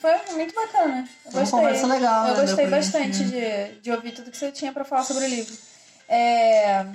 Foi 0.00 0.16
muito 0.36 0.54
bacana. 0.54 1.08
Eu 1.26 1.32
Foi 1.32 1.40
uma 1.40 1.40
gostei. 1.40 1.58
conversa 1.58 1.86
legal, 1.88 2.28
Eu 2.28 2.34
né? 2.36 2.40
gostei 2.42 2.66
bastante 2.68 3.16
gente- 3.18 3.30
de, 3.30 3.80
de 3.80 3.90
ouvir 3.92 4.12
tudo 4.12 4.30
que 4.30 4.36
você 4.36 4.52
tinha 4.52 4.72
pra 4.72 4.84
falar 4.84 5.02
sobre 5.04 5.24
o 5.24 5.28
livro. 5.28 5.54
É, 6.08 6.86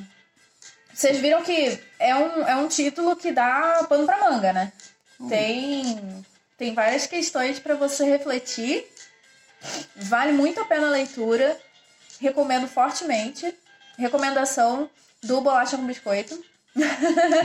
Vocês 0.93 1.19
viram 1.19 1.43
que 1.43 1.77
é 1.99 2.15
um, 2.15 2.47
é 2.47 2.55
um 2.55 2.67
título 2.69 3.15
que 3.17 3.31
dá 3.33 3.85
pano 3.87 4.05
pra 4.05 4.29
manga, 4.29 4.53
né? 4.53 4.71
Hum. 5.19 5.27
Tem, 5.27 6.25
tem 6.57 6.73
várias 6.73 7.05
questões 7.07 7.59
pra 7.59 7.75
você 7.75 8.05
refletir. 8.05 8.85
Vale 9.95 10.31
muito 10.31 10.59
a 10.59 10.65
pena 10.65 10.87
a 10.87 10.91
leitura. 10.91 11.57
Recomendo 12.19 12.67
fortemente. 12.67 13.53
Recomendação 13.97 14.89
do 15.23 15.41
Bolacha 15.41 15.77
com 15.77 15.85
Biscoito. 15.87 16.39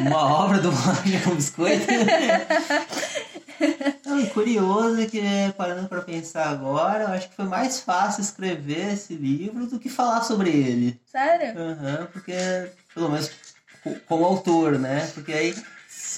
Uma 0.00 0.44
obra 0.44 0.58
do 0.58 0.70
Bolacha 0.70 1.20
com 1.24 1.34
Biscoito. 1.34 1.86
Não, 4.06 4.26
curioso 4.26 5.06
que, 5.08 5.20
parando 5.56 5.88
pra 5.88 6.00
pensar 6.00 6.48
agora, 6.48 7.04
eu 7.04 7.08
acho 7.08 7.28
que 7.28 7.36
foi 7.36 7.44
mais 7.44 7.80
fácil 7.80 8.22
escrever 8.22 8.94
esse 8.94 9.14
livro 9.14 9.66
do 9.66 9.78
que 9.78 9.88
falar 9.88 10.22
sobre 10.22 10.50
ele. 10.50 11.00
Sério? 11.06 11.60
Aham, 11.60 12.08
porque, 12.12 12.32
pelo 12.94 13.10
menos 13.10 13.30
co- 13.84 13.96
como 14.08 14.24
autor, 14.24 14.78
né? 14.78 15.10
Porque 15.14 15.32
aí, 15.32 15.54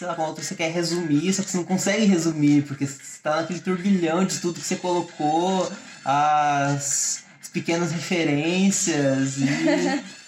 sei 0.03 0.09
lá, 0.09 0.17
autor 0.19 0.43
você 0.43 0.57
quer 0.57 0.73
resumir, 0.73 1.33
só 1.33 1.43
que 1.45 1.51
você 1.51 1.57
não 1.57 1.65
consegue 1.65 2.05
resumir, 2.05 2.63
porque 2.63 2.87
você 2.87 2.99
tá 3.23 3.37
naquele 3.37 3.61
turbilhão 3.61 4.25
de 4.25 4.41
tudo 4.41 4.59
que 4.61 4.67
você 4.67 4.75
colocou, 4.75 5.71
as, 6.05 7.23
as 7.41 7.49
pequenas 7.53 7.93
referências 7.93 9.37
e. 9.39 9.45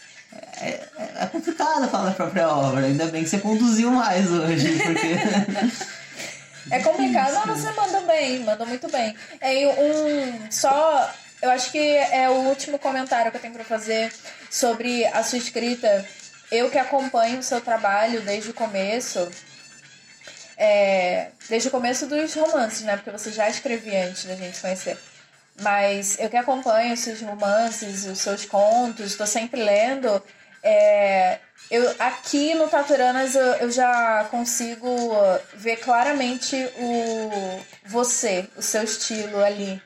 É, 0.61 0.68
é- 0.97 1.12
é 1.22 1.27
complicado 1.27 1.89
falar 1.89 2.07
da 2.07 2.11
própria 2.12 2.49
obra, 2.49 2.87
ainda 2.87 3.07
bem 3.07 3.22
que 3.25 3.29
você 3.29 3.39
conduziu 3.39 3.91
mais 3.91 4.31
hoje, 4.31 4.79
porque. 4.85 5.85
É 6.70 6.79
complicado, 6.81 7.47
mas 7.47 7.61
você 7.61 7.70
manda 7.72 8.01
bem, 8.01 8.41
manda 8.41 8.64
muito 8.64 8.91
bem. 8.91 9.14
É 9.41 9.66
um 9.68 10.51
só, 10.51 11.12
eu 11.43 11.51
acho 11.51 11.70
que 11.70 11.79
é 11.79 12.29
o 12.31 12.49
último 12.49 12.79
comentário 12.79 13.31
que 13.31 13.37
eu 13.37 13.41
tenho 13.41 13.53
pra 13.53 13.64
fazer 13.64 14.11
sobre 14.51 15.05
a 15.07 15.22
sua 15.22 15.37
escrita. 15.39 16.05
Eu 16.51 16.70
que 16.70 16.79
acompanho 16.79 17.41
o 17.41 17.43
seu 17.43 17.61
trabalho 17.61 18.22
desde 18.22 18.51
o 18.51 18.55
começo, 18.55 19.29
é, 20.57 21.28
desde 21.48 21.68
o 21.68 21.70
começo 21.70 22.07
dos 22.07 22.34
romances, 22.34 22.82
né? 22.82 22.96
Porque 22.96 23.11
você 23.11 23.30
já 23.30 23.48
escrevia 23.48 24.07
antes 24.07 24.24
da 24.24 24.36
gente 24.36 24.61
conhecer. 24.61 24.96
Mas 25.61 26.18
eu 26.18 26.28
que 26.28 26.36
acompanho 26.36 26.94
os 26.94 27.00
seus 27.00 27.20
romances, 27.20 28.05
os 28.07 28.18
seus 28.18 28.44
contos, 28.44 29.07
estou 29.07 29.26
sempre 29.26 29.62
lendo. 29.62 30.22
é, 30.62 31.38
eu, 31.70 31.94
aqui 31.98 32.55
no 32.55 32.68
Taturanas 32.68 33.34
eu, 33.34 33.42
eu 33.55 33.70
já 33.70 34.24
consigo 34.30 34.88
ver 35.55 35.76
claramente 35.76 36.57
o 36.78 37.61
você, 37.86 38.46
o 38.57 38.62
seu 38.62 38.82
estilo 38.82 39.42
ali. 39.42 39.80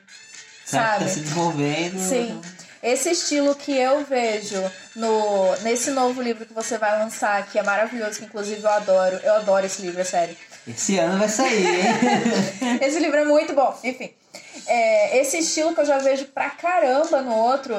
Sabe? 0.65 0.99
Sabe? 0.99 1.05
Tá 1.05 1.09
se 1.09 1.19
desenvolvendo. 1.21 1.99
Sim. 1.99 2.41
Esse 2.81 3.11
estilo 3.11 3.55
que 3.55 3.75
eu 3.75 4.05
vejo 4.05 4.61
no, 4.95 5.55
nesse 5.63 5.91
novo 5.91 6.21
livro 6.21 6.45
que 6.45 6.53
você 6.53 6.77
vai 6.77 6.97
lançar, 6.97 7.45
que 7.47 7.59
é 7.59 7.63
maravilhoso, 7.63 8.19
que 8.19 8.25
inclusive 8.25 8.63
eu 8.63 8.69
adoro. 8.69 9.19
Eu 9.21 9.35
adoro 9.35 9.65
esse 9.65 9.81
livro, 9.81 9.99
é 9.99 10.05
sério. 10.05 10.35
Esse 10.69 10.97
ano 10.99 11.17
vai 11.17 11.27
sair, 11.29 11.65
hein? 11.65 12.79
Esse 12.81 12.99
livro 12.99 13.17
é 13.17 13.25
muito 13.25 13.53
bom. 13.53 13.77
Enfim, 13.83 14.13
é, 14.67 15.17
esse 15.19 15.39
estilo 15.39 15.73
que 15.73 15.81
eu 15.81 15.85
já 15.85 15.97
vejo 15.97 16.25
pra 16.25 16.49
caramba 16.51 17.21
no 17.21 17.33
outro, 17.33 17.75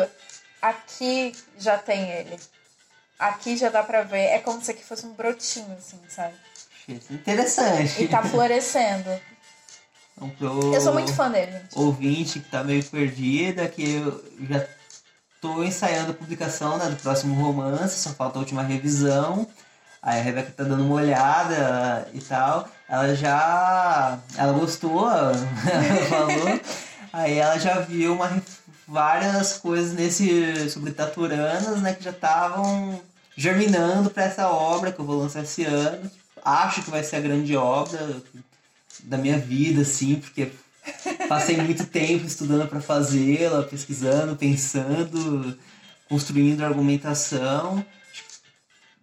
aqui 0.60 1.32
já 1.58 1.78
tem 1.78 2.10
ele. 2.10 2.36
Aqui 3.18 3.56
já 3.56 3.68
dá 3.68 3.82
pra 3.82 4.02
ver. 4.02 4.24
É 4.24 4.38
como 4.38 4.62
se 4.62 4.70
aqui 4.70 4.82
fosse 4.82 5.06
um 5.06 5.12
brotinho, 5.12 5.72
assim, 5.78 6.00
sabe? 6.08 6.34
Interessante. 6.88 8.02
E 8.02 8.08
tá 8.08 8.22
florescendo. 8.22 9.08
Então, 10.20 10.74
Eu 10.74 10.80
sou 10.80 10.92
muito 10.92 11.14
fã 11.14 11.30
dele, 11.30 11.52
gente. 11.52 11.78
ouvinte 11.78 12.40
que 12.40 12.50
tá 12.50 12.62
meio 12.64 12.84
perdida, 12.84 13.68
que 13.68 13.94
eu 13.94 14.24
já 14.48 14.66
tô 15.40 15.62
ensaiando 15.62 16.10
a 16.10 16.14
publicação 16.14 16.76
né, 16.76 16.90
do 16.90 16.96
próximo 16.96 17.34
romance, 17.34 18.00
só 18.00 18.10
falta 18.10 18.38
a 18.38 18.40
última 18.40 18.62
revisão. 18.62 19.46
Aí 20.02 20.20
a 20.20 20.22
Rebeca 20.22 20.52
tá 20.56 20.64
dando 20.64 20.82
uma 20.84 20.94
olhada 20.94 22.08
e 22.14 22.20
tal. 22.20 22.68
Ela 22.88 23.14
já. 23.14 24.18
Ela 24.36 24.52
gostou, 24.52 25.08
ela 25.10 25.34
falou. 26.08 26.60
Aí 27.12 27.38
ela 27.38 27.58
já 27.58 27.80
viu 27.80 28.14
uma, 28.14 28.42
várias 28.86 29.54
coisas 29.58 29.92
nesse 29.92 30.70
sobre 30.70 30.92
Taturanas, 30.92 31.82
né, 31.82 31.92
que 31.94 32.04
já 32.04 32.10
estavam 32.10 33.00
germinando 33.36 34.10
para 34.10 34.24
essa 34.24 34.48
obra 34.48 34.92
que 34.92 34.98
eu 34.98 35.04
vou 35.04 35.18
lançar 35.18 35.42
esse 35.42 35.64
ano. 35.64 36.10
Acho 36.44 36.82
que 36.82 36.90
vai 36.90 37.02
ser 37.02 37.16
a 37.16 37.20
grande 37.20 37.56
obra 37.56 38.16
da 39.04 39.18
minha 39.18 39.38
vida, 39.38 39.82
assim, 39.82 40.16
porque 40.16 40.50
passei 41.28 41.56
muito 41.56 41.86
tempo 41.86 42.26
estudando 42.26 42.68
para 42.68 42.80
fazê-la, 42.80 43.62
pesquisando, 43.62 44.36
pensando, 44.36 45.56
construindo 46.08 46.64
argumentação. 46.64 47.84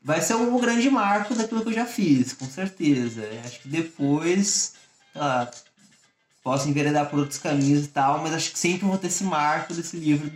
Vai 0.03 0.21
ser 0.21 0.35
um 0.35 0.57
grande 0.59 0.89
marco 0.89 1.35
daquilo 1.35 1.61
que 1.63 1.69
eu 1.69 1.73
já 1.73 1.85
fiz, 1.85 2.33
com 2.33 2.45
certeza. 2.45 3.27
Acho 3.45 3.59
que 3.59 3.67
depois, 3.67 4.73
sei 5.11 5.21
lá, 5.21 5.51
posso 6.43 6.69
enveredar 6.69 7.09
por 7.09 7.19
outros 7.19 7.39
caminhos 7.39 7.85
e 7.85 7.89
tal, 7.89 8.19
mas 8.21 8.33
acho 8.33 8.51
que 8.51 8.59
sempre 8.59 8.87
vou 8.87 8.97
ter 8.97 9.07
esse 9.07 9.23
marco 9.23 9.73
desse 9.73 9.97
livro. 9.97 10.31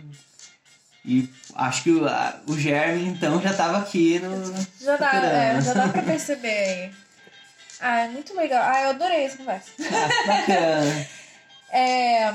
E 1.04 1.28
acho 1.54 1.82
que 1.84 1.90
o, 1.90 2.06
a- 2.06 2.40
o 2.46 2.56
germe, 2.58 3.06
então, 3.06 3.40
já 3.40 3.50
estava 3.50 3.78
aqui 3.78 4.18
no. 4.20 4.54
Já 4.80 4.96
dá, 4.96 5.10
é, 5.16 5.60
já 5.60 5.72
dá 5.72 5.88
pra 5.88 6.02
perceber 6.02 6.48
aí. 6.48 6.92
Ah, 7.80 8.00
é 8.02 8.08
muito 8.08 8.34
legal. 8.36 8.62
Ah, 8.62 8.82
eu 8.82 8.90
adorei 8.90 9.24
essa 9.24 9.36
conversa. 9.38 9.70
Ah, 9.80 10.26
bacana. 10.26 11.06
É, 11.74 12.34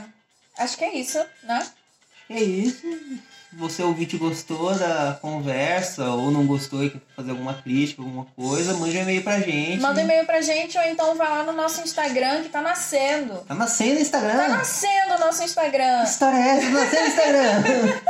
acho 0.57 0.75
que 0.80 0.84
é 0.84 0.95
isso, 0.97 1.23
né? 1.43 1.63
É 2.28 2.41
isso. 2.41 2.82
Se 3.58 3.62
você 3.62 3.82
ouvinte 3.82 4.18
gostou 4.18 4.76
da 4.76 5.18
conversa 5.20 6.12
ou 6.12 6.30
não 6.30 6.45
gostou 6.45 6.84
e 6.84 6.91
quer 6.91 7.01
fazer 7.16 7.32
alguma 7.32 7.55
crítica, 7.55 8.03
alguma 8.03 8.26
coisa, 8.36 8.76
mande 8.76 8.95
um 8.95 9.01
e-mail 9.01 9.24
pra 9.24 9.39
gente. 9.39 9.82
Manda 9.82 9.99
um 9.99 10.03
e-mail 10.03 10.28
pra 10.28 10.41
gente 10.41 10.78
ou 10.78 10.84
então 10.84 11.16
vai 11.16 11.28
lá 11.28 11.43
no 11.43 11.53
nosso 11.53 11.82
Instagram 11.82 12.43
que 12.43 12.49
tá 12.49 12.62
nascendo. 12.62 13.34
Tá 13.47 13.55
nascendo 13.55 13.95
no 13.95 14.01
Instagram. 14.01 14.38
Tá 14.38 14.47
nascendo 14.49 15.16
o 15.16 15.20
nosso 15.20 15.41
Instagram. 15.41 16.03
Que 16.03 16.10
história 16.10 16.38
é 16.38 16.49
essa? 16.49 16.62
Tá 16.62 16.70
nascendo 16.70 17.01
no 17.01 17.08
Instagram. 17.08 18.01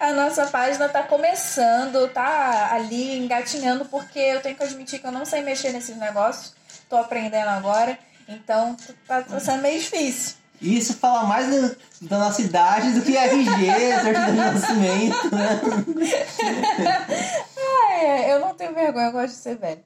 A 0.00 0.12
nossa 0.12 0.46
página 0.46 0.88
tá 0.88 1.04
começando, 1.04 2.08
tá 2.08 2.70
ali 2.72 3.18
engatinhando, 3.18 3.84
porque 3.84 4.18
eu 4.18 4.40
tenho 4.40 4.56
que 4.56 4.64
admitir 4.64 4.98
que 4.98 5.06
eu 5.06 5.12
não 5.12 5.24
sei 5.24 5.42
mexer 5.42 5.72
nesses 5.72 5.96
negócios. 5.96 6.54
Tô 6.88 6.96
aprendendo 6.96 7.50
agora. 7.50 7.96
Então 8.28 8.76
tá, 9.06 9.22
tá 9.22 9.38
sendo 9.38 9.62
meio 9.62 9.78
difícil. 9.78 10.34
Isso 10.60 10.94
fala 10.94 11.24
mais 11.24 11.46
do, 11.48 11.76
da 12.02 12.18
nossa 12.18 12.42
idade 12.42 12.92
do 12.92 13.02
que 13.02 13.16
RG, 13.16 13.66
certidão 14.02 14.26
de 14.26 14.32
nascimento, 14.32 15.34
né? 15.34 15.60
Ai, 17.56 18.32
eu 18.32 18.40
não 18.40 18.54
tenho 18.54 18.74
vergonha, 18.74 19.06
eu 19.06 19.12
gosto 19.12 19.34
de 19.34 19.40
ser 19.40 19.56
velho. 19.56 19.82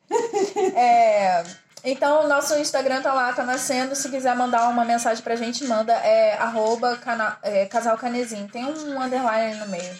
É, 0.75 1.45
então, 1.83 2.25
o 2.25 2.29
nosso 2.29 2.55
Instagram 2.57 3.01
tá 3.01 3.12
lá, 3.12 3.33
tá 3.33 3.43
nascendo. 3.43 3.95
Se 3.97 4.09
quiser 4.11 4.37
mandar 4.37 4.68
uma 4.68 4.85
mensagem 4.85 5.23
pra 5.23 5.37
gente, 5.37 5.64
manda. 5.64 5.93
É 5.93 6.37
arroba 6.37 6.99
é, 7.43 7.66
casal 7.66 7.97
canezinho. 7.97 8.49
Tem 8.49 8.64
um 8.64 9.01
underline 9.01 9.59
no 9.59 9.68
meio. 9.68 9.99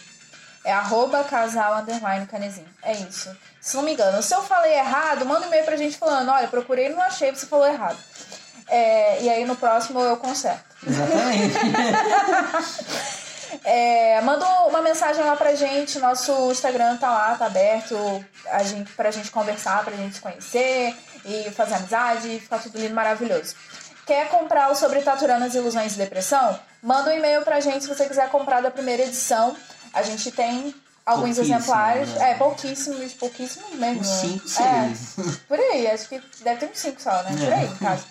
É 0.63 0.71
arroba 0.71 1.23
casal 1.23 1.77
underline 1.77 2.27
canezinho. 2.27 2.67
É 2.83 2.93
isso. 2.93 3.35
Se 3.59 3.75
não 3.75 3.83
me 3.83 3.93
engano. 3.93 4.21
Se 4.21 4.33
eu 4.33 4.43
falei 4.43 4.73
errado, 4.73 5.25
manda 5.25 5.41
um 5.41 5.47
e-mail 5.47 5.65
pra 5.65 5.75
gente 5.75 5.97
falando, 5.97 6.29
olha, 6.29 6.47
procurei 6.47 6.87
e 6.87 6.89
não 6.89 7.01
achei, 7.01 7.33
você 7.33 7.47
falou 7.47 7.65
errado. 7.65 7.97
É, 8.71 9.21
e 9.21 9.29
aí 9.29 9.45
no 9.45 9.55
próximo 9.55 9.99
eu 9.99 10.15
conserto. 10.17 10.63
Exatamente. 10.87 11.55
É, 13.65 14.21
manda 14.21 14.45
uma 14.67 14.81
mensagem 14.81 15.21
lá 15.25 15.35
pra 15.35 15.53
gente, 15.55 15.99
nosso 15.99 16.31
Instagram 16.51 16.95
tá 16.95 17.09
lá, 17.09 17.35
tá 17.35 17.47
aberto 17.47 18.23
a 18.49 18.63
gente, 18.63 18.89
pra 18.93 19.11
gente 19.11 19.29
conversar, 19.29 19.83
pra 19.83 19.93
gente 19.93 20.15
se 20.15 20.21
conhecer 20.21 20.95
e 21.25 21.51
fazer 21.51 21.73
amizade 21.75 22.33
e 22.33 22.39
ficar 22.39 22.59
tudo 22.59 22.79
lindo, 22.79 22.95
maravilhoso. 22.95 23.53
Quer 24.05 24.29
comprar 24.29 24.71
o 24.71 24.75
sobre 24.75 25.01
Taturanas, 25.01 25.53
Ilusões 25.53 25.95
e 25.95 25.97
Depressão? 25.97 26.57
Manda 26.81 27.09
um 27.09 27.13
e-mail 27.13 27.41
pra 27.41 27.59
gente 27.59 27.83
se 27.83 27.89
você 27.89 28.05
quiser 28.07 28.29
comprar 28.29 28.61
da 28.61 28.71
primeira 28.71 29.03
edição. 29.03 29.53
A 29.93 30.01
gente 30.01 30.31
tem 30.31 30.73
alguns 31.05 31.37
exemplares. 31.37 32.07
né? 32.07 32.31
É, 32.31 32.35
pouquíssimos, 32.35 33.13
pouquíssimos 33.13 33.69
mesmo. 33.73 33.99
Uns 33.99 34.07
cinco, 34.07 34.45
é, 34.61 34.91
por 35.49 35.59
aí, 35.59 35.87
acho 35.91 36.07
que 36.07 36.21
deve 36.41 36.61
ter 36.61 36.71
uns 36.71 36.79
5 36.79 37.01
só, 37.01 37.11
né? 37.23 37.35
Por 37.37 37.51
É. 37.51 37.53
aí, 37.53 37.67
no 37.67 37.75
caso. 37.77 38.05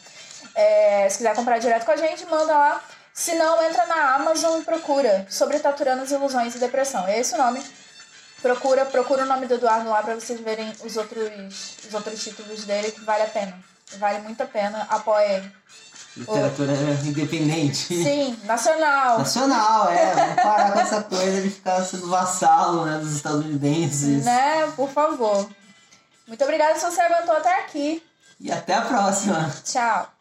É, 0.54 1.08
se 1.08 1.18
quiser 1.18 1.34
comprar 1.34 1.58
direto 1.58 1.84
com 1.84 1.92
a 1.92 1.96
gente, 1.96 2.26
manda 2.26 2.56
lá. 2.56 2.82
Se 3.12 3.34
não, 3.34 3.62
entra 3.62 3.86
na 3.86 4.14
Amazon 4.14 4.60
e 4.60 4.64
procura 4.64 5.26
sobre 5.28 5.58
Taturanas, 5.58 6.10
Ilusões 6.10 6.54
e 6.54 6.58
Depressão. 6.58 7.06
É 7.06 7.18
esse 7.18 7.34
o 7.34 7.38
nome. 7.38 7.62
Procura, 8.40 8.86
procura 8.86 9.24
o 9.24 9.26
nome 9.26 9.46
do 9.46 9.54
Eduardo 9.54 9.90
lá 9.90 10.02
pra 10.02 10.14
vocês 10.14 10.40
verem 10.40 10.72
os 10.82 10.96
outros, 10.96 11.28
os 11.86 11.92
outros 11.92 12.22
títulos 12.22 12.64
dele, 12.64 12.90
que 12.90 13.00
vale 13.04 13.24
a 13.24 13.26
pena. 13.26 13.58
Vale 13.98 14.20
muito 14.20 14.42
a 14.42 14.46
pena. 14.46 14.86
Apoia 14.88 15.26
ele. 15.34 15.52
Literatura 16.16 16.72
independente. 17.04 18.02
Sim, 18.02 18.38
nacional. 18.44 19.18
Nacional, 19.18 19.90
é. 19.90 20.14
Vamos 20.14 20.34
parar 20.34 20.72
com 20.72 20.80
essa 20.80 21.02
coisa 21.02 21.42
de 21.42 21.50
ficar 21.50 21.82
sendo 21.84 22.08
vassalo 22.08 22.84
né, 22.84 22.98
dos 22.98 23.16
estadunidenses. 23.16 24.24
Né? 24.24 24.72
Por 24.74 24.90
favor. 24.90 25.48
Muito 26.26 26.42
obrigada 26.42 26.78
se 26.78 26.84
você 26.84 27.00
aguentou 27.00 27.36
até 27.36 27.60
aqui. 27.60 28.02
E 28.40 28.50
até 28.50 28.74
a 28.74 28.82
próxima. 28.82 29.54
Tchau. 29.64 30.19